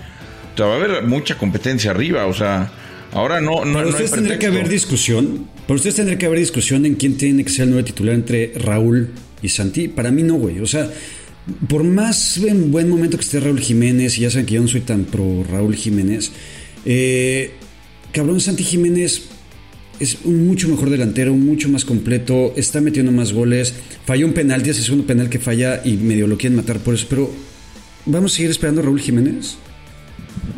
O 0.55 0.57
sea, 0.57 0.67
va 0.67 0.75
a 0.75 0.77
haber 0.77 1.03
mucha 1.03 1.37
competencia 1.37 1.91
arriba, 1.91 2.27
o 2.27 2.35
sea, 2.35 2.71
ahora 3.13 3.41
no, 3.41 3.65
no, 3.65 3.73
Para 3.73 3.85
no 3.85 3.91
ustedes 3.91 4.13
tendría 4.13 4.39
que 4.39 4.47
haber 4.47 4.69
discusión. 4.69 5.49
Para 5.67 5.75
ustedes 5.75 5.97
tendría 5.97 6.19
que 6.19 6.27
haber 6.27 6.39
discusión 6.39 6.87
en 6.87 6.95
quién 6.95 7.17
tiene 7.17 7.43
que 7.43 7.51
ser 7.51 7.65
el 7.65 7.71
nuevo 7.71 7.85
titular 7.85 8.15
entre 8.15 8.53
Raúl 8.55 9.11
y 9.43 9.49
Santi. 9.49 9.89
Para 9.89 10.13
mí 10.13 10.23
no, 10.23 10.35
güey. 10.35 10.61
O 10.61 10.67
sea, 10.67 10.89
por 11.69 11.85
más 11.85 12.37
en 12.39 12.71
buen 12.71 12.89
momento 12.89 13.17
que 13.17 13.25
esté 13.25 13.41
Raúl 13.41 13.61
Jiménez, 13.61 14.19
y 14.19 14.23
ya 14.23 14.31
saben 14.31 14.47
que 14.47 14.55
yo 14.55 14.63
no 14.63 14.69
soy 14.69 14.81
tan 14.81 15.05
pro 15.05 15.45
Raúl 15.49 15.75
Jiménez, 15.77 16.33
eh, 16.85 17.53
cabrón, 18.13 18.41
Santi 18.41 18.65
Jiménez 18.65 19.29
es 20.01 20.19
un 20.25 20.47
mucho 20.47 20.69
mejor 20.69 20.89
delantero, 20.89 21.35
mucho 21.35 21.69
más 21.69 21.85
completo, 21.85 22.55
está 22.57 22.81
metiendo 22.81 23.13
más 23.13 23.33
goles. 23.33 23.75
Falló 24.07 24.27
un 24.27 24.33
penalti, 24.33 24.71
ese 24.71 24.83
segundo 24.83 25.07
penal 25.07 25.29
que 25.29 25.39
falla 25.39 25.83
y 25.85 25.93
medio 25.99 26.27
lo 26.27 26.39
quieren 26.39 26.57
matar 26.57 26.79
por 26.79 26.95
eso. 26.95 27.07
Pero, 27.09 27.31
¿vamos 28.07 28.33
a 28.33 28.37
seguir 28.37 28.51
esperando 28.51 28.81
a 28.81 28.85
Raúl 28.85 29.01
Jiménez? 29.01 29.57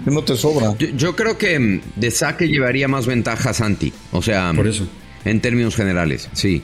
Que 0.05 0.11
no 0.13 0.23
te 0.23 0.37
sobra. 0.37 0.77
Yo, 0.79 0.89
yo 0.97 1.17
creo 1.17 1.37
que 1.39 1.59
mm, 1.59 1.81
de 1.97 2.11
saque 2.13 2.47
llevaría 2.47 2.87
más 2.87 3.07
ventaja 3.07 3.51
a 3.51 3.55
Santi. 3.55 3.93
O 4.13 4.23
sea, 4.23 4.53
Por 4.55 4.69
eso. 4.69 4.87
en 5.25 5.41
términos 5.41 5.75
generales, 5.75 6.29
sí. 6.35 6.63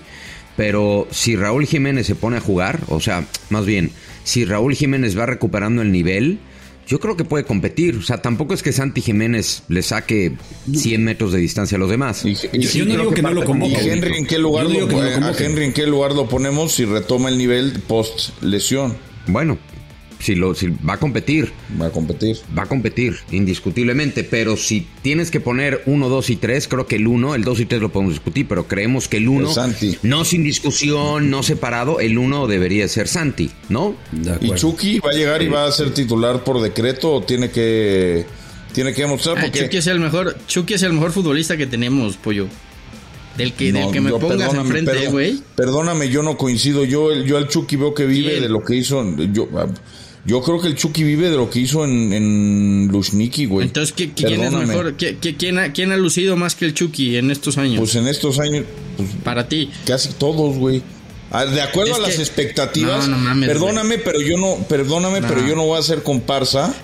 Pero 0.59 1.07
si 1.13 1.37
Raúl 1.37 1.67
Jiménez 1.67 2.07
se 2.09 2.17
pone 2.17 2.37
a 2.37 2.41
jugar, 2.41 2.81
o 2.89 2.99
sea, 3.01 3.25
más 3.49 3.65
bien, 3.65 3.93
si 4.25 4.45
Raúl 4.45 4.75
Jiménez 4.75 5.17
va 5.17 5.25
recuperando 5.25 5.83
el 5.83 5.93
nivel, 5.93 6.41
yo 6.89 6.99
creo 6.99 7.17
que 7.17 7.23
puede 7.25 7.45
competir. 7.45 7.95
O 7.97 8.03
sea, 8.03 8.21
tampoco 8.23 8.55
es 8.55 8.63
que 8.65 8.73
Santi 8.73 9.01
Jiménez 9.01 9.63
le 9.69 9.83
saque 9.83 10.33
100 10.73 11.05
metros 11.05 11.31
de 11.33 11.39
distancia 11.39 11.77
a 11.77 11.79
los 11.79 11.89
demás. 11.89 12.25
Y- 12.25 12.31
y- 12.53 12.59
Yo 12.61 12.85
no 12.87 12.91
digo 12.97 13.15
que 13.15 13.23
no 13.23 13.31
lo 13.35 13.45
convoque. 13.45 13.73
¿Y 13.85 13.89
Henry 13.89 14.17
en 14.19 14.27
qué 14.27 14.39
lugar 14.39 14.65
Yo 14.65 14.69
no 14.71 14.75
lo, 14.81 14.87
digo 14.87 14.89
que 14.89 14.97
no 14.97 15.03
lo 15.05 15.11
a 15.11 15.15
convoque. 15.21 15.45
Henry 15.47 15.65
en 15.67 15.73
qué 15.73 15.87
lugar 15.87 16.13
lo 16.15 16.29
ponemos 16.29 16.73
si 16.73 16.85
retoma 16.85 17.29
el 17.29 17.39
nivel 17.39 17.81
post 17.87 18.31
lesión? 18.43 18.97
Bueno, 19.29 19.59
si, 20.21 20.35
lo, 20.35 20.55
si 20.55 20.69
va 20.69 20.95
a 20.95 20.99
competir, 20.99 21.53
Va 21.81 21.87
a 21.87 21.91
competir. 21.91 22.37
va 22.57 22.63
a 22.65 22.67
competir, 22.67 23.17
indiscutiblemente. 23.31 24.25
Pero 24.25 24.57
si 24.57 24.87
tienes 25.03 25.31
que 25.31 25.41
poner 25.41 25.83
1, 25.87 26.09
2 26.09 26.31
y 26.31 26.37
3, 26.37 26.69
creo 26.69 26.87
que 26.87 26.97
el 26.97 27.07
1, 27.07 27.35
el 27.35 27.45
2 27.45 27.61
y 27.61 27.67
3 27.67 27.81
lo 27.81 27.89
podemos 27.91 28.15
discutir, 28.15 28.47
pero 28.49 28.67
creemos 28.67 29.09
que 29.09 29.19
el 29.19 29.29
1, 29.29 29.49
El 29.49 29.55
Santi. 29.55 29.99
no 30.03 30.25
sin 30.25 30.43
discusión, 30.45 31.31
no 31.31 31.43
separado, 31.43 32.01
el 32.01 32.19
1 32.19 32.47
debería 32.47 32.89
ser 32.89 33.09
Santi, 33.09 33.51
¿no? 33.69 33.95
¿Y. 34.41 34.51
Chucky 34.55 34.99
va 35.01 35.11
a 35.11 35.15
llegar 35.15 35.43
y 35.43 35.49
va 35.49 35.67
a 35.67 35.73
ser 35.73 35.95
titular 35.95 36.43
por 36.45 36.61
decreto 36.61 37.13
o 37.13 37.23
tiene 37.23 37.51
que 37.51 38.27
tiene 38.73 38.93
que 38.93 39.03
demostrar 39.03 39.39
Ah, 39.39 39.43
porque 39.45 39.61
Chucky 39.65 39.77
es 39.79 39.87
el 39.87 39.99
mejor, 40.01 40.37
Chucky 40.47 40.75
es 40.75 40.83
el 40.83 40.93
mejor 40.93 41.13
futbolista 41.13 41.57
que 41.57 41.67
tenemos, 41.67 42.17
pollo. 42.17 42.47
Del 43.37 43.53
que, 43.53 43.73
del 43.73 43.93
que 43.93 44.01
me 44.01 44.11
yo- 44.11 44.19
pongas 44.19 44.53
enfrente, 44.53 45.07
güey. 45.11 45.41
Perdóname, 45.55 46.09
yo 46.09 46.25
no 46.25 46.37
coincido. 46.37 46.85
Yo 46.85 47.15
yo 47.23 47.37
al 47.37 47.47
Chucky 47.47 47.77
veo 47.77 47.95
que 47.95 48.05
vive 48.05 48.31
¿Quién? 48.33 48.43
de 48.43 48.49
lo 48.49 48.61
que 48.65 48.75
hizo. 48.75 49.05
Yo 49.33 49.49
yo 50.29 50.43
creo 50.43 50.61
que 50.61 50.69
el 50.69 50.77
Chucky 50.77 51.03
vive 51.03 51.31
de 51.31 51.37
lo 51.37 51.49
que 51.51 51.59
hizo 51.59 51.85
en, 51.85 52.13
en 52.13 52.89
Lushniki, 52.93 53.47
güey. 53.47 53.67
Entonces, 53.67 53.97
¿qui- 53.97 54.13
¿quién 54.15 54.43
es 54.45 54.53
mejor? 54.53 54.97
¿Qui- 54.97 55.19
qui- 55.19 55.35
quién, 55.37 55.59
ha, 55.59 55.73
quién 55.73 55.91
ha 55.91 55.97
lucido 55.97 56.37
más 56.37 56.55
que 56.55 56.67
el 56.67 56.75
Chucky 56.75 57.17
en 57.17 57.31
estos 57.31 57.57
años? 57.59 57.79
Pues 57.79 57.95
en 57.97 58.07
estos 58.07 58.39
años, 58.39 58.65
pues 58.97 59.09
Para 59.25 59.49
ti. 59.49 59.71
casi 59.87 60.11
todos, 60.11 60.57
güey. 60.57 60.83
Ah, 61.31 61.45
De 61.47 61.61
acuerdo 61.61 61.93
Es 61.93 61.99
a 61.99 62.03
las 62.03 62.19
expectativas. 62.19 63.09
No, 63.09 63.17
no 63.17 63.23
mames, 63.25 63.49
perdóname, 63.49 63.99
pero 63.99 64.21
yo 64.21 64.37
no, 64.39 64.57
perdóname, 64.69 65.21
No. 65.23 65.29
pero 65.29 65.47
yo 65.47 65.57
no 65.57 65.65
voy 65.67 65.77
a 65.77 65.81
hacer 65.81 66.03
comparsa 66.03 66.75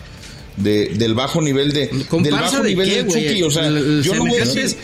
de, 0.57 0.89
del 0.95 1.15
bajo 1.15 1.41
nivel 1.43 1.73
de 1.73 1.89
del 1.89 2.07
¿Comparsa 2.07 2.41
bajo 2.41 2.63
de 2.63 2.69
nivel 2.71 2.89
qué, 2.89 3.03
güey? 3.03 3.27
Chucky. 3.29 3.43
O 3.43 3.51
sea, 3.51 3.67
El- 3.67 3.77
el 3.77 4.03
yo 4.03 4.15
no 4.15 4.27
voy 4.27 4.41
a 4.41 4.45
decir. 4.45 4.77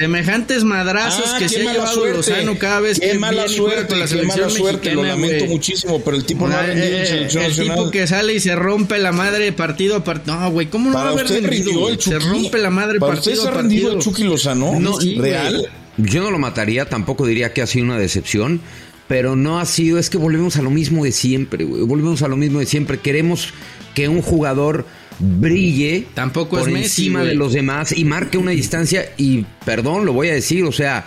Semejantes 0.00 0.64
madrazos 0.64 1.24
Ah, 1.26 1.38
que 1.38 1.48
se 1.48 1.60
ha 1.68 1.72
llevado 1.72 1.92
suerte. 1.92 2.16
Lozano 2.16 2.58
cada 2.58 2.80
vez 2.80 2.98
qué 2.98 3.10
que 3.10 3.18
mala 3.18 3.44
viene 3.44 3.56
suerte, 3.56 3.86
con 3.86 4.00
la 4.00 4.06
qué 4.06 4.22
mala 4.22 4.50
suerte, 4.50 4.94
lo 4.94 5.02
lamento 5.04 5.44
muchísimo, 5.46 6.00
pero 6.02 6.16
el 6.16 6.24
tipo 6.24 6.48
no 6.48 6.56
ha 6.56 6.62
rendido 6.62 6.96
en 6.96 7.02
eh, 7.02 7.06
selección 7.06 7.42
el 7.44 7.50
nacional. 7.50 7.76
tipo 7.76 7.90
que 7.90 8.06
sale 8.06 8.34
y 8.34 8.40
se 8.40 8.56
rompe 8.56 8.98
la 8.98 9.12
madre 9.12 9.52
partido 9.52 9.96
a 9.96 10.04
partido. 10.04 10.40
No, 10.40 10.50
güey, 10.50 10.68
¿cómo 10.68 10.90
no 10.90 10.96
va 10.96 11.08
a 11.08 11.10
haber 11.10 11.26
usted 11.26 11.44
rendido? 11.44 11.88
el? 11.88 12.00
Se 12.00 12.18
rompe 12.18 12.58
la 12.58 12.70
madre 12.70 12.98
Para 12.98 13.12
partido 13.14 13.32
usted 13.34 13.42
se 13.42 13.48
a 13.48 13.52
ha 13.52 13.62
rendido 13.62 13.88
el 13.88 13.94
partido. 13.96 14.12
Chucky 14.12 14.24
Lozano. 14.24 14.80
No, 14.80 14.98
sí, 15.00 15.16
real. 15.16 15.68
Yo 15.98 16.22
no 16.22 16.30
lo 16.30 16.38
mataría, 16.38 16.88
tampoco 16.88 17.26
diría 17.26 17.52
que 17.52 17.60
ha 17.60 17.66
sido 17.66 17.84
una 17.84 17.98
decepción, 17.98 18.60
pero 19.06 19.36
no 19.36 19.60
ha 19.60 19.66
sido, 19.66 19.98
es 19.98 20.08
que 20.08 20.16
volvemos 20.16 20.56
a 20.56 20.62
lo 20.62 20.70
mismo 20.70 21.04
de 21.04 21.12
siempre, 21.12 21.64
güey. 21.64 21.82
Volvemos 21.82 22.22
a 22.22 22.28
lo 22.28 22.36
mismo 22.38 22.58
de 22.60 22.66
siempre. 22.66 22.98
Queremos 23.00 23.52
que 23.94 24.08
un 24.08 24.22
jugador 24.22 24.86
brille 25.20 26.06
Tampoco 26.14 26.58
por 26.58 26.68
es 26.68 26.74
Messi, 26.74 27.02
encima 27.02 27.20
güey. 27.20 27.30
de 27.30 27.36
los 27.36 27.52
demás 27.52 27.92
y 27.96 28.04
marque 28.04 28.38
una 28.38 28.50
distancia 28.52 29.12
y 29.16 29.44
perdón, 29.64 30.06
lo 30.06 30.12
voy 30.12 30.28
a 30.28 30.34
decir, 30.34 30.64
o 30.64 30.72
sea, 30.72 31.06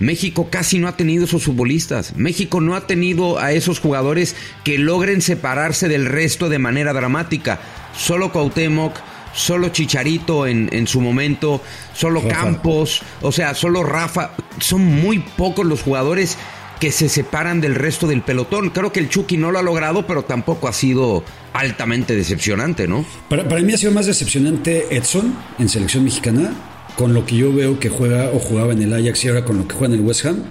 México 0.00 0.48
casi 0.50 0.78
no 0.78 0.88
ha 0.88 0.96
tenido 0.96 1.24
esos 1.24 1.44
futbolistas. 1.44 2.16
México 2.16 2.60
no 2.60 2.74
ha 2.74 2.86
tenido 2.86 3.38
a 3.38 3.52
esos 3.52 3.78
jugadores 3.78 4.34
que 4.64 4.78
logren 4.78 5.20
separarse 5.20 5.88
del 5.88 6.06
resto 6.06 6.48
de 6.48 6.58
manera 6.58 6.94
dramática. 6.94 7.60
Solo 7.96 8.32
Cuauhtémoc, 8.32 8.96
solo 9.34 9.68
Chicharito 9.68 10.46
en, 10.46 10.70
en 10.72 10.86
su 10.86 11.02
momento, 11.02 11.62
solo 11.94 12.22
Rafa. 12.22 12.34
Campos, 12.34 13.02
o 13.20 13.30
sea, 13.30 13.54
solo 13.54 13.82
Rafa. 13.82 14.32
Son 14.58 14.82
muy 14.82 15.18
pocos 15.18 15.66
los 15.66 15.82
jugadores 15.82 16.38
que 16.80 16.90
se 16.92 17.08
separan 17.10 17.60
del 17.60 17.74
resto 17.74 18.06
del 18.06 18.22
pelotón. 18.22 18.70
Creo 18.70 18.90
que 18.92 19.00
el 19.00 19.08
Chucky 19.10 19.36
no 19.36 19.50
lo 19.52 19.58
ha 19.58 19.62
logrado, 19.62 20.06
pero 20.06 20.22
tampoco 20.24 20.66
ha 20.66 20.72
sido 20.72 21.22
altamente 21.52 22.16
decepcionante, 22.16 22.88
¿no? 22.88 23.04
Para, 23.28 23.46
para 23.48 23.60
mí 23.60 23.72
ha 23.74 23.76
sido 23.78 23.92
más 23.92 24.06
decepcionante 24.06 24.86
Edson 24.96 25.34
en 25.58 25.68
selección 25.68 26.04
mexicana, 26.04 26.54
con 26.96 27.12
lo 27.14 27.26
que 27.26 27.36
yo 27.36 27.52
veo 27.52 27.78
que 27.78 27.88
juega 27.90 28.30
o 28.34 28.38
jugaba 28.38 28.72
en 28.72 28.82
el 28.82 28.92
Ajax 28.94 29.24
y 29.24 29.28
ahora 29.28 29.44
con 29.44 29.58
lo 29.58 29.68
que 29.68 29.74
juega 29.74 29.94
en 29.94 30.00
el 30.00 30.06
West 30.06 30.24
Ham, 30.24 30.42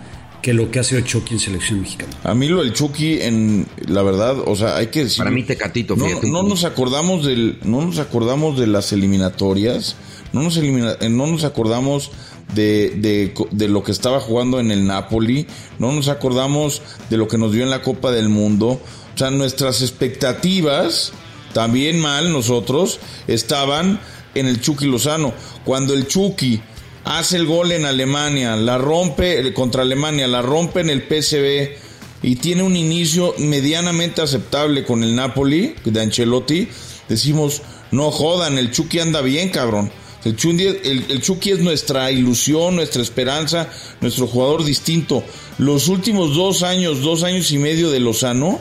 que 0.41 0.53
lo 0.53 0.71
que 0.71 0.79
ha 0.79 0.83
sido 0.83 1.01
Chucky 1.01 1.33
en 1.33 1.39
selección 1.39 1.81
mexicana. 1.81 2.13
A 2.23 2.33
mí 2.33 2.47
lo 2.47 2.63
del 2.63 2.73
Chucky, 2.73 3.21
en 3.21 3.67
la 3.87 4.03
verdad, 4.03 4.37
o 4.45 4.55
sea, 4.55 4.77
hay 4.77 4.87
que 4.87 5.03
decir. 5.03 5.17
Para 5.17 5.31
mí 5.31 5.43
Tecatito, 5.43 5.95
no, 5.97 6.05
fíjate. 6.05 6.29
no 6.29 6.43
nos 6.43 6.63
acordamos 6.63 7.25
del, 7.25 7.57
no 7.63 7.81
nos 7.85 7.99
acordamos 7.99 8.57
de 8.57 8.67
las 8.67 8.93
eliminatorias, 8.93 9.95
no 10.31 10.41
nos 10.43 10.57
elimina- 10.57 10.95
eh, 11.01 11.09
no 11.09 11.27
nos 11.27 11.43
acordamos 11.43 12.11
de, 12.53 13.33
de, 13.51 13.67
lo 13.67 13.83
que 13.83 13.91
estaba 13.91 14.19
jugando 14.19 14.59
en 14.59 14.71
el 14.71 14.85
Napoli, 14.85 15.47
no 15.77 15.91
nos 15.91 16.07
acordamos 16.07 16.81
de 17.09 17.17
lo 17.17 17.27
que 17.27 17.37
nos 17.37 17.51
dio 17.51 17.63
en 17.63 17.69
la 17.69 17.81
Copa 17.81 18.11
del 18.11 18.29
Mundo. 18.29 18.79
O 19.13 19.17
sea, 19.17 19.29
nuestras 19.31 19.81
expectativas, 19.81 21.11
también 21.53 21.99
mal 21.99 22.31
nosotros, 22.31 22.99
estaban 23.27 23.99
en 24.35 24.47
el 24.47 24.61
Chucky 24.61 24.85
Lozano. 24.85 25.33
Cuando 25.65 25.93
el 25.93 26.07
Chucky 26.07 26.61
hace 27.03 27.37
el 27.37 27.45
gol 27.45 27.71
en 27.71 27.85
Alemania, 27.85 28.55
la 28.55 28.77
rompe 28.77 29.39
eh, 29.39 29.53
contra 29.53 29.81
Alemania, 29.81 30.27
la 30.27 30.41
rompe 30.41 30.81
en 30.81 30.89
el 30.89 31.03
PSV 31.03 31.77
y 32.21 32.35
tiene 32.35 32.63
un 32.63 32.75
inicio 32.75 33.33
medianamente 33.37 34.21
aceptable 34.21 34.83
con 34.83 35.03
el 35.03 35.15
Napoli 35.15 35.75
de 35.85 36.01
Ancelotti, 36.01 36.67
decimos, 37.07 37.61
no 37.91 38.11
jodan, 38.11 38.57
el 38.57 38.71
Chucky 38.71 38.99
anda 38.99 39.21
bien, 39.21 39.49
cabrón. 39.49 39.91
El 40.25 40.35
Chucky, 40.35 41.51
es 41.51 41.59
nuestra 41.59 42.11
ilusión, 42.11 42.75
nuestra 42.75 43.01
esperanza, 43.01 43.69
nuestro 44.01 44.27
jugador 44.27 44.65
distinto. 44.65 45.23
Los 45.57 45.87
últimos 45.87 46.35
dos 46.35 46.61
años, 46.63 47.01
dos 47.01 47.23
años 47.23 47.51
y 47.51 47.57
medio 47.57 47.89
de 47.89 48.01
Lozano, 48.01 48.59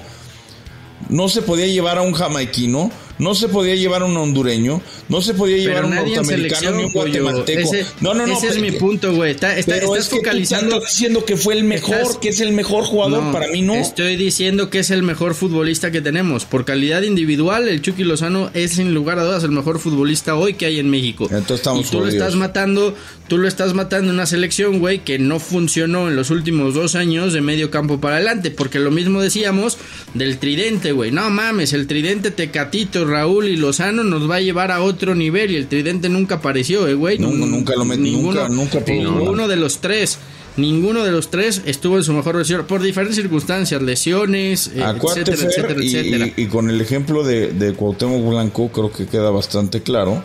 no 1.09 1.28
se 1.28 1.42
podía 1.42 1.66
llevar 1.66 1.98
a 1.98 2.02
un 2.02 2.12
jamaiquino, 2.12 2.90
no 3.19 3.35
se 3.35 3.49
podía 3.49 3.75
llevar 3.75 4.03
a 4.03 4.05
un 4.07 4.16
hondureño, 4.16 4.81
no 5.09 5.21
se 5.21 5.35
podía 5.35 5.57
llevar 5.59 5.85
a 5.85 5.87
un 5.87 5.95
norteamericano 5.95 6.77
ni 6.77 6.85
un 6.85 6.93
guatemalteco. 6.93 7.61
Ese, 7.75 7.87
no, 8.01 8.14
no, 8.14 8.27
no. 8.27 8.33
ese 8.37 8.49
es 8.49 8.55
pero- 8.57 8.64
mi 8.64 8.73
punto, 8.73 9.14
güey. 9.14 9.31
Está, 9.33 9.57
está- 9.59 9.75
pero 9.75 9.87
estás 9.95 10.05
es 10.05 10.09
que 10.11 10.16
focalizando. 10.16 10.77
estás 10.77 10.93
diciendo 10.93 11.25
que 11.25 11.37
fue 11.37 11.55
el 11.55 11.64
mejor, 11.64 11.97
Estás- 11.97 12.16
que 12.19 12.29
es 12.29 12.41
el 12.41 12.53
mejor 12.53 12.85
jugador. 12.85 13.23
No, 13.23 13.33
para 13.33 13.49
mí 13.49 13.62
no. 13.62 13.75
Estoy 13.75 14.16
diciendo 14.16 14.71
que 14.71 14.81
es 14.81 14.91
el 14.91 15.03
mejor 15.03 15.35
futbolista 15.35 15.91
que 15.91 16.01
tenemos. 16.01 16.45
Por 16.45 16.64
calidad 16.64 17.03
individual, 17.03 17.69
el 17.69 17.83
Chucky 17.83 18.05
Lozano 18.05 18.51
es 18.55 18.73
sin 18.73 18.95
lugar 18.95 19.19
a 19.19 19.25
dudas 19.25 19.45
el 19.45 19.51
mejor 19.51 19.79
futbolista 19.79 20.35
hoy 20.37 20.55
que 20.55 20.66
hay 20.66 20.79
en 20.79 20.91
México. 20.91 21.25
Entonces 21.31 21.57
estamos 21.59 21.87
y 21.87 21.91
tú 21.91 22.01
lo 22.01 22.09
estás 22.09 22.35
matando, 22.37 22.95
tú 23.29 23.39
lo 23.39 23.49
estás 23.49 23.75
matando 23.75 24.09
en 24.11 24.14
una 24.14 24.27
selección, 24.27 24.79
güey, 24.79 25.01
que 25.05 25.19
no 25.19 25.41
funcionó 25.41 26.09
en 26.09 26.16
los 26.16 26.31
últimos 26.31 26.75
dos 26.75 26.95
años 26.95 27.33
de 27.33 27.41
medio 27.41 27.71
campo 27.71 28.01
para 28.01 28.16
adelante. 28.16 28.51
Porque 28.51 28.79
lo 28.79 28.91
mismo 28.91 29.21
decíamos 29.21 29.79
del 30.14 30.39
tridente, 30.39 30.93
güey. 30.93 31.11
No 31.11 31.29
mames, 31.31 31.73
el 31.73 31.87
tridente 31.87 32.31
Tecatito, 32.31 33.05
Raúl 33.09 33.46
y 33.48 33.56
Lozano 33.56 34.04
nos 34.04 34.30
va 34.30 34.36
a 34.36 34.40
llevar 34.40 34.70
a 34.70 34.82
otro 34.82 35.14
nivel. 35.14 35.50
Y 35.50 35.56
el 35.56 35.66
tridente 35.66 36.09
nunca 36.09 36.36
apareció, 36.36 36.86
eh, 36.86 36.94
güey. 36.94 37.18
Nunca- 37.18 37.46
nunca 37.46 37.72
lo 37.76 37.84
met- 37.84 37.98
nunca- 37.98 38.48
nunca 38.48 38.80
pudo 38.80 38.94
Ninguno 38.94 39.48
de 39.48 39.56
los 39.56 39.78
tres. 39.78 40.18
Ninguno 40.56 41.04
de 41.04 41.12
los 41.12 41.30
tres 41.30 41.62
estuvo 41.66 41.98
en 41.98 42.02
su 42.04 42.12
mejor 42.12 42.34
versión 42.36 42.66
por 42.66 42.82
diferentes 42.82 43.14
circunstancias, 43.16 43.80
lesiones, 43.80 44.68
eh, 44.74 44.82
etcétera, 44.82 45.36
Fer, 45.36 45.46
etcétera, 45.46 45.84
y, 45.84 45.86
etcétera. 45.94 46.32
y- 46.36 46.42
y 46.42 46.46
con 46.46 46.68
el 46.68 46.80
ejemplo 46.80 47.22
de, 47.22 47.52
de 47.52 47.74
Cuauhtémoc 47.74 48.28
Blanco 48.28 48.68
creo 48.72 48.90
que 48.92 49.06
queda 49.06 49.30
bastante 49.30 49.82
claro 49.82 50.22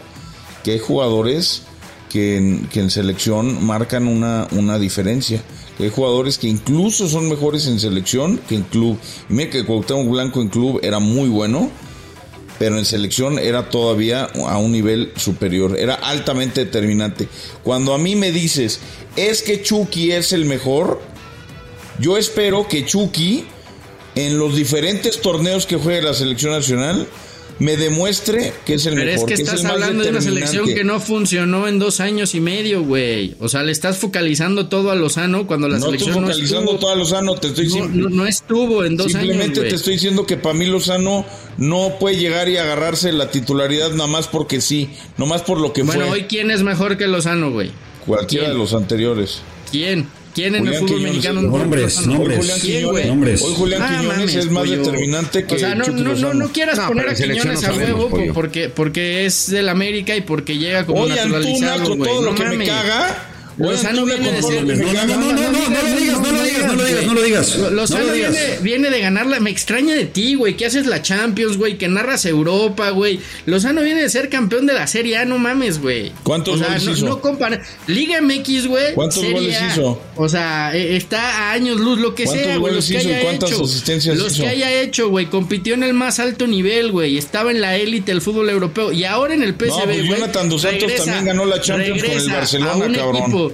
que 0.64 0.72
hay 0.72 0.80
jugadores 0.80 1.62
que 2.10 2.38
en, 2.38 2.68
que 2.68 2.80
en 2.80 2.90
selección 2.90 3.64
marcan 3.66 4.08
una, 4.08 4.48
una 4.52 4.80
diferencia. 4.80 5.42
Que 5.78 5.86
hay 5.86 5.90
jugadores 5.90 6.38
que 6.38 6.48
incluso 6.48 7.08
son 7.10 7.28
mejores 7.30 7.66
en 7.68 7.80
selección 7.80 8.40
que 8.48 8.56
en 8.56 8.62
club. 8.64 8.98
Y 9.30 9.34
mira 9.34 9.50
que 9.52 9.66
Cuauhtémoc 9.66 10.08
Blanco 10.10 10.42
en 10.42 10.50
club 10.50 10.80
era 10.84 11.00
muy 11.00 11.30
bueno, 11.30 11.70
pero 12.60 12.78
en 12.78 12.86
selección 12.86 13.40
era 13.40 13.70
todavía 13.70 14.30
a 14.48 14.58
un 14.58 14.72
nivel 14.72 15.12
superior, 15.16 15.78
era 15.78 15.96
altamente 15.96 16.66
determinante. 16.66 17.28
Cuando 17.64 17.94
a 17.94 17.98
mí 17.98 18.16
me 18.16 18.32
dices, 18.32 18.80
es 19.16 19.42
que 19.42 19.62
Chucky 19.62 20.12
es 20.12 20.34
el 20.34 20.46
mejor, 20.46 21.02
yo 22.00 22.18
espero 22.18 22.68
que 22.68 22.86
Chucky, 22.86 23.46
en 24.16 24.38
los 24.38 24.56
diferentes 24.56 25.22
torneos 25.22 25.66
que 25.66 25.78
juegue 25.78 26.02
la 26.02 26.14
selección 26.14 26.52
nacional, 26.52 27.08
me 27.60 27.78
demuestre 27.78 28.54
que 28.66 28.74
es 28.76 28.86
el 28.86 28.96
Pero 28.96 29.10
es 29.10 29.14
mejor. 29.16 29.28
que 29.28 29.34
es 29.36 29.40
estás 29.42 29.64
hablando 29.66 30.04
de 30.04 30.10
una 30.10 30.22
selección 30.22 30.66
que 30.66 30.84
no 30.84 31.00
funcionó 31.00 31.68
en 31.68 31.80
dos 31.80 32.00
años 32.00 32.34
y 32.36 32.40
medio, 32.42 32.84
güey. 32.84 33.36
O 33.40 33.48
sea, 33.50 33.64
le 33.64 33.72
estás 33.72 33.98
focalizando 33.98 34.68
todo 34.68 34.92
a 34.92 34.96
Lozano 34.96 35.46
cuando 35.48 35.68
la 35.68 35.78
No 35.78 35.86
estoy 35.86 36.00
selección 36.00 36.22
no 36.24 36.28
focalizando 36.28 36.62
estuvo, 36.72 36.80
todo 36.80 36.92
a 36.92 36.96
Lozano, 36.96 37.36
te 37.36 37.48
estoy 37.48 37.68
no, 37.68 37.74
diciendo. 37.76 38.10
no- 38.10 38.16
no 38.16 38.28
estuvo 38.28 38.84
en 38.84 38.98
dos 38.98 39.12
Simplemente 39.12 39.44
años, 39.44 39.54
te 39.56 39.60
güey. 39.62 39.74
estoy 39.76 39.94
diciendo 39.94 40.26
que 40.26 40.38
para 40.38 40.56
mí 40.56 40.66
Lozano 40.66 41.26
no 41.58 41.98
puede 42.00 42.18
llegar 42.18 42.50
y 42.50 42.58
agarrarse 42.58 43.12
la 43.14 43.30
titularidad 43.32 43.92
nada 43.92 44.08
más 44.08 44.28
porque 44.28 44.60
sí, 44.60 44.90
no 45.18 45.26
más 45.26 45.42
por 45.44 45.60
lo 45.60 45.74
que 45.74 45.84
Bueno, 45.84 46.06
fue 46.08 46.12
hoy 46.14 46.24
quién 46.24 46.52
es 46.52 46.64
mejor 46.64 46.98
que 46.98 47.08
Lozano, 47.08 47.52
güey. 47.52 47.72
cualquiera 48.06 48.46
¿quién? 48.46 48.58
de 48.58 48.64
los 48.64 48.74
anteriores. 48.74 49.42
¿Quién? 49.72 50.08
¿Quién 50.34 50.56
en 50.56 50.68
el 50.68 50.74
Julián 50.74 50.80
fútbol 50.82 50.88
Quiñones, 50.98 51.14
mexicano? 51.16 51.40
el 51.42 51.48
nombres, 51.48 52.08
nombres. 52.08 52.64
Hoy. 52.86 53.04
Nombres. 53.06 53.42
hoy 53.44 53.54
Julián 53.56 53.82
Ah, 53.84 53.88
Quiñones 53.90 54.18
mames, 54.18 54.36
es 54.36 54.46
más 54.52 54.64
pollo. 54.64 54.78
determinante 54.84 55.46
que 55.46 55.56
O 55.56 55.60
sea, 55.60 55.76
no, 55.76 55.86
Chucky 55.86 56.02
no, 56.04 56.16
no, 56.16 56.34
no 56.34 56.52
quieras 56.52 56.78
No, 56.78 56.88
poner 56.88 57.10
a 57.10 57.14
Quiñones 57.16 57.64
a 57.64 57.74
huevo 57.74 58.10
pollo. 58.10 58.34
porque, 58.34 58.70
porque 58.70 59.26
es 59.26 59.50
del 59.52 59.70
América 59.70 60.16
y 60.16 60.22
porque 60.22 60.58
llega 60.58 60.86
como 60.86 61.04
Antuna, 61.04 61.24
naturalizado, 61.26 61.90
con 61.90 62.00
todo 62.04 62.22
lo 62.24 62.32
No 62.32 62.38
que 62.38 62.44
me 62.58 62.66
caga. 62.66 63.30
Viene 63.56 64.32
de 64.32 64.42
ser- 64.42 64.66
que 64.66 64.76
me 64.76 64.76
No, 64.94 65.06
no, 65.06 65.18
no, 65.18 65.32
no, 65.34 65.52
no, 65.52 65.70
no 65.70 65.82
lo 65.88 66.00
digas, 66.00 66.20
no 66.20 66.32
lo 66.32 66.33
digas, 66.64 66.76
no 66.76 66.82
lo 66.84 66.86
digas, 66.86 67.06
no 67.06 67.14
lo 67.14 67.22
digas. 67.22 67.56
Lo- 67.58 67.70
No 67.70 67.76
Lozano 67.76 68.06
lo 68.06 68.14
digas. 68.14 68.32
viene, 68.32 68.58
viene 68.62 68.90
de 68.90 69.00
ganarla. 69.02 69.40
Me 69.40 69.50
extraña 69.50 69.94
de 69.96 70.06
ti, 70.06 70.36
güey. 70.36 70.56
Que 70.56 70.66
haces 70.66 70.86
la 70.86 71.02
Champions, 71.02 71.58
güey. 71.58 71.78
Que 71.78 71.88
narras 71.88 72.26
Europa, 72.26 72.90
güey. 72.92 73.20
Lozano 73.46 73.82
viene 73.82 74.02
de 74.02 74.10
ser 74.10 74.30
campeón 74.30 74.66
de 74.66 74.74
la 74.74 74.88
Serie 74.88 75.18
A, 75.18 75.26
no 75.26 75.38
mames, 75.38 75.80
güey. 75.82 76.12
¿Cuántos 76.24 76.56
o 76.56 76.58
sea, 76.60 76.68
goles 76.68 76.86
no, 76.86 76.92
hizo? 76.94 77.06
No 77.08 77.22
compara. 77.22 77.62
Liga 77.88 78.22
MX, 78.22 78.68
güey. 78.68 78.94
¿Cuántos 78.94 79.20
Serie 79.22 79.34
goles 79.34 79.62
A. 79.62 79.68
hizo? 79.68 80.02
O 80.16 80.30
sea, 80.30 80.76
eh, 80.76 80.96
está 80.96 81.50
a 81.50 81.52
años 81.52 81.80
luz, 81.80 82.00
lo 82.00 82.16
que 82.16 82.24
¿Cuántos 82.26 82.46
sea, 82.46 82.58
güey. 82.58 82.74
Los 82.76 82.88
que 82.88 82.98
hizo 82.98 83.10
y 83.10 83.16
cuántas 83.22 83.52
hecho. 83.52 83.64
asistencias 83.64 84.18
Los 84.18 84.34
hizo? 84.34 84.44
que 84.44 84.50
haya 84.50 84.72
hecho, 84.82 85.10
güey. 85.10 85.26
Compitió 85.28 85.74
en 85.74 85.84
el 85.84 85.94
más 85.94 86.20
alto 86.20 86.48
nivel, 86.48 86.92
güey. 86.92 87.18
Estaba 87.18 87.52
en 87.52 87.62
la 87.62 87.76
élite 87.78 88.12
del 88.12 88.22
fútbol 88.22 88.50
europeo. 88.50 88.92
Y 88.92 89.04
ahora 89.04 89.34
en 89.34 89.44
el 89.44 89.54
PSV, 89.54 89.68
No, 89.68 89.84
pues 89.86 89.98
güey. 89.98 90.08
Jonathan 90.20 90.50
Dos 90.50 90.62
Santos 90.62 90.82
regresa- 90.84 91.06
también 91.06 91.26
ganó 91.26 91.46
la 91.46 91.62
Champions 91.62 92.04
con 92.04 92.12
el 92.12 92.30
Barcelona, 92.30 92.72
a 92.72 92.76
un 92.88 92.94
cabrón. 92.94 93.22
equipo 93.24 93.52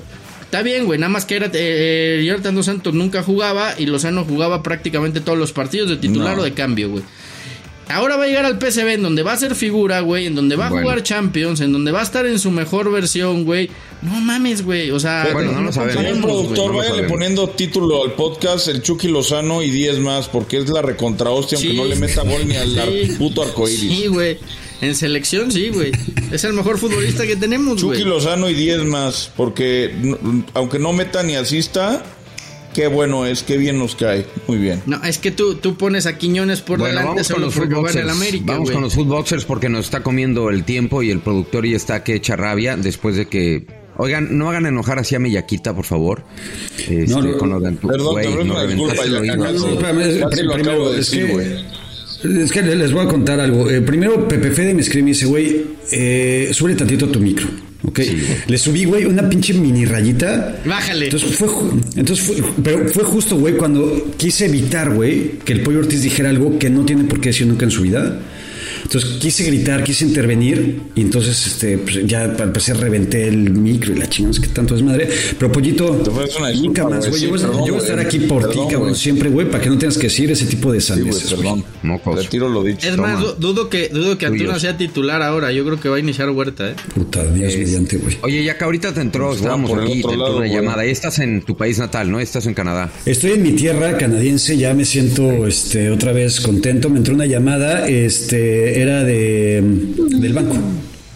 Está 0.50 0.64
bien, 0.64 0.86
güey, 0.88 0.98
nada 0.98 1.12
más 1.12 1.26
que 1.26 1.36
era 1.36 1.46
eh, 1.46 1.52
eh, 1.54 2.24
Jonathan 2.26 2.56
Dos 2.56 2.66
Santos 2.66 2.94
nunca 2.96 3.22
jugaba 3.22 3.76
y 3.78 3.86
Lozano 3.86 4.26
jugaba 4.26 4.64
prácticamente 4.64 5.22
todos 5.22 5.38
los 5.38 5.52
partidos 5.52 5.90
de 5.90 5.98
titular 5.98 6.36
No. 6.38 6.42
o 6.42 6.46
de 6.46 6.54
cambio, 6.54 6.90
güey. 6.90 7.04
Ahora 7.88 8.18
va 8.18 8.24
a 8.24 8.28
llegar 8.28 8.46
al 8.46 8.60
PSV 8.60 8.88
en 8.94 9.02
donde 9.04 9.22
va 9.24 9.34
a 9.34 9.38
ser 9.38 9.54
figura, 9.56 10.00
güey, 10.02 10.26
en 10.28 10.34
donde 10.36 10.56
va 10.56 10.68
a 10.68 10.70
Bueno. 10.70 10.84
jugar 10.86 11.04
Champions, 11.04 11.60
en 11.62 11.72
donde 11.72 11.92
va 11.92 12.00
a 12.02 12.04
estar 12.04 12.26
en 12.26 12.38
su 12.40 12.50
mejor 12.52 12.92
versión, 12.92 13.46
güey. 13.46 13.70
No 14.04 14.12
mames, 14.22 14.64
güey, 14.64 14.90
o 14.92 15.00
sea, 15.00 15.28
Bueno, 15.34 15.52
no 15.52 15.62
lo 15.62 15.72
sabemos. 15.72 16.02
Señor 16.04 16.22
productor, 16.22 16.72
no 16.72 16.78
váyale 16.78 17.04
poniendo 17.04 17.50
título 17.50 18.04
al 18.04 18.14
podcast 18.14 18.68
El 18.70 18.82
Chucky 18.84 19.08
Lozano 19.08 19.62
y 19.64 19.70
10 19.70 20.00
más, 20.00 20.30
porque 20.30 20.58
es 20.58 20.70
la 20.70 20.82
recontra 20.84 21.30
hostia, 21.32 21.58
aunque 21.58 21.72
Sí. 21.72 21.78
no 21.78 21.86
le 21.86 21.96
meta 21.96 22.22
gol 22.24 22.48
ni 22.48 22.56
al 22.56 22.70
Sí. 22.76 23.14
puto 23.20 23.42
arcoíris. 23.44 23.80
Sí, 23.80 24.08
güey. 24.08 24.38
En 24.82 24.96
selección, 24.96 25.52
sí, 25.52 25.70
güey. 25.70 25.92
Es 26.32 26.44
el 26.46 26.54
mejor 26.54 26.78
futbolista 26.78 27.26
que 27.28 27.36
tenemos, 27.36 27.78
Chucky 27.80 28.00
güey. 28.02 28.04
Lozano 28.06 28.50
y 28.50 28.54
10 28.54 28.86
más, 28.86 29.32
porque 29.36 29.94
no- 30.02 30.18
aunque 30.54 30.80
no 30.80 30.94
meta 30.94 31.22
ni 31.24 31.36
asista, 31.36 32.04
qué 32.74 32.88
bueno 32.88 33.26
es, 33.26 33.44
qué 33.44 33.58
bien 33.58 33.78
nos 33.78 33.96
cae. 33.96 34.26
Muy 34.48 34.58
bien. 34.58 34.82
No, 34.86 35.04
es 35.04 35.18
que 35.18 35.32
tú, 35.32 35.56
tú 35.56 35.76
pones 35.76 36.06
a 36.06 36.18
Quiñones 36.18 36.62
por 36.62 36.80
Bueno, 36.80 36.98
delante 37.00 37.24
solo 37.26 37.48
los 37.48 37.56
porque 37.56 37.76
va 37.76 37.92
en 37.92 37.98
el. 37.98 38.10
América, 38.10 38.54
Vamos 38.54 38.72
con 38.72 38.82
los 38.82 38.94
footboxers 38.94 39.44
porque 39.44 39.68
nos 39.68 39.86
está 39.86 40.02
comiendo 40.02 40.50
el 40.50 40.64
tiempo 40.64 41.04
y 41.04 41.12
el 41.12 41.20
productor 41.20 41.66
ya 41.68 41.76
está 41.76 42.04
que 42.04 42.16
echa 42.16 42.36
rabia 42.38 42.78
después 42.78 43.16
de 43.18 43.28
que 43.28 43.66
Oigan, 44.02 44.38
no 44.38 44.50
hagan 44.50 44.66
enojar 44.66 44.98
así 44.98 45.16
a 45.16 45.20
mi 45.20 45.30
Yaquita, 45.30 45.76
por 45.76 45.84
favor. 45.84 46.24
Este, 46.78 47.06
No, 47.08 47.22
no, 47.22 47.38
con 47.38 47.50
lo 47.50 47.60
de 47.60 47.74
Perdón, 47.74 48.14
güey, 48.14 48.28
te 48.28 48.32
una 48.34 48.64
disculpa, 48.64 49.04
el 49.04 49.12
ya, 49.12 49.20
oído. 49.20 49.36
ya, 49.36 49.52
Es- 52.24 52.52
que- 52.52 52.62
les 52.62 52.92
voy 52.92 53.06
a 53.06 53.08
contar 53.08 53.40
algo. 53.40 53.70
Eh, 53.70 53.82
primero, 53.82 54.28
Pepe 54.28 54.52
Fede 54.52 54.74
me 54.74 54.82
escribe 54.82 55.02
y 55.02 55.04
me 55.06 55.12
dice, 55.12 55.26
güey, 55.26 55.62
eh, 55.92 56.50
sube 56.52 56.76
tantito 56.76 57.08
tu 57.08 57.20
micro. 57.20 57.48
¿Ok? 57.82 58.02
Le 58.48 58.58
subí, 58.58 58.84
güey, 58.84 59.06
una 59.06 59.30
pinche 59.30 59.54
mini 59.54 59.86
rayita. 59.86 60.60
Bájale. 60.66 61.06
Entonces 61.06 61.34
fue, 61.38 61.48
entonces 61.96 62.26
fue, 62.26 62.36
pero 62.62 62.86
fue 62.90 63.06
justo, 63.06 63.38
güey, 63.38 63.56
cuando 63.56 64.12
quise 64.18 64.48
evitar, 64.48 64.94
güey, 64.94 65.40
que 65.46 65.54
el 65.54 65.62
pollo 65.62 65.80
Ortiz 65.80 66.02
dijera 66.02 66.30
algo 66.30 66.60
que 66.60 66.70
no 66.70 66.84
tiene 66.84 67.06
por 67.06 67.22
qué 67.22 67.30
decir 67.30 67.48
nunca 67.48 67.64
en 67.64 67.72
su 67.72 67.84
vida. 67.84 68.20
Entonces 68.90 69.12
quise 69.20 69.44
gritar, 69.44 69.84
quise 69.84 70.04
intervenir 70.04 70.82
y 70.96 71.02
entonces 71.02 71.46
este, 71.46 71.78
pues, 71.78 72.08
ya 72.08 72.24
al 72.24 72.34
parecer 72.36 72.76
reventé 72.78 73.28
el 73.28 73.52
micro 73.52 73.94
y 73.94 73.98
la 74.00 74.08
chingada, 74.10 74.32
es 74.32 74.40
que 74.40 74.48
tanto 74.48 74.76
es 74.76 74.82
madre. 74.82 75.08
Pero 75.38 75.52
pollito, 75.52 76.02
nunca 76.60 76.88
más, 76.90 77.08
güey, 77.08 77.20
sí, 77.22 77.26
yo, 77.28 77.32
voy 77.32 77.40
a- 77.40 77.44
perdón, 77.44 77.66
yo 77.68 77.74
voy 77.74 77.82
a 77.82 77.86
estar 77.86 78.00
aquí 78.00 78.20
por 78.22 78.50
ti, 78.50 78.60
cabrón, 78.70 78.96
siempre, 78.96 79.30
güey, 79.30 79.48
para 79.48 79.64
que 79.64 79.70
no 79.70 79.78
tengas 79.78 79.96
que 79.96 80.08
decir 80.08 80.32
ese 80.32 80.48
tipo 80.48 80.72
de 80.72 80.82
Sí, 80.82 80.88
sandeces. 80.88 81.30
güey. 81.36 81.38
perdón. 81.44 81.66
Mocos. 81.84 82.16
Retiro 82.16 82.50
lo 82.50 82.64
dicho. 82.64 82.88
Es 82.90 82.96
Toma. 82.96 83.14
más, 83.14 83.22
du- 83.22 83.34
dudo 83.54 83.70
que, 83.70 83.90
dudo 83.90 84.18
que 84.18 84.26
Antuna 84.26 84.60
sea 84.60 84.76
titular 84.76 85.22
ahora. 85.22 85.52
Yo 85.52 85.64
creo 85.66 85.80
que 85.80 85.88
va 85.88 85.98
a 85.98 86.00
iniciar 86.00 86.30
Huerta, 86.32 86.70
¿eh? 86.72 86.76
Puta, 86.96 87.24
Dios 87.32 87.56
mediante, 87.56 87.98
güey. 87.98 88.18
Oye, 88.24 88.44
ya 88.44 88.58
que 88.58 88.64
ahorita 88.64 88.92
te 88.92 89.02
entró, 89.02 89.28
Pues 89.28 89.38
estábamos 89.38 89.72
aquí, 89.72 90.02
te 90.02 90.14
entró 90.14 90.36
una 90.38 90.48
llamada. 90.48 90.82
Ahí 90.82 90.90
estás 90.90 91.20
en 91.20 91.44
tu 91.44 91.56
país 91.56 91.78
natal, 91.78 92.10
¿no? 92.12 92.20
Estás 92.20 92.48
en 92.48 92.56
Canadá. 92.56 92.92
Estoy 93.06 93.32
en 93.34 93.44
mi 93.44 93.52
tierra 93.52 93.98
canadiense, 93.98 94.58
ya 94.58 94.74
me 94.74 94.84
siento 94.84 95.46
este, 95.46 95.92
otra 95.92 96.12
vez 96.12 96.42
contento. 96.42 96.90
Me 96.90 96.98
entró 96.98 97.14
una 97.14 97.28
llamada, 97.28 97.88
este, 97.88 98.79
era 98.82 99.04
de, 99.04 99.62
del 99.64 100.34
banco. 100.34 100.56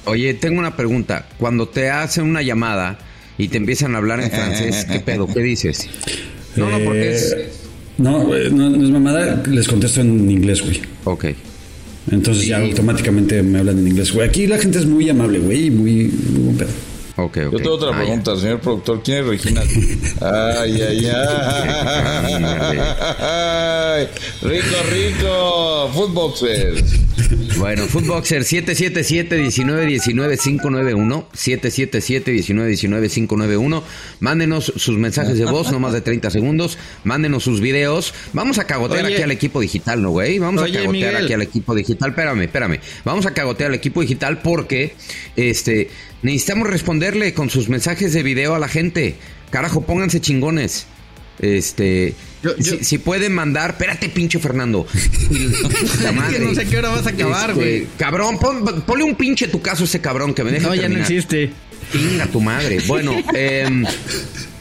Oye, 0.06 0.34
tengo 0.34 0.60
una 0.60 0.76
pregunta. 0.76 1.28
Cuando 1.38 1.68
te 1.68 1.90
hacen 1.90 2.26
una 2.26 2.42
llamada 2.42 2.98
y 3.38 3.48
te 3.48 3.58
empiezan 3.58 3.96
a 3.96 4.00
hablar 4.00 4.20
en 4.22 4.32
francés, 4.32 4.86
¿qué 4.92 5.00
pedo? 5.06 5.28
¿Qué 5.28 5.40
dices? 5.42 5.88
No, 6.56 6.70
no, 6.70 6.80
porque 6.84 7.14
es... 7.16 7.32
Eh, 7.32 7.50
No, 7.98 8.36
eh, 8.36 8.50
no, 8.52 8.70
no 8.70 8.84
es 8.84 8.90
mamada, 8.92 9.42
les 9.50 9.68
contesto 9.68 10.02
en 10.02 10.30
inglés, 10.30 10.62
güey. 10.62 10.82
Ok. 11.06 11.26
Entonces 12.12 12.48
ya 12.48 12.58
automáticamente 12.60 13.42
me 13.44 13.60
hablan 13.60 13.80
en 13.80 13.88
inglés, 13.88 14.12
güey. 14.12 14.28
Aquí 14.28 14.46
la 14.48 14.58
gente 14.58 14.80
es 14.80 14.86
muy 14.86 15.10
amable, 15.10 15.40
güey, 15.40 15.68
y 15.68 15.72
muy, 15.72 16.12
muy 16.32 16.42
buen 16.44 16.58
pedo. 16.58 16.70
Ok, 17.16 17.38
ok. 17.46 17.52
Yo 17.54 17.58
tengo 17.60 17.76
otra 17.76 17.90
Ah, 17.90 17.92
ya. 17.94 17.98
pregunta, 18.00 18.36
señor 18.38 18.60
productor. 18.60 19.02
¿Quién 19.04 19.20
es 19.20 19.26
Regina? 19.28 19.62
Ay, 20.22 20.82
ay, 20.82 21.06
ay. 23.20 24.08
Rico, 24.42 24.76
rico. 24.92 25.90
Footboxers. 25.94 26.84
Bueno, 27.58 27.86
Footboxer 27.88 28.44
777-1919-591. 28.44 31.26
777-1919-591. 31.34 33.84
Mándenos 34.20 34.74
sus 34.76 34.98
mensajes 34.98 35.38
de 35.38 35.46
voz, 35.46 35.72
no 35.72 35.80
más 35.80 35.94
de 35.94 36.02
30 36.02 36.30
segundos. 36.32 36.78
Mándenos 37.04 37.44
sus 37.44 37.62
videos. 37.62 38.14
Vamos 38.34 38.60
a 38.60 38.66
cagotear 38.66 39.06
Oye. 39.06 39.14
aquí 39.16 39.24
al 39.24 39.32
equipo 39.32 39.62
digital, 39.62 40.02
¿no, 40.02 40.12
güey? 40.12 40.40
Vamos 40.40 40.64
Oye, 40.64 40.74
a 40.74 40.82
cagotear 40.82 41.12
Miguel. 41.12 41.24
aquí 41.26 41.34
al 41.34 41.42
equipo 41.42 41.76
digital. 41.76 42.10
Espérame, 42.10 42.42
espérame. 42.42 42.80
Vamos 43.06 43.26
a 43.26 43.34
cagotear 43.34 43.70
al 43.70 43.76
equipo 43.76 44.02
digital 44.02 44.42
porque 44.42 44.96
este 45.36 45.90
necesitamos 46.22 46.70
responderle 46.70 47.34
con 47.34 47.50
sus 47.50 47.70
mensajes 47.70 48.14
de 48.14 48.24
video 48.24 48.56
a 48.56 48.60
la 48.60 48.68
gente. 48.68 49.16
Carajo, 49.52 49.82
pónganse 49.82 50.20
chingones. 50.20 50.88
Este, 51.40 52.14
Yo- 52.44 52.56
yo- 52.58 52.78
Si, 52.78 52.84
si 52.84 52.98
pueden 52.98 53.34
mandar, 53.34 53.72
espérate, 53.72 54.10
pinche 54.10 54.38
Fernando. 54.40 54.86
Es 54.94 56.14
madre. 56.14 56.38
que 56.38 56.44
no 56.44 56.54
sé 56.54 56.66
qué 56.66 56.78
hora 56.78 56.90
vas 56.90 57.06
a 57.06 57.10
acabar, 57.10 57.50
Este, 57.52 57.62
güey. 57.62 57.88
Cabrón, 57.98 58.38
pon- 58.40 58.82
ponle 58.86 59.04
un 59.04 59.16
pinche 59.16 59.48
tu 59.48 59.62
caso 59.62 59.84
a 59.84 59.86
ese 59.86 60.00
cabrón 60.02 60.34
que 60.34 60.44
me 60.44 60.52
deja 60.52 60.68
No, 60.68 60.76
ya 60.76 60.90
no 60.90 61.00
existe. 61.00 61.52
Pinga 61.92 62.26
tu 62.28 62.40
madre. 62.42 62.80
Bueno, 62.88 63.14
em, 63.34 63.84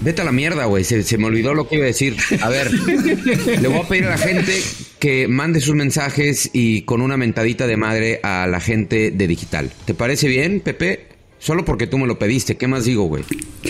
vete 0.00 0.22
a 0.22 0.24
la 0.24 0.32
mierda, 0.32 0.64
güey. 0.66 0.84
Se, 0.84 1.02
se 1.02 1.16
me 1.18 1.26
olvidó 1.26 1.54
lo 1.54 1.68
que 1.68 1.76
iba 1.76 1.84
a 1.84 1.86
decir. 1.86 2.16
A 2.40 2.48
ver, 2.48 2.70
le 2.72 3.68
voy 3.68 3.78
a 3.80 3.88
pedir 3.88 4.04
a 4.06 4.10
la 4.10 4.18
gente 4.18 4.60
que 4.98 5.28
mande 5.28 5.60
sus 5.60 5.74
mensajes 5.74 6.50
y 6.52 6.82
con 6.82 7.00
una 7.00 7.16
mentadita 7.16 7.66
de 7.66 7.76
madre 7.76 8.20
a 8.22 8.46
la 8.48 8.60
gente 8.60 9.10
de 9.12 9.26
digital. 9.28 9.70
¿Te 9.86 9.94
parece 9.94 10.28
bien, 10.28 10.60
Pepe? 10.60 11.06
Solo 11.42 11.64
porque 11.64 11.86
tú 11.88 11.98
me 11.98 12.06
lo 12.06 12.18
pediste. 12.18 12.56
¿Qué 12.56 12.68
más 12.68 12.84
digo, 12.84 13.04
güey? 13.04 13.24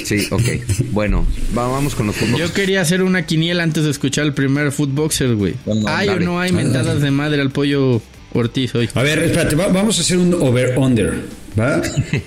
Sí, 0.05 0.27
ok. 0.31 0.43
Bueno, 0.91 1.27
va- 1.57 1.69
vamos 1.69 1.95
con 1.95 2.07
los 2.07 2.17
fútbol. 2.17 2.39
Yo 2.39 2.53
quería 2.53 2.83
hacer 2.83 3.03
una 3.03 3.25
quiniela 3.25 3.63
antes 3.63 3.85
de 3.85 3.91
escuchar 3.91 4.27
el 4.27 4.35
primer 4.35 4.73
Footboxer, 4.73 5.35
güey. 5.37 5.55
Bueno, 5.65 5.89
¿Hay 5.89 6.09
dale. 6.09 6.21
o 6.23 6.25
no 6.25 6.41
hay 6.41 6.53
mentadas 6.53 7.01
de 7.01 7.11
madre 7.11 7.41
al 7.41 7.51
pollo 7.51 8.03
Ortiz 8.35 8.75
hoy? 8.75 8.91
A 8.95 9.03
ver, 9.03 9.21
espérate, 9.21 9.57
va- 9.57 9.69
vamos 9.69 9.97
a 9.99 10.03
hacer 10.03 10.19
un 10.19 10.35
over-under, 10.35 11.23
¿va? 11.59 11.81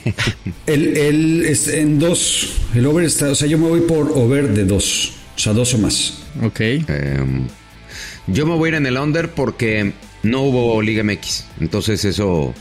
el, 0.66 0.98
el, 0.98 1.46
este, 1.46 1.80
en 1.82 2.00
dos, 2.00 2.54
el 2.74 2.86
over 2.88 3.06
está, 3.06 3.30
o 3.30 3.36
sea, 3.36 3.48
yo 3.48 3.58
me 3.60 3.68
voy 3.68 3.82
por 3.82 4.12
over 4.16 4.50
de 4.52 4.66
dos, 4.66 5.12
o 5.36 5.40
sea, 5.40 5.54
dos 5.54 5.74
o 5.76 5.78
más. 5.78 6.24
Ok. 6.44 6.60
Em, 6.60 7.48
yo 8.28 8.48
me 8.48 8.56
voy 8.56 8.68
a 8.68 8.70
ir 8.70 8.76
en 8.76 8.86
el 8.88 8.98
under 8.98 9.30
porque 9.30 9.94
no 10.24 10.42
hubo 10.42 10.82
Liga 10.82 11.04
MX. 11.04 11.46
Entonces 11.60 12.04
eso... 12.04 12.54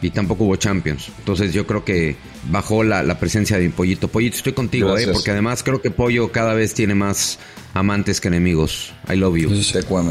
Y 0.00 0.10
tampoco 0.10 0.44
hubo 0.44 0.54
Champions. 0.56 1.08
Entonces 1.18 1.52
yo 1.52 1.66
creo 1.66 1.84
que 1.84 2.16
bajó 2.50 2.84
la, 2.84 3.02
la 3.02 3.18
presencia 3.18 3.58
de 3.58 3.64
mi 3.64 3.70
pollito. 3.70 4.06
Pollito, 4.08 4.36
estoy 4.36 4.52
contigo, 4.52 4.88
Gracias. 4.90 5.10
¿eh? 5.10 5.12
Porque 5.12 5.30
además 5.32 5.62
creo 5.64 5.82
que 5.82 5.90
Pollo 5.90 6.30
cada 6.30 6.54
vez 6.54 6.72
tiene 6.74 6.94
más 6.94 7.38
amantes 7.74 8.20
que 8.20 8.28
enemigos. 8.28 8.92
I 9.12 9.16
love 9.16 9.36
you. 9.36 9.50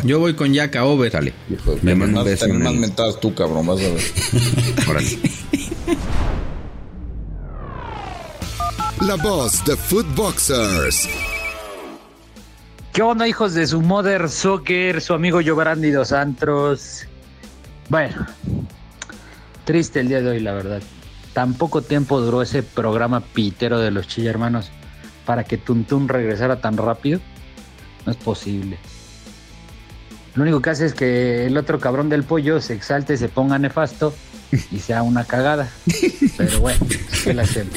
Yo 0.03 0.19
voy 0.19 0.33
con 0.33 0.53
Yaka 0.53 0.83
Over. 0.83 1.11
Sale. 1.11 1.33
Hijo 1.49 1.77
Le 1.81 1.95
mando 1.95 2.19
un 2.19 2.25
beso. 2.25 2.47
más 2.49 2.73
mentadas 2.73 3.19
tú, 3.21 3.33
cabrón, 3.33 3.65
vas 3.65 3.79
a 3.79 3.83
ver. 3.83 4.01
Órale. 4.89 5.07
La 9.01 9.15
voz 9.15 9.63
de 9.65 9.75
Footboxers. 9.77 11.07
¿Qué 12.93 13.01
onda, 13.03 13.27
hijos 13.27 13.53
de 13.53 13.67
su 13.67 13.81
Mother 13.81 14.27
Soccer? 14.27 14.99
Su 15.01 15.13
amigo 15.13 15.39
Giovanni 15.39 15.91
Dos 15.91 16.09
Santos. 16.09 17.03
Bueno, 17.89 18.25
triste 19.67 19.99
el 19.99 20.07
día 20.07 20.21
de 20.21 20.29
hoy, 20.29 20.39
la 20.39 20.53
verdad. 20.53 20.81
Tan 21.33 21.53
poco 21.53 21.81
tiempo 21.81 22.21
duró 22.21 22.41
ese 22.41 22.63
programa 22.63 23.19
pitero 23.19 23.79
de 23.79 23.91
los 23.91 24.07
Chilla 24.07 24.29
Hermanos 24.29 24.71
para 25.25 25.43
que 25.43 25.57
Tuntún 25.57 26.07
regresara 26.07 26.61
tan 26.61 26.77
rápido. 26.77 27.19
No 28.05 28.13
es 28.13 28.17
posible. 28.17 28.77
Lo 30.35 30.43
único 30.43 30.61
que 30.61 30.69
hace 30.69 30.85
es 30.85 30.93
que 30.93 31.45
el 31.45 31.57
otro 31.57 31.81
cabrón 31.81 32.07
del 32.07 32.23
pollo 32.23 32.61
se 32.61 32.75
exalte, 32.75 33.17
se 33.17 33.27
ponga 33.27 33.59
nefasto 33.59 34.13
y 34.71 34.79
sea 34.79 35.03
una 35.03 35.25
cagada. 35.25 35.69
Pero 36.37 36.61
bueno, 36.61 36.85
¿qué 37.23 37.33
le 37.33 37.41
hacemos? 37.41 37.75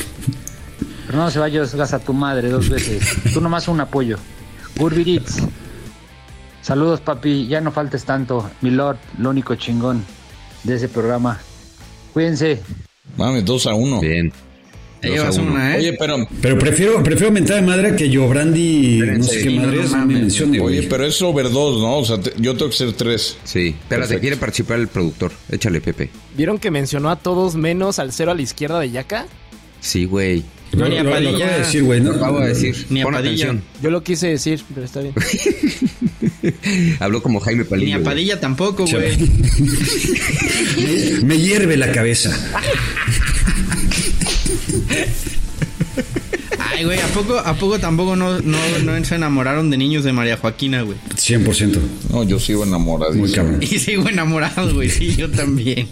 Fernando 1.06 1.32
Ceballos, 1.32 1.74
gas 1.74 1.92
a 1.92 1.98
tu 1.98 2.12
madre 2.12 2.50
dos 2.50 2.68
veces. 2.68 3.02
Tú 3.34 3.40
nomás 3.40 3.66
un 3.66 3.80
apoyo. 3.80 4.16
Urbiritz. 4.78 5.38
Saludos, 6.62 7.00
papi. 7.00 7.48
Ya 7.48 7.60
no 7.60 7.72
faltes 7.72 8.04
tanto. 8.04 8.48
Mi 8.60 8.70
lord, 8.70 8.98
lo 9.18 9.30
único 9.30 9.56
chingón 9.56 10.04
de 10.62 10.76
ese 10.76 10.88
programa. 10.88 11.40
Cuídense. 12.12 12.58
Mames, 13.16 13.44
2 13.44 13.66
a 13.66 13.74
1. 13.74 14.00
Bien. 14.00 14.32
Ya 15.02 15.08
Dos 15.08 15.10
a 15.18 15.20
llevas 15.22 15.38
uno. 15.38 15.52
una, 15.52 15.74
¿eh? 15.74 15.78
Oye, 15.78 15.96
pero, 15.98 16.28
Pero 16.42 16.58
prefiero, 16.58 17.02
prefiero 17.02 17.32
mentar 17.32 17.56
de 17.56 17.62
madre 17.62 17.96
que 17.96 18.10
yo, 18.10 18.28
Brandy, 18.28 18.98
no 18.98 19.22
sé 19.22 19.42
qué 19.42 19.50
madre 19.50 19.76
no 19.78 19.82
es, 19.84 19.90
no 19.92 20.06
me 20.06 20.14
mencione, 20.14 20.60
oye, 20.60 20.76
güey. 20.76 20.88
pero 20.90 21.06
es 21.06 21.22
over 21.22 21.50
2, 21.50 21.80
¿no? 21.80 21.96
O 21.96 22.04
sea, 22.04 22.20
te- 22.20 22.34
yo 22.36 22.54
tengo 22.54 22.70
que 22.70 22.76
ser 22.76 22.92
3. 22.92 23.38
Sí. 23.44 23.68
Espérate, 23.68 23.88
Perfecto. 23.88 24.20
quiere 24.20 24.36
participar 24.36 24.78
el 24.78 24.88
productor. 24.88 25.32
Échale, 25.50 25.80
Pepe. 25.80 26.10
¿Vieron 26.36 26.58
que 26.58 26.70
mencionó 26.70 27.08
a 27.10 27.16
todos 27.16 27.56
menos 27.56 27.98
al 27.98 28.12
cero 28.12 28.32
a 28.32 28.34
la 28.34 28.42
izquierda 28.42 28.78
de 28.78 28.90
Yaka? 28.90 29.26
Sí, 29.80 30.04
güey. 30.04 30.44
No, 30.74 30.80
Lo- 30.84 30.88
ni 30.90 30.98
a 30.98 31.02
lo- 31.02 31.08
lo 31.08 31.14
Padilla. 31.16 31.30
acabo 31.46 31.50
de 31.52 31.58
decir, 31.60 31.82
güey, 31.82 32.00
¿no? 32.02 32.10
Lo 32.12 32.16
acabo 32.18 32.40
de 32.40 32.48
decir. 32.48 32.86
Ni 32.90 33.00
a 33.00 33.04
Pon 33.04 33.14
Padilla. 33.14 33.30
atención. 33.46 33.62
Yo 33.82 33.90
lo 33.90 34.04
quise 34.04 34.28
decir, 34.28 34.62
pero 34.74 34.84
está 34.84 35.00
bien. 35.00 35.14
Habló 37.00 37.22
como 37.22 37.40
Jaime 37.40 37.64
Ni 37.64 37.68
Palillo. 37.68 37.94
a 37.94 37.98
güey. 37.98 38.04
Padilla 38.04 38.40
tampoco, 38.40 38.86
güey. 38.86 39.16
Me, 41.20 41.24
me 41.24 41.38
hierve 41.38 41.76
la 41.76 41.92
cabeza. 41.92 42.30
Ay, 46.58 46.84
güey, 46.84 46.98
¿a 46.98 47.06
poco, 47.08 47.38
¿a 47.38 47.54
poco 47.54 47.78
tampoco 47.78 48.16
no, 48.16 48.40
no, 48.40 48.58
no 48.84 49.04
se 49.04 49.14
enamoraron 49.14 49.70
de 49.70 49.76
niños 49.76 50.04
de 50.04 50.12
María 50.12 50.36
Joaquina, 50.36 50.82
güey? 50.82 50.96
100%. 51.14 51.78
No, 52.10 52.22
yo 52.24 52.38
sigo 52.38 52.64
enamoradísimo. 52.64 53.26
Muy 53.26 53.32
cabrón. 53.34 53.58
Y 53.62 53.78
sigo 53.78 54.08
enamorado, 54.08 54.72
güey. 54.74 54.88
Sí, 54.88 55.14
yo 55.16 55.30
también. 55.30 55.88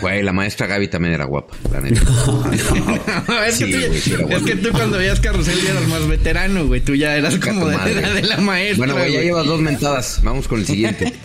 Güey, 0.00 0.22
la 0.22 0.32
maestra 0.32 0.66
Gaby 0.66 0.88
también 0.88 1.14
era 1.14 1.24
guapa, 1.24 1.54
la 1.72 1.80
neta. 1.80 2.00
es, 3.46 3.58
que 3.58 3.66
Sí, 3.66 3.72
tú, 3.72 3.78
güey, 3.88 4.00
sí 4.00 4.12
era 4.12 4.36
es 4.36 4.42
que 4.42 4.56
tú 4.56 4.70
cuando 4.72 4.98
veías 4.98 5.20
carrusel 5.20 5.58
ya 5.62 5.70
eras 5.70 5.86
más 5.88 6.06
veterano, 6.08 6.66
güey. 6.66 6.80
Tú 6.80 6.94
ya 6.94 7.16
eras 7.16 7.34
Chica 7.34 7.48
como 7.52 7.66
de, 7.68 7.76
madre. 7.76 7.94
de 7.94 8.00
la, 8.02 8.10
de 8.14 8.22
la 8.22 8.36
maestra. 8.38 8.78
Bueno, 8.78 8.94
güey, 8.94 9.06
ya 9.12 9.18
güey. 9.18 9.26
llevas 9.28 9.46
dos 9.46 9.60
mentadas. 9.60 10.20
Vamos 10.22 10.46
con 10.48 10.60
el 10.60 10.66
siguiente. 10.66 11.12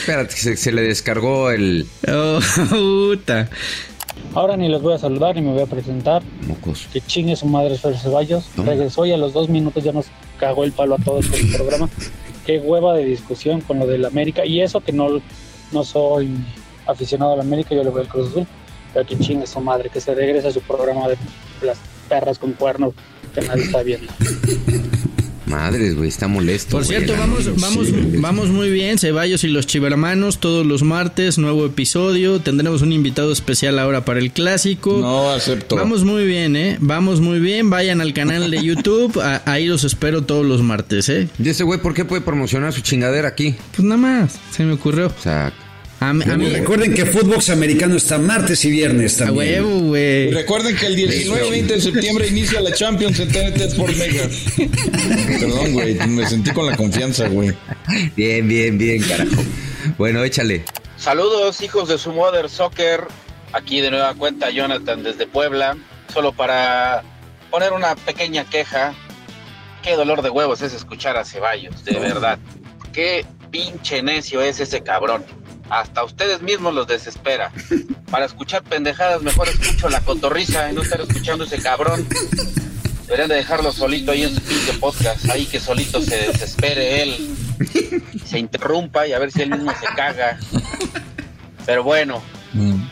Espérate, 0.00 0.34
que 0.34 0.40
se, 0.40 0.56
se 0.56 0.72
le 0.72 0.82
descargó 0.82 1.50
el 1.50 1.86
Oh, 2.08 2.40
puta. 2.70 3.48
Ahora 4.34 4.56
ni 4.56 4.68
los 4.68 4.82
voy 4.82 4.94
a 4.94 4.98
saludar 4.98 5.34
ni 5.36 5.42
me 5.42 5.52
voy 5.52 5.62
a 5.62 5.66
presentar. 5.66 6.22
mocos. 6.46 6.86
Que 6.92 7.00
chingue 7.00 7.36
su 7.36 7.46
madre 7.46 7.76
Fer 7.78 7.96
Ceballos. 7.96 8.46
Toma. 8.56 8.70
Regresó 8.72 9.06
y 9.06 9.12
a 9.12 9.16
los 9.16 9.32
dos 9.32 9.48
minutos 9.48 9.84
ya 9.84 9.92
nos 9.92 10.06
cagó 10.38 10.64
el 10.64 10.72
palo 10.72 10.94
a 10.96 10.98
todos 10.98 11.26
con 11.26 11.38
el 11.40 11.48
programa. 11.54 11.88
Qué 12.46 12.58
hueva 12.58 12.94
de 12.96 13.04
discusión 13.04 13.60
con 13.60 13.78
lo 13.78 13.86
del 13.86 14.04
América. 14.04 14.44
Y 14.44 14.60
eso 14.60 14.80
que 14.80 14.92
no, 14.92 15.20
no 15.72 15.84
soy 15.84 16.34
aficionado 16.86 17.34
al 17.34 17.40
América, 17.40 17.74
yo 17.74 17.82
le 17.82 17.90
voy 17.90 18.02
al 18.02 18.08
Cruz 18.08 18.28
Azul. 18.28 18.46
Ya 18.94 19.04
que 19.04 19.18
chingue 19.18 19.46
su 19.46 19.60
madre, 19.60 19.90
que 19.90 20.00
se 20.00 20.14
regrese 20.14 20.48
a 20.48 20.50
su 20.50 20.62
programa 20.62 21.08
de 21.08 21.18
las 21.62 21.78
perras 22.08 22.38
con 22.38 22.52
cuerno 22.52 22.94
que 23.34 23.42
nadie 23.42 23.64
está 23.64 23.82
viendo. 23.82 24.10
Madres, 25.48 25.96
güey, 25.96 26.08
está 26.08 26.28
molesto. 26.28 26.72
Por 26.76 26.84
cierto, 26.84 27.14
vamos, 27.18 27.60
vamos, 27.60 27.86
Sí, 27.86 27.94
vamos 28.18 28.48
muy 28.48 28.70
bien, 28.70 28.98
Ceballos 28.98 29.44
y 29.44 29.48
los 29.48 29.66
Chivermanos, 29.66 30.38
todos 30.38 30.66
los 30.66 30.82
martes, 30.82 31.38
nuevo 31.38 31.66
episodio. 31.66 32.40
Tendremos 32.40 32.82
un 32.82 32.92
invitado 32.92 33.32
especial 33.32 33.78
ahora 33.78 34.04
para 34.04 34.20
el 34.20 34.30
clásico. 34.32 34.98
No 35.00 35.30
acepto. 35.30 35.76
Vamos 35.76 36.04
muy 36.04 36.26
bien, 36.26 36.56
¿eh? 36.56 36.76
Vamos 36.80 37.20
muy 37.20 37.38
bien. 37.40 37.70
Vayan 37.70 38.00
al 38.00 38.12
canal 38.12 38.50
de 38.50 38.62
YouTube. 38.62 39.18
a- 39.22 39.42
ahí 39.46 39.66
los 39.66 39.84
espero 39.84 40.22
todos 40.22 40.44
los 40.44 40.62
martes, 40.62 41.08
¿eh? 41.08 41.28
¿Y 41.42 41.48
ese 41.48 41.64
güey 41.64 41.80
por 41.80 41.94
qué 41.94 42.04
puede 42.04 42.22
promocionar 42.22 42.72
su 42.72 42.80
chingadera 42.80 43.28
aquí? 43.28 43.54
Pues 43.74 43.84
nada 43.86 44.00
más, 44.00 44.38
se 44.50 44.64
me 44.64 44.72
ocurrió. 44.74 45.06
O 45.06 45.22
sea, 45.22 45.52
A, 46.00 46.12
mí- 46.12 46.24
a 46.30 46.36
mí, 46.36 46.48
Recuerden 46.50 46.94
que 46.94 47.04
Footbox 47.06 47.50
americano 47.50 47.96
está 47.96 48.18
martes 48.18 48.64
y 48.64 48.70
viernes 48.70 49.16
también. 49.16 49.64
huevo, 49.64 49.94
recuerden 50.36 50.76
que 50.76 50.86
el 50.86 50.96
19-20 50.96 51.66
de 51.66 51.80
septiembre 51.80 52.28
inicia 52.28 52.60
la 52.60 52.72
Champions 52.72 53.18
en 53.18 53.28
TNT 53.28 53.60
Sport 53.62 53.94
Mega. 53.96 54.28
Perdón, 55.40 55.72
güey, 55.72 55.94
me 56.06 56.24
sentí 56.28 56.52
con 56.52 56.66
la 56.66 56.76
confianza, 56.76 57.26
güey. 57.28 57.52
bien, 58.14 58.46
bien, 58.46 58.78
bien, 58.78 59.02
carajo. 59.02 59.42
Bueno, 59.96 60.22
échale. 60.22 60.64
Saludos, 60.96 61.60
hijos 61.62 61.88
de 61.88 61.98
su 61.98 62.12
Mother 62.12 62.48
Soccer. 62.48 63.00
Aquí 63.52 63.80
de 63.80 63.90
nueva 63.90 64.14
cuenta 64.14 64.50
Jonathan 64.50 65.02
desde 65.02 65.26
Puebla. 65.26 65.76
Solo 66.12 66.32
para 66.32 67.02
poner 67.50 67.72
una 67.72 67.96
pequeña 67.96 68.44
queja. 68.44 68.94
Qué 69.82 69.94
dolor 69.96 70.22
de 70.22 70.30
huevos 70.30 70.60
es 70.62 70.74
escuchar 70.74 71.16
a 71.16 71.24
Ceballos, 71.24 71.84
de 71.84 71.98
verdad. 71.98 72.38
Qué 72.92 73.24
pinche 73.50 74.02
necio 74.02 74.42
es 74.42 74.60
ese 74.60 74.82
cabrón. 74.82 75.24
Hasta 75.70 76.04
ustedes 76.04 76.40
mismos 76.42 76.74
los 76.74 76.86
desespera. 76.86 77.52
Para 78.10 78.24
escuchar 78.24 78.62
pendejadas, 78.62 79.22
mejor 79.22 79.48
escucho 79.48 79.88
la 79.88 80.00
cotorriza 80.00 80.70
y 80.70 80.74
no 80.74 80.82
estar 80.82 81.00
escuchando 81.00 81.44
ese 81.44 81.60
cabrón. 81.60 82.06
Deberían 83.02 83.28
de 83.28 83.36
dejarlo 83.36 83.72
solito 83.72 84.12
ahí 84.12 84.24
en 84.24 84.34
su 84.34 84.40
pinche 84.42 84.72
podcast. 84.74 85.28
Ahí 85.30 85.46
que 85.46 85.60
solito 85.60 86.00
se 86.02 86.16
desespere 86.16 87.02
él. 87.02 87.36
Se 88.24 88.38
interrumpa 88.38 89.06
y 89.06 89.12
a 89.12 89.18
ver 89.18 89.32
si 89.32 89.42
él 89.42 89.50
mismo 89.50 89.72
se 89.72 89.86
caga. 89.94 90.38
Pero 91.64 91.82
bueno, 91.82 92.22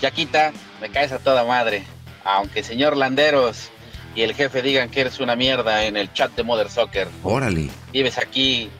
Yaquita, 0.00 0.52
me 0.80 0.90
caes 0.90 1.12
a 1.12 1.18
toda 1.18 1.44
madre. 1.44 1.84
Aunque 2.24 2.62
señor 2.62 2.96
Landeros 2.96 3.68
y 4.14 4.22
el 4.22 4.34
jefe 4.34 4.62
digan 4.62 4.88
que 4.90 5.02
eres 5.02 5.20
una 5.20 5.36
mierda 5.36 5.84
en 5.84 5.96
el 5.96 6.12
chat 6.12 6.34
de 6.34 6.42
Mother 6.42 6.70
Soccer. 6.70 7.08
Órale. 7.22 7.70
Vives 7.92 8.18
aquí, 8.18 8.70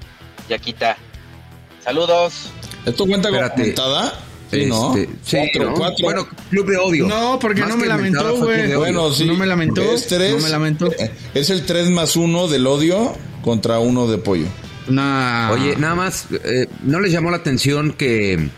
Yaquita. 0.48 0.96
Saludos. 1.82 2.50
¿Esto 2.86 3.06
cuenta 3.06 3.28
como 3.28 3.42
mentada? 3.56 4.20
Sí, 4.50 4.66
¿no? 4.66 4.96
Este, 4.96 5.12
sí, 5.24 5.36
Cuatro, 5.36 5.70
¿no? 5.70 5.74
cuatro. 5.74 6.04
Bueno, 6.04 6.28
club 6.50 6.70
de 6.70 6.76
odio. 6.76 7.08
No, 7.08 7.38
porque 7.40 7.60
Más 7.60 7.70
no 7.70 7.76
me 7.76 7.86
lamentó, 7.86 8.36
güey. 8.36 8.74
Bueno, 8.74 9.12
sí. 9.12 9.24
No 9.24 9.34
me 9.34 9.44
lamentó, 9.46 9.82
Es 9.82 10.06
tres, 10.06 10.36
no 10.36 10.42
me 10.42 10.48
lamentó. 10.48 10.92
Es 11.34 11.50
el 11.50 11.66
3 11.66 11.90
más 11.90 12.16
1 12.16 12.48
del 12.48 12.66
odio 12.66 13.12
contra 13.42 13.80
uno 13.80 14.06
de 14.06 14.18
pollo. 14.18 14.46
Nah. 14.88 15.50
Oye, 15.50 15.76
nada 15.76 15.96
más, 15.96 16.26
eh, 16.44 16.68
¿no 16.82 17.00
les 17.00 17.10
llamó 17.10 17.32
la 17.32 17.38
atención 17.38 17.92
que, 17.92 18.48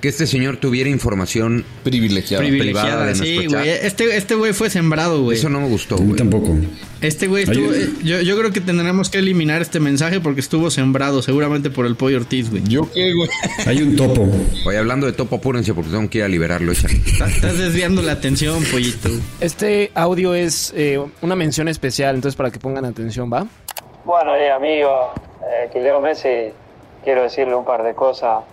que 0.00 0.08
este 0.08 0.26
señor 0.26 0.56
tuviera 0.56 0.88
información 0.90 1.64
Privilegiado. 1.84 2.42
privada 2.42 2.58
privilegiada, 2.58 3.06
de 3.06 3.14
sí, 3.14 3.20
nuestro 3.20 3.42
chat? 3.42 3.60
güey. 3.60 3.70
Este, 3.86 4.16
este 4.16 4.34
güey 4.34 4.52
fue 4.52 4.70
sembrado, 4.70 5.22
güey. 5.22 5.38
Eso 5.38 5.48
no 5.48 5.60
me 5.60 5.68
gustó, 5.68 5.96
A 5.96 6.00
mí 6.00 6.14
tampoco. 6.14 6.56
Este 7.00 7.28
güey 7.28 7.44
estuvo. 7.44 7.72
Eh, 7.72 7.88
yo, 8.02 8.20
yo 8.20 8.38
creo 8.38 8.52
que 8.52 8.60
tendremos 8.60 9.10
que 9.10 9.18
eliminar 9.18 9.62
este 9.62 9.80
mensaje 9.80 10.20
porque 10.20 10.40
estuvo 10.40 10.70
sembrado, 10.70 11.22
seguramente 11.22 11.70
por 11.70 11.86
el 11.86 11.96
pollo 11.96 12.18
Ortiz, 12.18 12.50
güey. 12.50 12.62
¿Yo 12.64 12.90
qué, 12.92 13.12
güey? 13.14 13.28
Hay 13.66 13.82
un 13.82 13.96
topo. 13.96 14.28
Oye, 14.66 14.78
hablando 14.78 15.06
de 15.06 15.12
topo, 15.12 15.36
apúrense 15.36 15.74
porque 15.74 15.90
tengo 15.90 16.08
que 16.08 16.18
ir 16.18 16.24
a 16.24 16.28
liberarlo. 16.28 16.72
échale. 16.72 17.00
Estás 17.06 17.58
desviando 17.58 18.02
la 18.02 18.12
atención, 18.12 18.62
pollito. 18.64 19.08
Este 19.40 19.90
audio 19.94 20.34
es 20.34 20.72
eh, 20.76 21.00
una 21.22 21.36
mención 21.36 21.68
especial, 21.68 22.14
entonces 22.14 22.36
para 22.36 22.50
que 22.50 22.58
pongan 22.58 22.84
atención, 22.84 23.30
¿va? 23.32 23.46
Bueno, 24.04 24.34
eh, 24.34 24.50
amigo, 24.50 25.12
eh, 25.74 26.00
Messi, 26.02 26.52
quiero 27.04 27.22
decirle 27.22 27.54
un 27.54 27.64
par 27.64 27.82
de 27.82 27.94
cosas. 27.94 28.44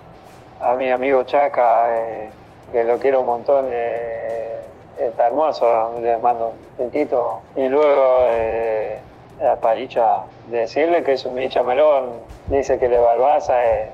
A 0.60 0.74
mi 0.74 0.90
amigo 0.90 1.24
Chaca, 1.24 1.96
eh, 1.96 2.30
que 2.72 2.84
lo 2.84 2.98
quiero 2.98 3.22
un 3.22 3.28
montón, 3.28 3.68
eh, 3.70 4.60
está 4.98 5.28
hermoso, 5.28 6.00
le 6.02 6.18
mando 6.18 6.48
un 6.50 6.90
pintito. 6.90 7.42
Y 7.56 7.68
luego 7.68 8.20
eh, 8.32 9.00
a 9.48 9.56
Paricha, 9.58 10.24
decirle 10.48 11.04
que 11.04 11.14
es 11.14 11.26
un 11.26 11.36
bicha 11.36 11.62
melón, 11.62 12.10
dice 12.48 12.80
que 12.80 12.90
le 12.90 12.98
eh, 12.98 13.90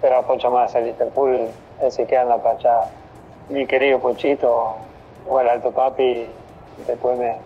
pero 0.00 0.18
apoya 0.18 0.48
más 0.48 0.74
al 0.74 0.86
Liverpool, 0.86 1.48
ese 1.82 2.06
que 2.06 2.16
anda 2.16 2.38
para 2.38 2.56
allá. 2.56 2.80
Mi 3.50 3.66
querido 3.66 3.98
Pochito, 3.98 4.76
o 5.28 5.40
el 5.40 5.48
Alto 5.48 5.70
Papi, 5.72 6.26
después 6.86 7.18
me, 7.18 7.36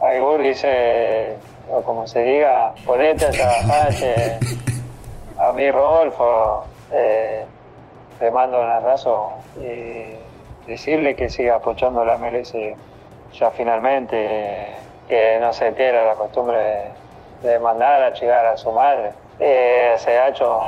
Aigur 0.00 0.42
dice, 0.42 1.36
o 1.70 1.80
como 1.82 2.06
se 2.06 2.22
diga, 2.22 2.74
ponete 2.84 3.26
a 3.26 3.30
trabajar, 3.30 3.88
a 5.38 5.52
mí 5.52 5.70
Rodolfo, 5.70 6.64
eh, 6.92 7.44
le 8.22 8.30
mando 8.30 8.60
un 8.60 8.70
abrazo 8.70 9.30
y 9.60 10.70
decirle 10.70 11.14
que 11.16 11.28
siga 11.28 11.56
apoyando 11.56 12.04
la 12.04 12.16
MLS 12.18 12.52
ya 13.38 13.50
finalmente, 13.50 14.16
eh, 14.16 14.66
que 15.08 15.38
no 15.40 15.52
se 15.52 15.72
pierda 15.72 16.04
la 16.04 16.14
costumbre 16.14 16.56
de, 17.42 17.48
de 17.50 17.58
mandar 17.58 18.02
a 18.02 18.14
llegar 18.14 18.46
a 18.46 18.56
su 18.56 18.70
madre. 18.70 19.10
Eh, 19.40 19.94
se 19.98 20.10
ha 20.16 20.28
hecho 20.28 20.60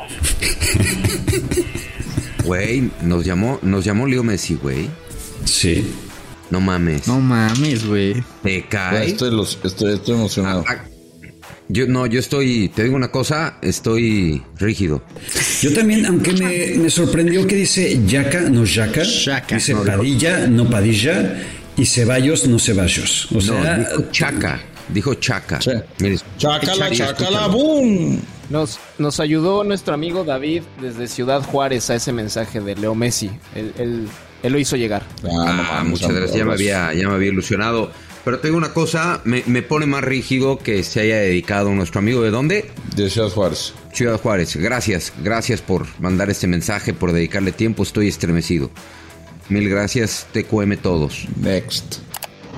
Güey, 2.45 2.91
nos 3.03 3.25
llamó, 3.25 3.59
nos 3.63 3.85
llamó 3.85 4.07
Leo 4.07 4.23
Messi, 4.23 4.57
güey. 4.57 4.91
Sí. 5.45 5.95
No 6.51 6.61
mames. 6.61 7.07
No 7.09 7.19
mames, 7.21 7.87
güey. 7.87 8.23
Te 8.43 8.67
cae. 8.67 9.07
Estoy, 9.07 9.31
los- 9.31 9.59
estoy, 9.65 9.95
estoy 9.95 10.15
emocionado. 10.15 10.65
Yo 11.75 11.89
no, 11.89 12.07
yo 12.07 12.21
estoy, 12.21 12.69
te 12.69 12.85
digo 12.85 12.95
una 12.95 13.09
cosa, 13.11 13.57
estoy 13.61 14.41
rígido. 14.61 15.03
Yo 15.61 15.75
también, 15.75 16.07
aunque 16.07 16.33
me, 16.33 16.81
me 16.85 16.89
sorprendió 16.89 17.45
que 17.49 17.57
dice 17.57 18.01
Yaca, 18.07 18.43
no 18.43 18.65
Yaca. 18.65 19.03
Yaca. 19.03 19.57
Dice 19.57 19.73
No, 19.75 19.83
dijo- 19.83 19.97
Padilla, 19.97 20.47
no 20.47 20.71
Padilla. 20.71 21.43
Y 21.77 21.85
Ceballos, 21.87 22.47
no 22.47 22.61
Ceballos. 22.61 23.27
O 23.33 23.35
No, 23.35 23.41
sea, 23.41 23.79
dijo 23.79 24.05
Chaca. 24.13 24.61
Dijo 24.89 25.15
Chaca. 25.15 25.61
Sí. 25.61 25.73
Mire, 25.99 26.19
chácala, 26.39 26.89
escúchalo. 26.91 27.49
boom. 27.51 28.21
Nos, 28.51 28.79
nos 28.99 29.19
ayudó 29.19 29.65
nuestro 29.65 29.95
amigo 29.95 30.23
David 30.23 30.63
desde 30.81 31.09
Ciudad 31.09 31.43
Juárez 31.43 31.91
a 31.91 31.97
ese 31.97 32.13
mensaje 32.13 32.61
de 32.61 32.77
Leo 32.77 32.95
Messi. 32.95 33.31
Él, 33.57 33.73
él- 33.79 34.07
él 34.45 34.53
lo 34.53 34.59
hizo 34.61 34.77
llegar. 34.77 35.03
Ah, 35.29 35.83
muchas 35.85 36.13
gracias, 36.13 36.37
ya 36.39 36.45
me, 36.45 36.53
había, 36.53 36.95
ya 36.95 37.09
me 37.09 37.15
había 37.15 37.31
ilusionado. 37.31 37.91
Pero 38.25 38.41
te 38.41 38.49
digo 38.49 38.57
una 38.57 38.73
cosa, 38.73 39.21
me, 39.25 39.43
me 39.47 39.63
pone 39.63 39.87
más 39.87 40.03
rígido 40.03 40.59
que 40.59 40.83
se 40.83 41.01
haya 41.01 41.17
dedicado 41.17 41.71
nuestro 41.71 41.99
amigo 41.99 42.23
de 42.23 42.31
dónde? 42.31 42.71
De 42.97 43.11
Ciudad 43.11 43.29
Juárez. 43.29 43.75
Ciudad 43.93 44.19
Juárez. 44.19 44.57
Gracias, 44.57 45.13
gracias 45.23 45.61
por 45.61 45.87
mandar 46.01 46.31
este 46.31 46.47
mensaje, 46.47 46.95
por 46.95 47.13
dedicarle 47.13 47.53
tiempo, 47.53 47.83
estoy 47.83 48.09
estremecido. 48.09 48.71
Mil 49.51 49.69
gracias, 49.69 50.27
TQM 50.33 50.79
todos. 50.79 51.27
Next. 51.37 51.99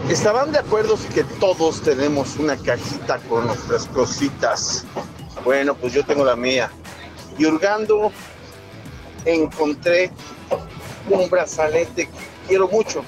¿Estarán 0.09 0.53
de 0.53 0.59
acuerdo 0.59 0.97
que 1.13 1.25
todos 1.41 1.83
tenemos 1.83 2.37
una 2.37 2.57
cajita 2.57 3.19
con 3.29 3.47
nuestras 3.47 3.87
cositas? 3.87 4.85
Bueno, 5.45 5.75
pues 5.75 5.93
yo 5.93 6.05
tengo 6.05 6.25
la 6.25 6.37
mía. 6.37 6.71
Y 7.37 7.45
hurgando 7.45 8.13
encontré 9.25 10.13
un 11.11 11.29
brazalete 11.29 12.07
que 12.07 12.11
quiero 12.47 12.69
mucho, 12.69 13.05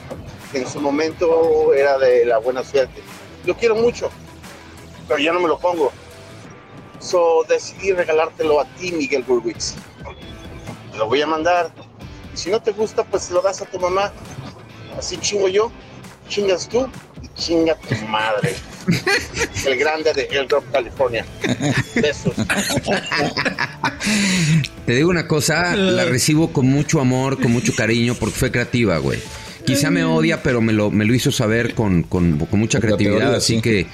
que 0.50 0.58
en 0.58 0.68
su 0.68 0.80
momento 0.80 1.72
era 1.74 1.98
de 1.98 2.24
la 2.24 2.38
buena 2.38 2.64
suerte. 2.64 3.02
Lo 3.44 3.56
quiero 3.56 3.74
mucho, 3.74 4.10
pero 5.06 5.18
ya 5.20 5.32
no 5.32 5.40
me 5.40 5.48
lo 5.48 5.58
pongo. 5.58 5.92
So 7.00 7.44
decidí 7.48 7.92
regalártelo 7.92 8.60
a 8.60 8.64
ti, 8.76 8.92
Miguel 8.92 9.22
Burwitz. 9.22 9.74
Te 10.92 10.98
lo 10.98 11.06
voy 11.06 11.22
a 11.22 11.26
mandar. 11.26 11.72
Y 12.34 12.36
si 12.36 12.50
no 12.50 12.60
te 12.60 12.72
gusta, 12.72 13.04
pues 13.04 13.30
lo 13.30 13.40
das 13.40 13.62
a 13.62 13.66
tu 13.66 13.78
mamá. 13.78 14.12
Así 14.96 15.16
chingo 15.18 15.48
yo, 15.48 15.70
chingas 16.28 16.68
tú 16.68 16.88
y 17.22 17.28
chinga 17.40 17.76
tu 17.76 17.94
madre. 18.06 18.54
El 19.66 19.78
grande 19.78 20.12
de 20.12 20.28
Hilltop, 20.30 20.64
California. 20.72 21.24
Besos. 21.94 22.34
Te 24.86 24.92
digo 24.94 25.10
una 25.10 25.28
cosa, 25.28 25.76
la 25.76 26.04
recibo 26.04 26.52
con 26.52 26.66
mucho 26.66 27.00
amor, 27.00 27.40
con 27.40 27.52
mucho 27.52 27.74
cariño, 27.76 28.14
porque 28.14 28.34
fue 28.34 28.50
creativa, 28.50 28.98
güey. 28.98 29.20
Quizá 29.74 29.90
me 29.90 30.04
odia, 30.04 30.42
pero 30.42 30.60
me 30.60 30.72
lo, 30.72 30.90
me 30.90 31.04
lo 31.04 31.14
hizo 31.14 31.30
saber 31.32 31.74
con, 31.74 32.02
con, 32.04 32.38
con 32.38 32.58
mucha 32.58 32.80
creatividad, 32.80 33.34
así 33.34 33.56
sí. 33.56 33.60
que 33.62 33.86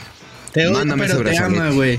Te 0.52 0.66
odio, 0.66 0.78
mándame 0.78 1.04
ese 1.06 1.14
pero 1.16 1.24
te 1.30 1.34
brazalete. 1.36 1.60
ama, 1.60 1.70
güey. 1.74 1.98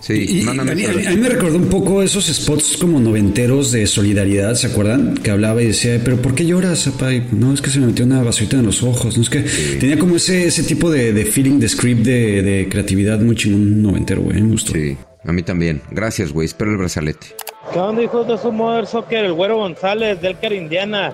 Sí, 0.00 0.14
Y- 0.44 0.48
a, 0.48 0.52
mí, 0.54 0.60
a 0.60 0.62
mí- 0.62 0.70
a 0.70 0.74
brazalete. 0.92 1.10
mí 1.10 1.16
me 1.16 1.28
recordó 1.28 1.56
un 1.56 1.68
poco 1.68 2.02
esos 2.02 2.26
spots 2.26 2.76
como 2.76 3.00
noventeros 3.00 3.72
de 3.72 3.84
solidaridad, 3.88 4.54
¿se 4.54 4.68
acuerdan? 4.68 5.14
Que 5.14 5.30
hablaba 5.32 5.60
y 5.60 5.66
decía, 5.66 6.00
pero 6.04 6.16
¿por 6.22 6.34
qué 6.36 6.46
lloras, 6.46 6.84
papá? 6.84 7.12
Y, 7.14 7.26
no, 7.32 7.52
es 7.52 7.60
que 7.60 7.70
se 7.70 7.80
me 7.80 7.88
metió 7.88 8.04
una 8.04 8.22
basurita 8.22 8.56
en 8.58 8.66
los 8.66 8.82
ojos. 8.84 9.16
No 9.16 9.22
es 9.24 9.28
que 9.28 9.40
tenía 9.80 9.98
como 9.98 10.14
ese, 10.16 10.46
ese 10.46 10.62
tipo 10.62 10.88
de, 10.90 11.12
de 11.12 11.24
feeling, 11.24 11.58
de 11.58 11.68
script, 11.68 12.02
de, 12.04 12.42
de 12.42 12.68
creatividad 12.68 13.18
muy 13.18 13.34
chingón 13.34 13.82
noventero, 13.82 14.22
güey. 14.22 14.40
Me 14.40 14.50
gustó. 14.52 14.72
Sí, 14.72 14.96
a 15.24 15.32
mí 15.32 15.42
también. 15.42 15.82
Gracias, 15.90 16.32
güey. 16.32 16.46
Espero 16.46 16.70
el 16.70 16.76
brazalete. 16.78 17.26
¿Qué 17.72 17.78
onda, 17.80 18.00
hijos 18.02 18.26
de 18.28 18.38
su 18.38 18.52
Mother 18.52 18.86
Soccer? 18.86 19.24
El 19.24 19.32
güero 19.32 19.56
González, 19.56 20.22
del 20.22 20.38
Car 20.38 20.52
Indiana. 20.52 21.12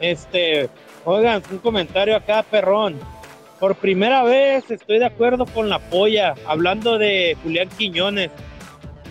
Este, 0.00 0.70
Oigan, 1.04 1.42
un 1.50 1.58
comentario 1.58 2.14
acá, 2.14 2.42
perrón. 2.42 2.98
Por 3.58 3.74
primera 3.76 4.22
vez 4.22 4.70
estoy 4.70 4.98
de 4.98 5.06
acuerdo 5.06 5.46
con 5.46 5.68
la 5.68 5.78
polla, 5.78 6.34
hablando 6.46 6.98
de 6.98 7.36
Julián 7.42 7.68
Quiñones. 7.76 8.30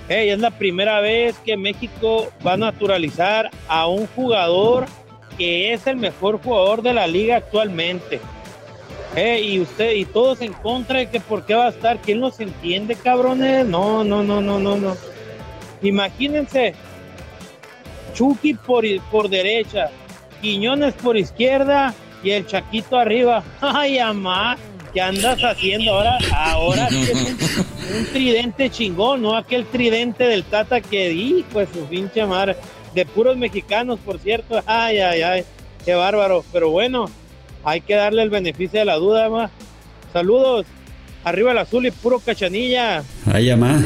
Hey, 0.08 0.30
es 0.30 0.40
la 0.40 0.52
primera 0.52 1.00
vez 1.02 1.38
que 1.46 1.58
México 1.58 2.30
va 2.46 2.54
a 2.54 2.58
naturalizar 2.58 3.50
a 3.68 3.88
un 3.88 4.08
jugador 4.08 4.86
que 5.38 5.74
es 5.74 5.88
el 5.88 5.96
mejor 5.98 6.42
jugador 6.42 6.82
de 6.82 6.94
la 6.94 7.08
liga 7.08 7.38
actualmente. 7.38 8.20
Hey, 9.16 9.54
y 9.54 9.60
usted 9.60 9.94
y 9.94 10.06
todos 10.06 10.42
en 10.42 10.54
contra 10.54 11.00
de 11.00 11.10
que 11.10 11.20
por 11.20 11.46
qué 11.46 11.56
va 11.56 11.68
a 11.68 11.70
estar, 11.70 12.00
¿quién 12.00 12.20
los 12.20 12.40
entiende, 12.40 12.96
cabrones? 12.96 13.66
No, 13.66 14.04
no, 14.04 14.24
no, 14.24 14.42
no, 14.42 14.60
no, 14.60 14.78
no. 14.78 14.96
Imagínense, 15.82 16.74
Chucky 18.14 18.54
por, 18.54 18.84
por 19.12 19.30
derecha, 19.30 19.90
Quiñones 20.42 20.94
por 20.96 21.18
izquierda 21.18 21.94
y 22.24 22.32
el 22.32 22.46
Chaquito 22.46 22.98
arriba. 22.98 23.44
Ay, 23.62 24.00
amá, 24.00 24.58
¿qué 24.94 25.02
andas 25.02 25.40
haciendo 25.44 25.94
ahora? 25.94 26.18
Ahora 26.34 26.88
un, 26.92 27.98
un 27.98 28.06
tridente 28.12 28.70
chingón, 28.70 29.22
no 29.22 29.36
aquel 29.36 29.66
tridente 29.66 30.26
del 30.26 30.44
Tata 30.44 30.82
que 30.82 31.10
di, 31.10 31.46
pues 31.52 31.70
su 31.74 31.86
pinche 31.86 32.26
madre. 32.26 32.56
De 32.94 33.06
puros 33.06 33.38
mexicanos, 33.38 34.00
por 34.00 34.20
cierto. 34.20 34.64
Ay, 34.66 34.98
ay, 34.98 35.22
ay, 35.22 35.44
qué 35.86 35.94
bárbaro. 35.94 36.44
Pero 36.52 36.72
bueno, 36.72 37.06
hay 37.64 37.82
que 37.82 37.94
darle 37.94 38.24
el 38.24 38.32
beneficio 38.32 38.80
de 38.80 38.86
la 38.86 38.96
duda, 38.96 39.30
ma. 39.30 39.52
Saludos. 40.12 40.66
Arriba 41.24 41.52
el 41.52 41.58
azul 41.60 41.86
y 41.86 41.92
puro 41.92 42.20
cachanilla. 42.20 43.04
Ay, 43.32 43.52
amá. 43.52 43.80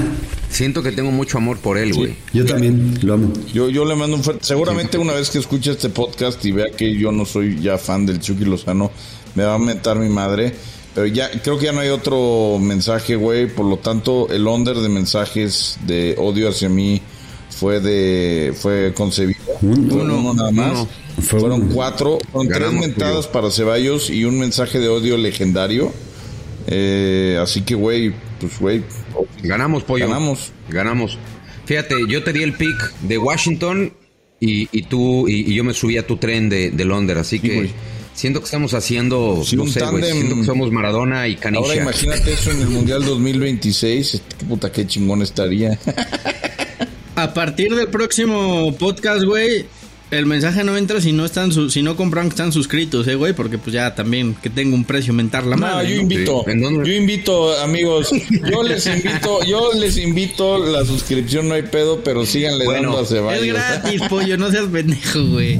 Siento 0.53 0.83
que 0.83 0.91
tengo 0.91 1.09
mucho 1.09 1.39
amor 1.39 1.57
por 1.57 1.79
él, 1.79 1.95
güey. 1.95 2.15
Yo 2.31 2.45
también 2.45 2.99
lo 3.01 3.15
amo. 3.15 3.33
Yo, 3.51 3.69
yo 3.69 3.85
le 3.85 3.95
mando 3.95 4.17
un 4.17 4.23
fuerte. 4.23 4.45
Seguramente 4.45 4.99
una 4.99 5.13
vez 5.13 5.31
que 5.31 5.39
escuche 5.39 5.71
este 5.71 5.89
podcast 5.89 6.45
y 6.45 6.51
vea 6.51 6.69
que 6.69 6.95
yo 6.95 7.11
no 7.11 7.25
soy 7.25 7.59
ya 7.59 7.79
fan 7.79 8.05
del 8.05 8.19
Chucky 8.19 8.45
Lozano, 8.45 8.91
me 9.33 9.43
va 9.43 9.55
a 9.55 9.57
mentar 9.57 9.97
mi 9.97 10.09
madre. 10.09 10.53
Pero 10.93 11.07
ya 11.07 11.31
creo 11.41 11.57
que 11.57 11.65
ya 11.65 11.71
no 11.71 11.79
hay 11.79 11.89
otro 11.89 12.59
mensaje, 12.61 13.15
güey. 13.15 13.47
Por 13.47 13.65
lo 13.65 13.77
tanto, 13.77 14.29
el 14.29 14.45
under 14.45 14.77
de 14.77 14.89
mensajes 14.89 15.79
de 15.87 16.15
odio 16.19 16.49
hacia 16.49 16.69
mí 16.69 17.01
fue 17.49 17.79
de 17.79 18.53
fue 18.55 18.93
concebido. 18.93 19.39
Uno. 19.63 19.95
Uno 19.95 20.33
nada 20.35 20.51
más. 20.51 20.71
Uno. 20.81 20.87
Fueron 21.19 21.69
cuatro, 21.69 22.19
fueron 22.31 22.53
tres 22.53 22.73
mentadas 22.73 23.25
para 23.25 23.49
Ceballos 23.49 24.11
y 24.11 24.25
un 24.25 24.37
mensaje 24.37 24.79
de 24.79 24.87
odio 24.87 25.17
legendario. 25.17 25.91
Eh, 26.67 27.37
así 27.41 27.61
que, 27.61 27.75
güey, 27.75 28.13
pues, 28.39 28.59
güey, 28.59 28.83
Ganamos, 29.41 29.83
pollo. 29.83 30.07
ganamos. 30.07 30.51
Ganamos. 30.69 31.17
Fíjate, 31.65 31.95
yo 32.07 32.23
te 32.23 32.33
di 32.33 32.43
el 32.43 32.53
pick 32.53 32.93
de 33.01 33.17
Washington 33.17 33.93
y, 34.39 34.67
y 34.71 34.83
tú 34.83 35.27
y, 35.27 35.51
y 35.51 35.55
yo 35.55 35.63
me 35.63 35.73
subí 35.73 35.97
a 35.97 36.05
tu 36.05 36.17
tren 36.17 36.49
de, 36.49 36.71
de 36.71 36.85
Londres, 36.85 37.17
así 37.19 37.39
que 37.39 37.71
siento 38.13 38.39
que 38.39 38.45
estamos 38.45 38.73
haciendo, 38.73 39.41
Sí, 39.45 39.55
no 39.55 39.63
un 39.63 39.71
sé, 39.71 39.79
siento 39.79 40.35
que 40.35 40.43
somos 40.45 40.71
Maradona 40.71 41.27
y 41.27 41.31
Ahora 41.35 41.41
Canicia. 41.41 41.81
imagínate 41.81 42.33
eso 42.33 42.51
en 42.51 42.61
el 42.61 42.69
Mundial 42.69 43.05
2026. 43.05 44.13
Este, 44.15 44.35
qué 44.37 44.45
puta, 44.45 44.71
qué 44.71 44.85
chingón 44.87 45.21
estaría. 45.21 45.77
A 47.15 47.33
partir 47.33 47.73
del 47.75 47.87
próximo 47.89 48.75
podcast, 48.77 49.23
güey, 49.23 49.65
el 50.17 50.25
mensaje 50.25 50.63
no 50.63 50.77
entra 50.77 51.01
si 51.01 51.11
no 51.11 51.25
están 51.25 51.51
su- 51.51 51.69
si 51.69 51.81
no 51.81 51.95
compran 51.95 52.25
que 52.27 52.33
están 52.33 52.51
suscritos, 52.51 53.07
eh, 53.07 53.15
güey, 53.15 53.33
porque 53.33 53.57
pues 53.57 53.73
ya 53.73 53.95
también 53.95 54.35
que 54.35 54.49
tengo 54.49 54.75
un 54.75 54.85
precio 54.85 55.13
mentar 55.13 55.45
la 55.45 55.55
No, 55.55 55.61
madre. 55.61 55.89
yo 55.89 55.95
¿no? 55.95 56.01
invito, 56.03 56.45
yo 56.83 56.93
invito, 56.93 57.57
amigos, 57.59 58.09
yo 58.51 58.63
les 58.63 58.85
invito, 58.87 59.43
yo 59.45 59.71
les 59.73 59.97
invito, 59.97 60.57
la 60.65 60.85
suscripción 60.85 61.47
no 61.49 61.55
hay 61.55 61.63
pedo, 61.63 62.01
pero 62.03 62.25
síganle 62.25 62.65
Bueno, 62.65 62.89
dando 62.95 62.99
a 62.99 63.03
Es 63.03 63.09
Ceballos. 63.09 63.47
gratis, 63.57 64.01
pollo, 64.09 64.37
no 64.37 64.51
seas 64.51 64.65
pendejo, 64.67 65.23
güey. 65.27 65.59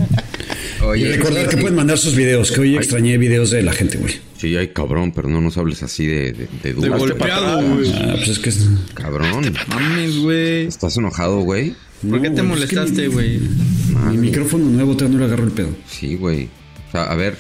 Y 0.80 0.84
Oye, 0.86 1.16
recordar 1.16 1.44
sí, 1.46 1.50
que 1.52 1.58
pueden 1.58 1.76
mandar 1.76 1.98
sus 1.98 2.14
videos, 2.16 2.52
que 2.52 2.60
hoy 2.60 2.76
extrañé 2.76 3.18
videos 3.18 3.52
de 3.52 3.62
la 3.64 3.72
gente, 3.72 3.98
güey. 3.98 4.16
Sí, 4.38 4.54
ay, 4.58 4.68
cabrón, 4.70 5.14
pero 5.14 5.30
no 5.30 5.40
nos 5.40 5.58
hables 5.58 5.82
así 5.82 6.06
de, 6.06 6.34
de, 6.34 6.34
de 6.34 6.48
De 6.62 6.74
duro. 6.74 6.98
golpeado, 6.98 7.62
güey. 7.76 7.90
Ah, 7.94 8.14
pues 8.18 8.28
es 8.28 8.40
que 8.40 8.50
es- 8.50 8.68
Cabrón, 8.94 9.54
Mames, 9.70 10.18
güey. 10.18 10.66
¿estás 10.68 10.98
enojado, 10.98 11.40
güey? 11.40 11.74
¿Por 12.10 12.22
qué 12.22 12.30
No, 12.30 12.36
te 12.36 12.42
güey, 12.42 12.64
es 12.64 12.70
que 12.70 12.76
molestaste, 12.76 13.08
güey? 13.08 13.40
Mi 13.40 13.94
Mami. 13.94 14.18
micrófono 14.18 14.66
nuevo 14.66 14.94
todavía 14.96 15.18
no 15.18 15.20
le 15.20 15.26
agarro 15.26 15.46
el 15.46 15.52
pedo. 15.52 15.70
Sí, 15.88 16.16
güey. 16.16 16.50
O 16.90 16.92
sea, 16.92 17.04
a 17.04 17.16
ver, 17.16 17.38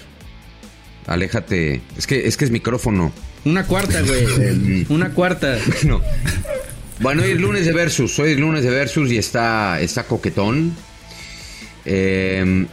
aléjate. 1.08 1.82
Es 1.98 2.08
que 2.08 2.28
es 2.28 2.38
que 2.38 2.46
es 2.46 2.52
micrófono. 2.52 3.12
Una 3.46 3.66
cuarta, 3.66 4.02
güey. 4.02 4.86
Una 4.90 5.12
cuarta. 5.12 5.58
No. 5.86 6.02
Bueno, 7.00 7.24
hoy 7.24 7.32
es 7.32 7.40
lunes 7.42 7.66
de 7.66 7.74
Versus. 7.74 8.18
Hoy 8.20 8.32
es 8.32 8.40
lunes 8.40 8.64
de 8.64 8.70
Versus 8.70 9.12
y 9.12 9.18
está, 9.18 9.82
está 9.82 10.04
coquetón. 10.04 10.74
Eh, 11.86 12.66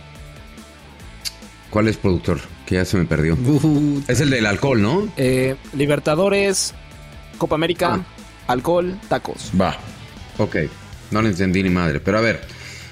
¿Cuál 1.70 1.88
es 1.88 1.97
productor? 1.97 2.41
Que 2.66 2.76
ya 2.76 2.84
se 2.84 2.97
me 2.97 3.05
perdió. 3.05 3.34
Uh, 3.34 4.01
Es 4.09 4.20
el 4.20 4.30
del 4.30 4.47
alcohol, 4.47 4.80
¿no? 4.82 5.09
Eh, 5.16 5.57
Libertadores, 5.72 6.74
Copa 7.38 7.55
América, 7.57 7.95
Ah. 7.95 8.05
alcohol, 8.53 8.99
tacos. 9.09 9.51
Va. 9.61 9.76
Ok. 10.38 10.57
No 11.11 11.23
le 11.23 11.29
entendí 11.31 11.63
ni 11.63 11.71
madre. 11.71 12.01
Pero 12.01 12.19
a 12.19 12.21
ver, 12.21 12.41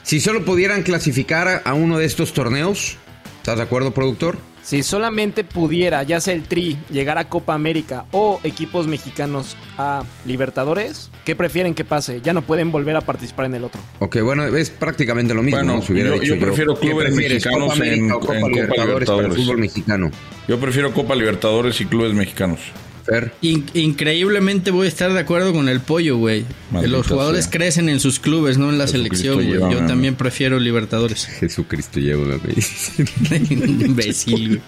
si 0.02 0.20
solo 0.20 0.44
pudieran 0.44 0.82
clasificar 0.82 1.62
a- 1.64 1.74
uno 1.74 1.98
de 1.98 2.06
estos 2.06 2.32
torneos, 2.32 2.96
¿estás 3.38 3.56
de 3.58 3.62
acuerdo, 3.62 3.92
productor? 3.92 4.38
Si 4.62 4.82
solamente 4.82 5.44
pudiera, 5.44 6.02
ya 6.02 6.20
sea 6.20 6.34
el 6.34 6.42
Tri, 6.42 6.76
llegar 6.90 7.16
a 7.16 7.30
Copa 7.30 7.54
América 7.54 8.04
o 8.10 8.38
equipos 8.44 8.86
mexicanos 8.86 9.56
a 9.78 10.02
Libertadores, 10.26 11.10
¿qué 11.24 11.34
prefieren 11.34 11.74
que 11.74 11.84
pase? 11.86 12.20
Ya 12.22 12.34
no 12.34 12.42
pueden 12.42 12.70
volver 12.70 12.94
a 12.96 13.00
participar 13.00 13.46
en 13.46 13.54
el 13.54 13.64
otro. 13.64 13.80
Ok, 14.00 14.18
bueno, 14.20 14.44
es 14.44 14.68
prácticamente 14.68 15.32
lo 15.32 15.42
mismo. 15.42 15.58
Bueno, 15.60 15.76
¿no? 15.76 15.82
Si 15.82 15.92
hubiera 15.94 16.10
yo- 16.10 16.20
dicho 16.20 16.34
yo 16.34 16.40
prefiero 16.40 16.74
¿qué 16.78 16.88
clubes 16.88 17.14
mexicanos 17.14 17.72
Copa 17.72 17.86
en- 17.86 18.12
o 18.12 18.20
Copa 18.20 18.34
en 18.34 18.40
Copa 18.40 18.48
Libertadores 18.52 18.76
para 18.76 18.82
el 18.82 18.88
Libertadores. 18.98 19.36
fútbol 19.44 19.58
mexicano. 19.58 20.10
Yo 20.48 20.60
prefiero 20.60 20.92
Copa 20.92 21.14
Libertadores 21.14 21.80
y 21.80 21.84
clubes 21.86 22.12
mexicanos. 22.12 22.60
Fer. 23.08 23.32
in- 23.42 23.64
increíblemente 23.74 24.70
voy 24.70 24.86
a 24.86 24.88
estar 24.88 25.12
de 25.12 25.18
acuerdo 25.20 25.52
con 25.52 25.68
el 25.68 25.80
pollo, 25.80 26.16
güey. 26.18 26.44
Los 26.86 27.06
jugadores 27.06 27.44
sea. 27.44 27.52
crecen 27.52 27.88
en 27.88 28.00
sus 28.00 28.18
clubes, 28.20 28.58
no 28.58 28.70
en 28.70 28.78
la 28.78 28.86
Jesucristo, 28.86 29.34
selección, 29.34 29.60
güey. 29.60 29.72
Yo 29.74 29.86
también 29.86 30.14
prefiero 30.14 30.58
Libertadores. 30.60 31.24
Jesucristo, 31.40 32.00
llévame. 32.00 32.38
Imbécil, 33.50 34.48
güey. 34.48 34.60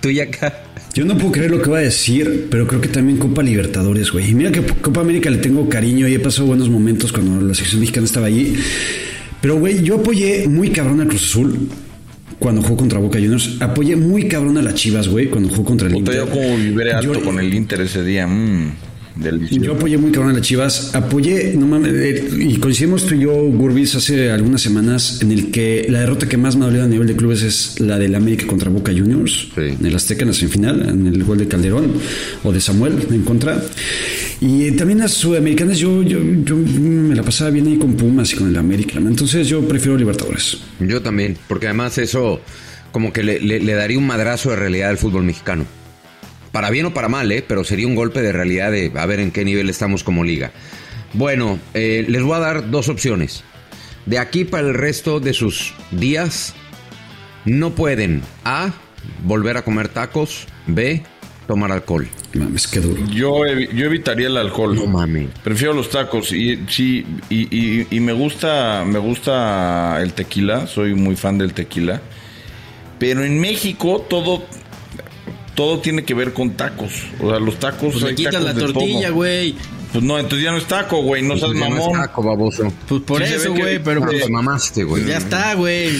Tú 0.00 0.08
y 0.08 0.20
acá. 0.20 0.62
Yo 0.94 1.04
no 1.04 1.18
puedo 1.18 1.32
creer 1.32 1.50
lo 1.50 1.60
que 1.60 1.68
va 1.70 1.78
a 1.78 1.82
decir, 1.82 2.46
pero 2.50 2.68
creo 2.68 2.80
que 2.80 2.86
también 2.88 3.18
Copa 3.18 3.42
Libertadores, 3.42 4.12
güey. 4.12 4.30
Y 4.30 4.34
mira 4.34 4.52
que 4.52 4.62
Copa 4.62 5.00
América 5.00 5.28
le 5.30 5.38
tengo 5.38 5.68
cariño 5.68 6.06
y 6.06 6.14
he 6.14 6.20
pasado 6.20 6.46
buenos 6.46 6.68
momentos 6.68 7.12
cuando 7.12 7.44
la 7.44 7.52
sección 7.54 7.80
mexicana 7.80 8.06
estaba 8.06 8.26
allí. 8.26 8.54
Pero, 9.40 9.56
güey, 9.56 9.82
yo 9.82 9.96
apoyé 9.96 10.46
muy 10.48 10.70
cabrón 10.70 11.00
a 11.00 11.06
Cruz 11.08 11.24
Azul 11.24 11.68
cuando 12.44 12.60
jugó 12.60 12.76
contra 12.76 12.98
Boca 12.98 13.18
Juniors. 13.18 13.56
Apoyé 13.60 13.96
muy 13.96 14.28
cabrón 14.28 14.58
a 14.58 14.62
las 14.62 14.74
Chivas, 14.74 15.08
güey, 15.08 15.28
cuando 15.30 15.48
jugó 15.48 15.64
contra 15.64 15.86
el 15.88 15.94
Puta, 15.94 16.12
Inter. 16.12 16.26
yo 16.26 16.30
como 16.30 16.56
vibré 16.58 16.92
alto 16.92 17.14
Yo- 17.14 17.22
con 17.24 17.40
el 17.40 17.54
Inter 17.54 17.80
ese 17.80 18.04
día. 18.04 18.26
Mmm. 18.26 18.70
Yo 19.50 19.74
apoyé 19.74 19.96
muy 19.96 20.10
cabrón 20.10 20.32
a 20.32 20.34
las 20.34 20.42
Chivas. 20.42 20.94
Apoyé, 20.94 21.54
no 21.56 21.66
mames, 21.68 21.92
eh, 21.94 22.28
y 22.40 22.56
coincidimos 22.56 23.06
tú 23.06 23.14
y 23.14 23.20
yo, 23.20 23.32
Gurbis, 23.32 23.94
hace 23.94 24.30
algunas 24.32 24.60
semanas 24.60 25.20
en 25.22 25.30
el 25.32 25.50
que 25.52 25.86
la 25.88 26.00
derrota 26.00 26.28
que 26.28 26.36
más 26.36 26.56
me 26.56 26.64
ha 26.64 26.66
dolido 26.66 26.84
a 26.84 26.88
nivel 26.88 27.06
de 27.06 27.14
clubes 27.16 27.42
es 27.42 27.80
la 27.80 27.96
del 27.96 28.14
América 28.16 28.44
contra 28.46 28.68
Boca 28.70 28.92
Juniors, 28.92 29.48
Sí. 29.54 29.60
en 29.80 29.86
el 29.86 29.94
Azteca 29.94 30.22
en 30.22 30.28
la 30.28 30.34
semifinal, 30.34 30.86
en 30.88 31.06
el 31.06 31.22
gol 31.24 31.38
de 31.38 31.46
Calderón 31.46 31.92
o 32.42 32.52
de 32.52 32.60
Samuel 32.60 32.94
en 33.10 33.22
contra. 33.22 33.62
Y 34.40 34.70
también 34.72 34.98
las 34.98 35.12
sudamericanas, 35.12 35.78
yo, 35.78 36.02
yo, 36.02 36.18
yo 36.20 36.56
me 36.56 37.14
la 37.14 37.22
pasaba 37.22 37.50
bien 37.50 37.66
ahí 37.66 37.78
con 37.78 37.94
Pumas 37.94 38.32
y 38.32 38.36
con 38.36 38.48
el 38.48 38.56
América. 38.56 38.98
Entonces 38.98 39.48
yo 39.48 39.66
prefiero 39.66 39.96
Libertadores. 39.96 40.58
Yo 40.80 41.02
también, 41.02 41.36
porque 41.48 41.66
además 41.66 41.98
eso 41.98 42.40
como 42.92 43.12
que 43.12 43.22
le 43.22 43.74
daría 43.74 43.98
un 43.98 44.06
madrazo 44.06 44.50
de 44.50 44.56
realidad 44.56 44.90
al 44.90 44.98
fútbol 44.98 45.24
mexicano. 45.24 45.66
Para 46.54 46.70
bien 46.70 46.86
o 46.86 46.94
para 46.94 47.08
mal, 47.08 47.32
¿eh? 47.32 47.44
Pero 47.44 47.64
sería 47.64 47.88
un 47.88 47.96
golpe 47.96 48.22
de 48.22 48.30
realidad 48.30 48.70
de 48.70 48.92
a 48.94 49.06
ver 49.06 49.18
en 49.18 49.32
qué 49.32 49.44
nivel 49.44 49.68
estamos 49.68 50.04
como 50.04 50.22
liga. 50.22 50.52
Bueno, 51.12 51.58
eh, 51.74 52.04
les 52.06 52.22
voy 52.22 52.36
a 52.36 52.38
dar 52.38 52.70
dos 52.70 52.88
opciones. 52.88 53.42
De 54.06 54.20
aquí 54.20 54.44
para 54.44 54.68
el 54.68 54.74
resto 54.74 55.18
de 55.18 55.32
sus 55.32 55.74
días, 55.90 56.54
no 57.44 57.74
pueden 57.74 58.22
A, 58.44 58.72
volver 59.24 59.56
a 59.56 59.62
comer 59.62 59.88
tacos, 59.88 60.46
B, 60.68 61.02
tomar 61.46 61.70
alcohol. 61.72 62.06
Mames, 62.34 62.66
qué 62.66 62.80
duro. 62.80 63.04
Yo, 63.06 63.46
yo 63.46 63.86
evitaría 63.86 64.26
el 64.28 64.36
alcohol. 64.36 64.74
No 64.74 64.86
mames. 64.86 65.28
Prefiero 65.42 65.72
los 65.74 65.90
tacos 65.90 66.32
y 66.32 66.58
sí 66.68 67.04
y, 67.30 67.42
y- 67.56 67.86
y 67.90 68.00
me 68.00 68.12
gusta 68.12 68.84
me 68.86 68.98
gusta 68.98 70.00
el 70.02 70.12
tequila, 70.14 70.66
soy 70.66 70.94
muy 70.94 71.16
fan 71.16 71.38
del 71.38 71.52
tequila. 71.52 72.00
Pero 72.98 73.24
en 73.24 73.40
México 73.40 74.04
todo 74.08 74.44
todo 75.54 75.78
tiene 75.80 76.04
que 76.04 76.14
ver 76.14 76.32
con 76.32 76.50
tacos. 76.52 76.92
O 77.20 77.30
sea, 77.30 77.38
los 77.38 77.58
tacos 77.60 77.92
Pues 77.92 78.02
le 78.02 78.08
hay 78.10 78.14
quitas 78.16 78.34
tacos 78.34 78.46
la 78.46 78.54
tortilla, 78.54 79.10
güey. 79.10 79.54
Pues 79.94 80.02
no, 80.04 80.18
entonces 80.18 80.42
ya 80.44 80.50
no 80.50 80.58
es 80.58 80.64
taco, 80.66 81.02
güey, 81.02 81.22
no 81.22 81.36
seas 81.38 81.52
Ya 81.52 81.60
no 81.60 81.66
es 81.66 81.70
mamón. 81.70 81.92
taco, 81.92 82.20
baboso. 82.22 82.72
Pues 82.88 83.02
por 83.02 83.24
Sí 83.24 83.32
eso, 83.32 83.54
güey, 83.54 83.78
pero 83.78 84.00
pues 84.02 84.24
te 84.24 84.28
mamaste, 84.28 84.82
güey. 84.82 85.04
ya 85.06 85.18
está, 85.18 85.54
güey. 85.54 85.90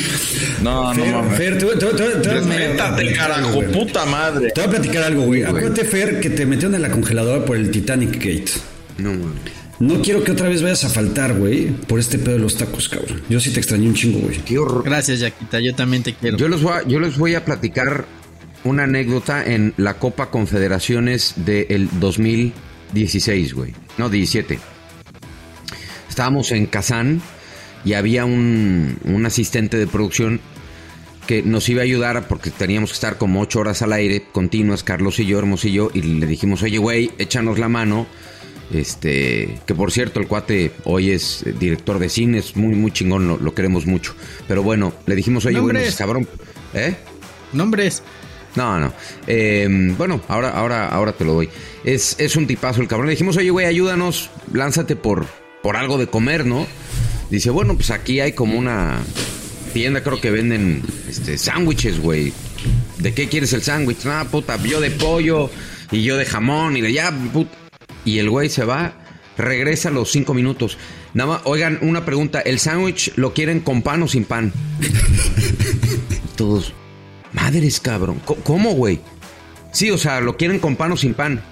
No, 0.63 0.93
no 0.93 1.07
mames. 1.07 1.39
Fer, 1.39 1.59
te, 1.59 1.65
te- 1.67 1.77
te- 1.77 1.87
te- 1.95 2.11
te- 2.21 2.29
Respétate, 2.35 3.13
carajo, 3.13 3.63
puta 3.73 4.05
madre. 4.05 4.51
Te 4.51 4.61
voy 4.63 4.69
a 4.69 4.71
platicar 4.73 5.05
algo, 5.05 5.23
güey. 5.27 5.45
Acuérdate, 5.45 5.85
Fer, 5.85 6.19
que 6.19 6.29
te 6.31 6.45
metieron 6.45 6.75
en 6.75 6.83
la 6.83 6.91
congeladora 6.91 7.45
por 7.45 7.57
el 7.57 7.71
Titanic 7.71 8.15
Gate. 8.17 8.51
No 8.99 9.11
mames. 9.11 9.53
No 9.79 10.03
quiero 10.03 10.25
que 10.25 10.33
otra 10.33 10.49
vez 10.49 10.61
vayas 10.63 10.85
a 10.85 10.89
faltar, 10.89 11.35
güey, 11.35 11.67
por 11.69 12.01
este 12.01 12.19
pedo 12.19 12.35
de 12.35 12.41
los 12.41 12.57
tacos, 12.57 12.89
cabrón. 12.89 13.23
Yo 13.29 13.39
sí 13.39 13.51
te 13.53 13.61
extrañé 13.61 13.87
un 13.87 13.95
chingo, 13.95 14.19
güey. 14.21 14.39
Qué 14.39 14.59
horror. 14.59 14.83
Gracias, 14.85 15.21
Yaquita. 15.21 15.61
Yo 15.61 15.73
también 15.75 16.03
te 16.03 16.15
quiero. 16.15 16.37
Yo 16.37 16.49
les, 16.49 16.63
voy 16.63 16.73
a, 16.73 16.83
yo 16.87 16.99
les 16.99 17.17
voy 17.17 17.35
a 17.37 17.45
platicar 17.45 18.07
una 18.65 18.85
anécdota 18.85 19.45
en 19.45 19.73
la 19.77 19.95
Copa 19.95 20.31
Confederaciones 20.31 21.35
del 21.37 21.89
2016, 22.95 23.55
güey. 23.55 23.73
No, 23.99 24.09
17. 24.09 24.59
Estábamos 26.09 26.53
en 26.53 26.67
Kazán 26.67 27.21
y 27.85 27.95
había 27.95 28.25
un, 28.25 28.97
un 29.05 29.27
asistente 29.27 29.77
de 29.77 29.87
producción 29.87 30.41
que 31.27 31.43
nos 31.43 31.69
iba 31.69 31.81
a 31.81 31.85
ayudar 31.85 32.29
porque 32.29 32.51
teníamos 32.51 32.91
que 32.91 32.95
estar 32.95 33.19
como 33.19 33.41
ocho 33.41 33.61
horas 33.61 33.83
al 33.83 33.93
aire 33.93 34.25
continuas, 34.31 34.85
Carlos 34.85 35.19
y 35.19 35.27
yo, 35.27 35.39
Hermosillo, 35.39 35.91
y 35.93 36.03
le 36.03 36.27
dijimos, 36.27 36.63
oye, 36.63 36.79
güey, 36.79 37.11
échanos 37.19 37.59
la 37.59 37.69
mano. 37.69 38.07
Este, 38.73 39.61
que 39.67 39.75
por 39.75 39.93
cierto, 39.93 40.21
el 40.21 40.27
cuate 40.27 40.73
hoy 40.85 41.11
es 41.11 41.43
eh, 41.47 41.55
director 41.59 41.99
de 41.99 42.09
cine, 42.09 42.39
es 42.39 42.57
muy, 42.57 42.75
muy 42.75 42.91
chingón, 42.93 43.29
lo, 43.29 43.37
lo 43.37 43.55
queremos 43.55 43.87
mucho. 43.87 44.15
Pero 44.49 44.63
bueno, 44.63 44.93
le 45.07 45.15
dijimos, 45.15 45.45
oye, 45.45 45.59
güey, 45.61 45.85
nos 45.85 45.97
cabrón. 45.97 46.27
¿Eh? 46.73 46.95
Nombres. 47.53 48.03
No, 48.57 48.79
no. 48.79 48.93
Eh, 49.27 49.67
bueno, 49.97 50.21
ahora, 50.29 50.51
ahora, 50.51 50.89
ahora 50.89 51.13
te 51.13 51.25
lo 51.25 51.35
doy. 51.35 51.49
Es, 51.83 52.17
es 52.19 52.37
un 52.37 52.47
tipazo 52.47 52.81
el 52.81 52.89
cabrón. 52.89 53.07
Le 53.07 53.13
dijimos, 53.13 53.37
oye, 53.37 53.51
güey, 53.51 53.67
ayúdanos, 53.67 54.31
lánzate 54.53 54.97
por, 54.97 55.27
por 55.63 55.77
algo 55.77 55.99
de 55.99 56.07
comer, 56.07 56.47
¿no? 56.47 56.67
Dice, 57.31 57.51
bueno, 57.51 57.75
pues 57.75 57.91
aquí 57.91 58.21
hay 58.21 58.33
como 58.33 58.59
una 58.59 59.01
tienda, 59.73 60.03
creo 60.03 60.21
que 60.21 60.31
venden 60.31 60.83
este, 61.09 61.37
sándwiches, 61.37 62.01
güey. 62.01 62.33
¿De 62.99 63.13
qué 63.13 63.29
quieres 63.29 63.53
el 63.53 63.63
sándwich? 63.63 64.07
Ah, 64.07 64.27
puta, 64.31 64.57
yo 64.63 64.81
de 64.81 64.91
pollo 64.91 65.51
y 65.91 66.03
yo 66.03 66.17
de 66.17 66.25
jamón 66.25 66.77
y 66.77 66.81
de 66.81 66.93
ya, 66.93 67.13
puta. 67.33 67.51
Y 68.05 68.19
el 68.19 68.31
güey 68.31 68.49
se 68.49 68.65
va, 68.65 68.95
regresa 69.37 69.89
a 69.89 69.93
los 69.93 70.11
cinco 70.11 70.33
minutos. 70.33 70.79
Nada 71.13 71.31
más, 71.35 71.41
oigan, 71.45 71.79
una 71.83 72.05
pregunta. 72.05 72.41
¿El 72.41 72.59
sándwich 72.59 73.13
lo 73.17 73.35
quieren 73.35 73.61
con 73.61 73.83
pan 73.83 74.03
o 74.03 74.09
sin 74.09 74.25
pan? 74.25 74.53
Todos, 76.37 76.73
madres, 77.35 77.81
cabrón. 77.81 78.21
¿Cómo, 78.45 78.73
güey? 78.73 79.01
Sí, 79.73 79.91
o 79.91 79.99
sea, 79.99 80.21
lo 80.21 80.37
quieren 80.37 80.59
con 80.59 80.77
pan 80.77 80.93
o 80.93 80.97
sin 80.97 81.15
pan. 81.15 81.43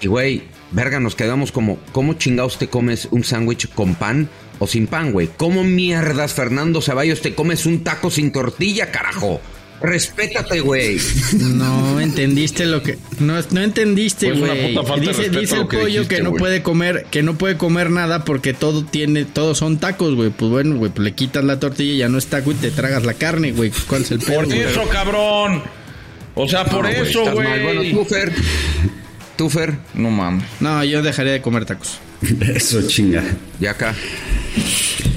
Y, 0.00 0.06
güey, 0.06 0.44
verga, 0.70 1.00
nos 1.00 1.14
quedamos 1.14 1.50
como, 1.50 1.78
¿cómo 1.92 2.14
chingados 2.14 2.58
te 2.58 2.68
comes 2.68 3.08
un 3.10 3.24
sándwich 3.24 3.68
con 3.72 3.94
pan 3.94 4.28
o 4.58 4.66
sin 4.66 4.86
pan, 4.86 5.12
güey? 5.12 5.28
¿Cómo 5.36 5.64
mierdas, 5.64 6.34
Fernando 6.34 6.80
Ceballos, 6.80 7.22
te 7.22 7.34
comes 7.34 7.66
un 7.66 7.82
taco 7.82 8.10
sin 8.10 8.30
tortilla, 8.30 8.92
carajo? 8.92 9.40
Respétate, 9.82 10.60
güey. 10.60 10.98
No 11.38 12.00
entendiste 12.00 12.66
lo 12.66 12.82
que. 12.82 12.98
No, 13.18 13.34
no 13.50 13.60
entendiste, 13.60 14.28
Pues 14.28 14.40
una 14.40 14.52
güey. 14.54 14.74
puta 14.74 14.86
falta 14.86 15.12
de 15.12 15.16
dice 15.28 15.40
dice 15.40 15.56
el 15.56 15.68
que 15.68 15.76
pollo 15.78 15.86
dijiste, 15.86 16.16
que 16.16 16.22
no 16.22 16.30
güey. 16.30 16.40
puede 16.40 16.62
comer, 16.62 17.06
que 17.10 17.22
no 17.22 17.36
puede 17.36 17.56
comer 17.56 17.90
nada 17.90 18.24
porque 18.24 18.54
todo 18.54 18.84
tiene, 18.84 19.24
todos 19.24 19.58
son 19.58 19.78
tacos, 19.78 20.14
güey. 20.14 20.30
Pues 20.30 20.50
bueno, 20.50 20.76
güey, 20.76 20.90
pues 20.92 21.04
le 21.04 21.12
quitas 21.14 21.44
la 21.44 21.58
tortilla 21.60 21.92
y 21.92 21.98
ya 21.98 22.08
no 22.08 22.18
es 22.18 22.26
taco 22.26 22.52
y 22.52 22.54
te 22.54 22.70
tragas 22.70 23.04
la 23.04 23.14
carne, 23.14 23.52
güey. 23.52 23.72
¿Cuál 23.88 24.02
es 24.02 24.10
el 24.12 24.18
pedo? 24.20 24.34
Por 24.36 24.46
güey? 24.46 24.60
eso, 24.60 24.82
cabrón. 24.88 25.62
O 26.34 26.48
sea, 26.48 26.64
por 26.64 26.84
No, 26.84 26.90
güey, 26.96 27.10
eso, 27.10 27.24
mal. 27.26 27.34
Bueno, 27.34 27.80
güey. 27.80 27.92
tú, 27.92 28.04
Fer. 28.04 28.32
Tú, 29.36 29.50
Fer. 29.50 29.74
No 29.94 30.10
mames. 30.10 30.44
No, 30.60 30.82
yo 30.84 31.02
dejaría 31.02 31.32
de 31.32 31.42
comer 31.42 31.64
tacos. 31.64 31.98
Eso, 32.54 32.86
chinga. 32.86 33.24
Y 33.60 33.66
acá. 33.66 33.94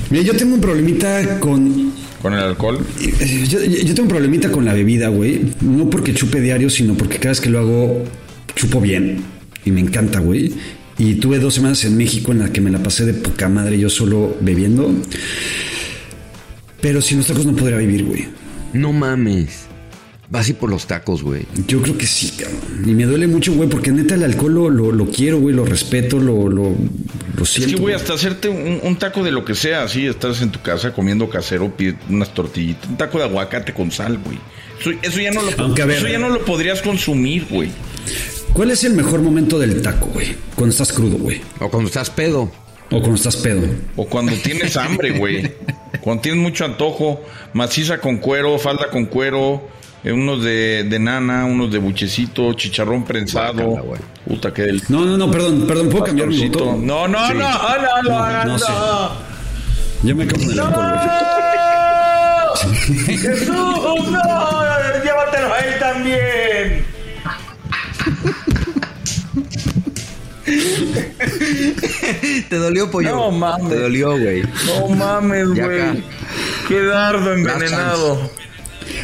Mira, 0.09 0.23
yo 0.23 0.35
tengo 0.35 0.55
un 0.55 0.61
problemita 0.61 1.39
con. 1.39 1.93
¿Con 2.25 2.33
el 2.33 2.39
alcohol? 2.39 2.79
eh, 2.99 3.45
Yo, 3.47 3.63
yo 3.63 3.85
tengo 3.93 4.01
un 4.01 4.07
problemita 4.07 4.51
con 4.51 4.65
la 4.65 4.73
bebida, 4.73 5.09
güey. 5.09 5.53
No 5.61 5.91
porque 5.91 6.11
chupe 6.15 6.41
diario, 6.41 6.71
sino 6.71 6.95
porque 6.95 7.17
cada 7.17 7.29
vez 7.29 7.39
que 7.39 7.51
lo 7.51 7.59
hago, 7.59 8.03
chupo 8.55 8.81
bien. 8.81 9.17
Y 9.63 9.69
me 9.69 9.81
encanta, 9.81 10.17
güey. 10.21 10.51
Y 10.97 11.13
tuve 11.17 11.37
dos 11.37 11.53
semanas 11.53 11.85
en 11.85 11.95
México 11.95 12.31
en 12.31 12.39
las 12.39 12.49
que 12.49 12.61
me 12.61 12.71
la 12.71 12.79
pasé 12.81 13.05
de 13.05 13.13
poca 13.13 13.47
madre 13.47 13.77
yo 13.77 13.91
solo 13.91 14.35
bebiendo. 14.41 14.91
Pero 16.81 16.99
sin 16.99 17.19
los 17.19 17.27
tacos 17.27 17.45
no 17.45 17.55
podría 17.55 17.77
vivir, 17.77 18.03
güey. 18.05 18.25
No 18.73 18.91
mames. 18.91 19.67
Vas 20.29 20.49
y 20.49 20.53
por 20.53 20.69
los 20.71 20.87
tacos, 20.87 21.21
güey. 21.21 21.45
Yo 21.67 21.81
creo 21.81 21.97
que 21.97 22.07
sí, 22.07 22.31
cabrón. 22.31 22.59
Y 22.89 22.93
me 22.93 23.05
duele 23.05 23.27
mucho, 23.27 23.53
güey, 23.53 23.69
porque 23.69 23.91
neta 23.91 24.15
el 24.15 24.23
alcohol 24.23 24.53
lo, 24.53 24.69
lo, 24.69 24.91
lo 24.91 25.05
quiero, 25.07 25.39
güey, 25.39 25.55
lo 25.55 25.65
respeto, 25.65 26.19
lo, 26.19 26.49
lo, 26.49 26.75
lo 27.37 27.43
Es 27.43 27.49
siento. 27.49 27.75
que, 27.75 27.81
güey, 27.81 27.93
hasta 27.93 28.13
hacerte 28.13 28.49
un, 28.49 28.79
un 28.81 28.95
taco 28.97 29.23
de 29.23 29.31
lo 29.31 29.45
que 29.45 29.53
sea, 29.53 29.83
así, 29.83 30.07
estás 30.07 30.41
en 30.41 30.51
tu 30.51 30.61
casa 30.61 30.93
comiendo 30.93 31.29
casero, 31.29 31.71
unas 32.09 32.33
tortillitas, 32.33 32.89
un 32.89 32.97
taco 32.97 33.19
de 33.19 33.25
aguacate 33.25 33.73
con 33.73 33.91
sal, 33.91 34.17
güey. 34.25 34.39
Eso, 34.79 34.91
eso 35.03 35.19
ya 35.21 35.31
no 35.31 35.41
lo, 35.43 35.51
Aunque, 35.59 35.83
a 35.83 35.85
ver. 35.85 35.97
eso 35.97 36.07
ya 36.07 36.17
no 36.19 36.29
lo 36.29 36.43
podrías 36.43 36.81
consumir, 36.81 37.45
güey. 37.49 37.69
¿Cuál 38.53 38.71
es 38.71 38.83
el 38.83 38.93
mejor 38.93 39.21
momento 39.21 39.59
del 39.59 39.81
taco, 39.81 40.07
güey? 40.07 40.35
Cuando 40.55 40.71
estás 40.71 40.91
crudo, 40.91 41.17
güey. 41.17 41.41
O 41.59 41.69
cuando 41.69 41.87
estás 41.87 42.09
pedo. 42.09 42.51
O 42.89 42.99
cuando 42.99 43.15
estás 43.15 43.35
pedo. 43.37 43.61
O 43.95 44.05
cuando 44.07 44.33
tienes 44.37 44.75
hambre, 44.77 45.11
güey. 45.17 45.51
Cuando 46.01 46.21
tienes 46.21 46.39
mucho 46.41 46.65
antojo, 46.65 47.23
maciza 47.53 47.97
con 47.99 48.17
cuero, 48.17 48.59
falda 48.59 48.89
con 48.91 49.05
cuero, 49.05 49.67
eh, 50.05 50.11
unos 50.13 50.43
de, 50.43 50.83
de 50.85 50.99
nana, 50.99 51.45
unos 51.45 51.71
de 51.71 51.79
buchecito, 51.79 52.53
chicharrón 52.53 53.03
prensado. 53.03 53.75
Puta, 54.27 54.53
que 54.53 54.61
del 54.63 54.81
No, 54.89 55.03
no, 55.05 55.17
no, 55.17 55.29
perdón, 55.31 55.65
perdón, 55.67 55.89
¿puedo 55.89 56.05
cambiar 56.05 56.29
mi 56.29 56.47
voto? 56.47 56.77
No, 56.79 57.07
no, 57.07 57.27
Sí. 57.27 57.33
no, 57.33 57.49
no, 57.49 58.01
no, 58.03 58.09
No, 58.09 58.31
no, 58.31 58.45
no 58.45 58.59
sé. 58.59 58.71
no. 58.71 59.11
Yo 60.03 60.15
me 60.15 60.23
acabo 60.25 60.43
alcohol, 60.43 60.93
güey. 60.93 61.15
¡Jesús, 63.17 63.47
no! 63.47 64.61
¡Llévatelo 65.03 65.53
a 65.53 65.59
él 65.59 65.79
también! 65.79 66.85
¿Te 72.49 72.55
dolió, 72.55 72.89
pollo? 72.91 73.09
No 73.15 73.31
mames. 73.31 73.69
Te 73.69 73.79
dolió, 73.79 74.11
güey. 74.11 74.43
No 74.67 74.87
mames, 74.95 75.47
güey. 75.49 76.03
¡Qué 76.67 76.81
dardo 76.83 77.33
envenenado! 77.33 78.29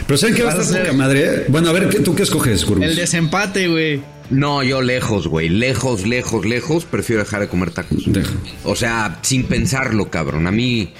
Pero 0.07 0.17
¿saben 0.17 0.35
qué 0.35 0.43
va 0.43 0.51
a 0.51 0.55
Vas 0.55 0.59
a 0.63 0.67
estar 0.67 0.81
hacer- 0.81 0.91
poca 0.91 1.03
madre? 1.03 1.45
Bueno, 1.47 1.69
a 1.69 1.73
ver, 1.73 1.89
¿qué- 1.89 1.99
¿tú 1.99 2.15
qué 2.15 2.23
escoges, 2.23 2.65
Gurbis? 2.65 2.87
El 2.89 2.95
desempate, 2.95 3.67
güey. 3.67 4.01
No, 4.29 4.63
yo 4.63 4.81
lejos, 4.81 5.27
güey. 5.27 5.49
Lejos, 5.49 6.07
lejos, 6.07 6.45
lejos. 6.45 6.85
Prefiero 6.85 7.23
dejar 7.23 7.41
de 7.41 7.47
comer 7.49 7.71
tacos. 7.71 8.03
Deja. 8.05 8.31
O 8.63 8.75
sea, 8.75 9.19
sin 9.23 9.43
pensarlo, 9.43 10.09
cabrón. 10.09 10.47
A 10.47 10.51
mí 10.51 10.93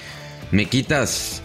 me 0.50 0.66
quitas. 0.66 1.40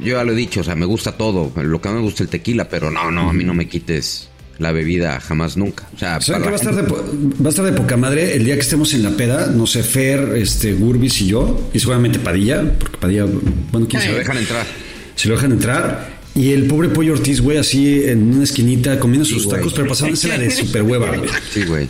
Yo 0.00 0.16
ya 0.16 0.24
lo 0.24 0.32
he 0.32 0.34
dicho, 0.36 0.60
o 0.60 0.64
sea, 0.64 0.74
me 0.74 0.86
gusta 0.86 1.12
todo. 1.12 1.52
Lo 1.62 1.80
que 1.82 1.88
no 1.90 1.96
me 1.96 2.00
gusta 2.00 2.22
es 2.22 2.28
el 2.28 2.28
tequila, 2.30 2.68
pero 2.68 2.90
no, 2.90 3.10
no, 3.10 3.28
a 3.28 3.32
mí 3.34 3.44
no 3.44 3.52
me 3.52 3.68
quites 3.68 4.30
la 4.58 4.72
bebida 4.72 5.20
jamás 5.20 5.58
nunca. 5.58 5.86
O 5.94 5.98
sea, 5.98 6.18
¿Saben 6.22 6.42
qué 6.44 6.50
va 6.50 6.56
para 6.56 6.70
a, 6.70 6.70
estar 6.72 6.74
de, 6.74 6.90
po- 6.90 7.04
va 7.44 7.46
a 7.46 7.50
estar 7.50 7.64
de 7.66 7.72
poca 7.72 7.98
madre 7.98 8.34
el 8.34 8.42
día 8.46 8.54
que 8.54 8.62
estemos 8.62 8.94
en 8.94 9.02
la 9.02 9.10
peda? 9.10 9.48
No 9.48 9.66
sé, 9.66 9.82
Fer, 9.82 10.32
este, 10.36 10.72
Gurbis 10.72 11.20
y 11.20 11.26
yo. 11.26 11.68
Y 11.74 11.78
seguramente 11.78 12.18
Padilla, 12.18 12.62
porque 12.78 12.96
Padilla, 12.96 13.26
bueno, 13.26 13.86
quién 13.86 14.00
gente, 14.00 14.00
sabe. 14.00 14.12
lo 14.12 14.18
dejan 14.20 14.38
entrar. 14.38 14.66
Si 15.14 15.28
lo 15.28 15.34
dejan 15.34 15.52
entrar. 15.52 16.15
Y 16.36 16.52
el 16.52 16.66
pobre 16.66 16.90
Pollo 16.90 17.14
Ortiz, 17.14 17.40
güey, 17.40 17.56
así 17.56 18.04
en 18.04 18.34
una 18.34 18.44
esquinita 18.44 19.00
comiendo 19.00 19.24
sus 19.24 19.46
güey. 19.46 19.56
tacos, 19.56 19.72
pero 19.72 19.88
pasándose 19.88 20.28
la 20.28 20.36
de 20.36 20.50
super 20.50 20.82
hueva, 20.82 21.08
güey. 21.08 21.30
Sí, 21.50 21.64
güey. 21.64 21.88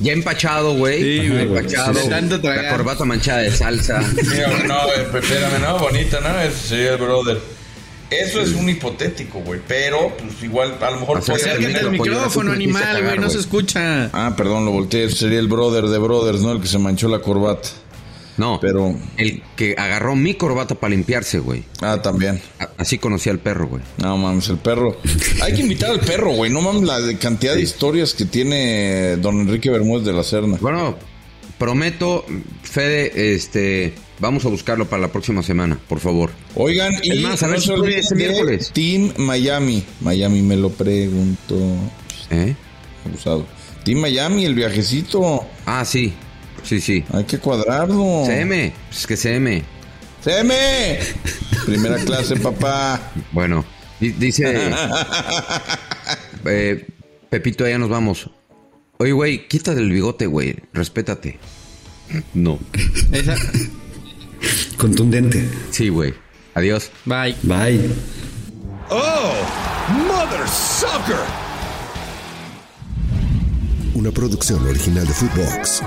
Ya 0.00 0.12
empachado, 0.12 0.74
güey. 0.74 1.02
Sí, 1.02 1.28
güey. 1.30 1.42
empachado. 1.44 1.94
De 1.94 2.08
tanto 2.08 2.38
la 2.42 2.70
corbata 2.72 3.06
manchada 3.06 3.38
de 3.38 3.50
salsa. 3.50 4.00
Mira, 4.14 4.64
no, 4.64 5.18
espérame, 5.18 5.62
no, 5.62 5.78
bonita, 5.78 6.20
¿no? 6.20 6.38
Ese 6.42 6.68
sería 6.68 6.92
el 6.92 6.98
brother. 6.98 7.38
Eso 8.10 8.40
es 8.42 8.52
un 8.52 8.68
hipotético, 8.68 9.40
güey. 9.40 9.60
Pero, 9.66 10.14
pues 10.16 10.42
igual, 10.42 10.76
a 10.80 10.90
lo 10.90 11.00
mejor 11.00 11.18
Acércate 11.18 11.78
pollo, 11.78 11.90
micrófono, 11.90 12.52
animal, 12.52 13.02
güey. 13.02 13.18
No 13.18 13.30
se 13.30 13.38
escucha. 13.38 14.10
Ah, 14.12 14.34
perdón, 14.36 14.66
lo 14.66 14.72
volteé. 14.72 15.04
Ese 15.04 15.16
Sería 15.16 15.38
el 15.38 15.48
brother 15.48 15.86
de 15.86 15.98
brothers, 15.98 16.40
¿no? 16.40 16.52
El 16.52 16.60
que 16.60 16.68
se 16.68 16.78
manchó 16.78 17.08
la 17.08 17.20
corbata. 17.20 17.70
No, 18.38 18.58
Pero- 18.60 18.94
el 19.16 19.42
que 19.56 19.74
agarró 19.78 20.14
mi 20.14 20.34
corbata 20.34 20.74
para 20.74 20.90
limpiarse, 20.94 21.38
güey. 21.38 21.64
Ah, 21.80 22.00
también. 22.02 22.40
A- 22.58 22.68
Así 22.78 22.98
conocí 22.98 23.30
al 23.30 23.38
perro, 23.38 23.66
güey. 23.68 23.82
No 23.98 24.16
mames, 24.18 24.48
el 24.50 24.58
perro. 24.58 24.98
Hay 25.42 25.54
que 25.54 25.62
invitar 25.62 25.90
al 25.90 26.00
perro, 26.00 26.32
güey. 26.32 26.50
No 26.50 26.60
mames 26.60 26.82
la 26.82 27.00
cantidad 27.18 27.54
de 27.54 27.62
historias 27.62 28.12
que 28.14 28.26
tiene 28.26 29.16
don 29.16 29.40
Enrique 29.40 29.70
Bermúdez 29.70 30.04
de 30.06 30.12
la 30.12 30.22
Serna. 30.22 30.58
Bueno, 30.60 30.96
prometo, 31.58 32.24
Fede, 32.62 33.34
este, 33.34 33.94
vamos 34.20 34.44
a 34.44 34.48
buscarlo 34.48 34.86
para 34.86 35.00
la 35.02 35.08
próxima 35.12 35.42
semana, 35.42 35.78
por 35.88 36.00
favor. 36.00 36.30
Oigan, 36.54 36.92
y 37.02 37.12
Es 37.12 37.20
más, 37.22 37.42
a 37.42 37.46
ver 37.46 37.56
no 37.56 37.60
si 37.62 37.66
se 37.68 37.72
puede 37.72 37.82
olviden 37.84 38.00
ese 38.00 38.14
miércoles. 38.14 38.70
Team 38.74 39.12
Miami. 39.16 39.82
Miami 40.00 40.42
me 40.42 40.56
lo 40.56 40.70
pregunto. 40.70 41.56
¿Eh? 42.30 42.54
Abusado. 43.06 43.46
Team 43.84 44.00
Miami, 44.00 44.44
el 44.44 44.54
viajecito. 44.54 45.46
Ah, 45.64 45.84
sí, 45.84 46.12
sí, 46.66 46.80
sí. 46.80 47.04
Hay 47.12 47.24
que 47.24 47.38
cuadrarlo. 47.38 48.24
CM, 48.26 48.72
pues 48.90 49.06
que 49.06 49.16
CM. 49.16 49.62
¡CM! 50.24 50.54
Primera 51.64 51.96
clase, 51.98 52.36
papá. 52.42 53.00
Bueno, 53.32 53.64
di- 54.00 54.10
dice 54.12 54.44
eh, 56.44 56.86
Pepito, 57.30 57.66
ya 57.68 57.78
nos 57.78 57.88
vamos. 57.88 58.28
Oye, 58.98 59.12
güey, 59.12 59.46
quítate 59.48 59.80
el 59.80 59.90
bigote, 59.92 60.26
güey. 60.26 60.56
Respétate. 60.72 61.38
No. 62.34 62.58
Esa- 63.12 63.36
Contundente. 64.78 65.48
Sí, 65.70 65.88
güey. 65.88 66.14
Adiós. 66.54 66.90
Bye. 67.04 67.36
Bye. 67.42 67.90
Oh, 68.90 69.32
Mother 70.08 70.48
Sucker. 70.48 71.16
Una 73.94 74.10
producción 74.10 74.66
original 74.66 75.06
de 75.06 75.12
Footbox. 75.12 75.82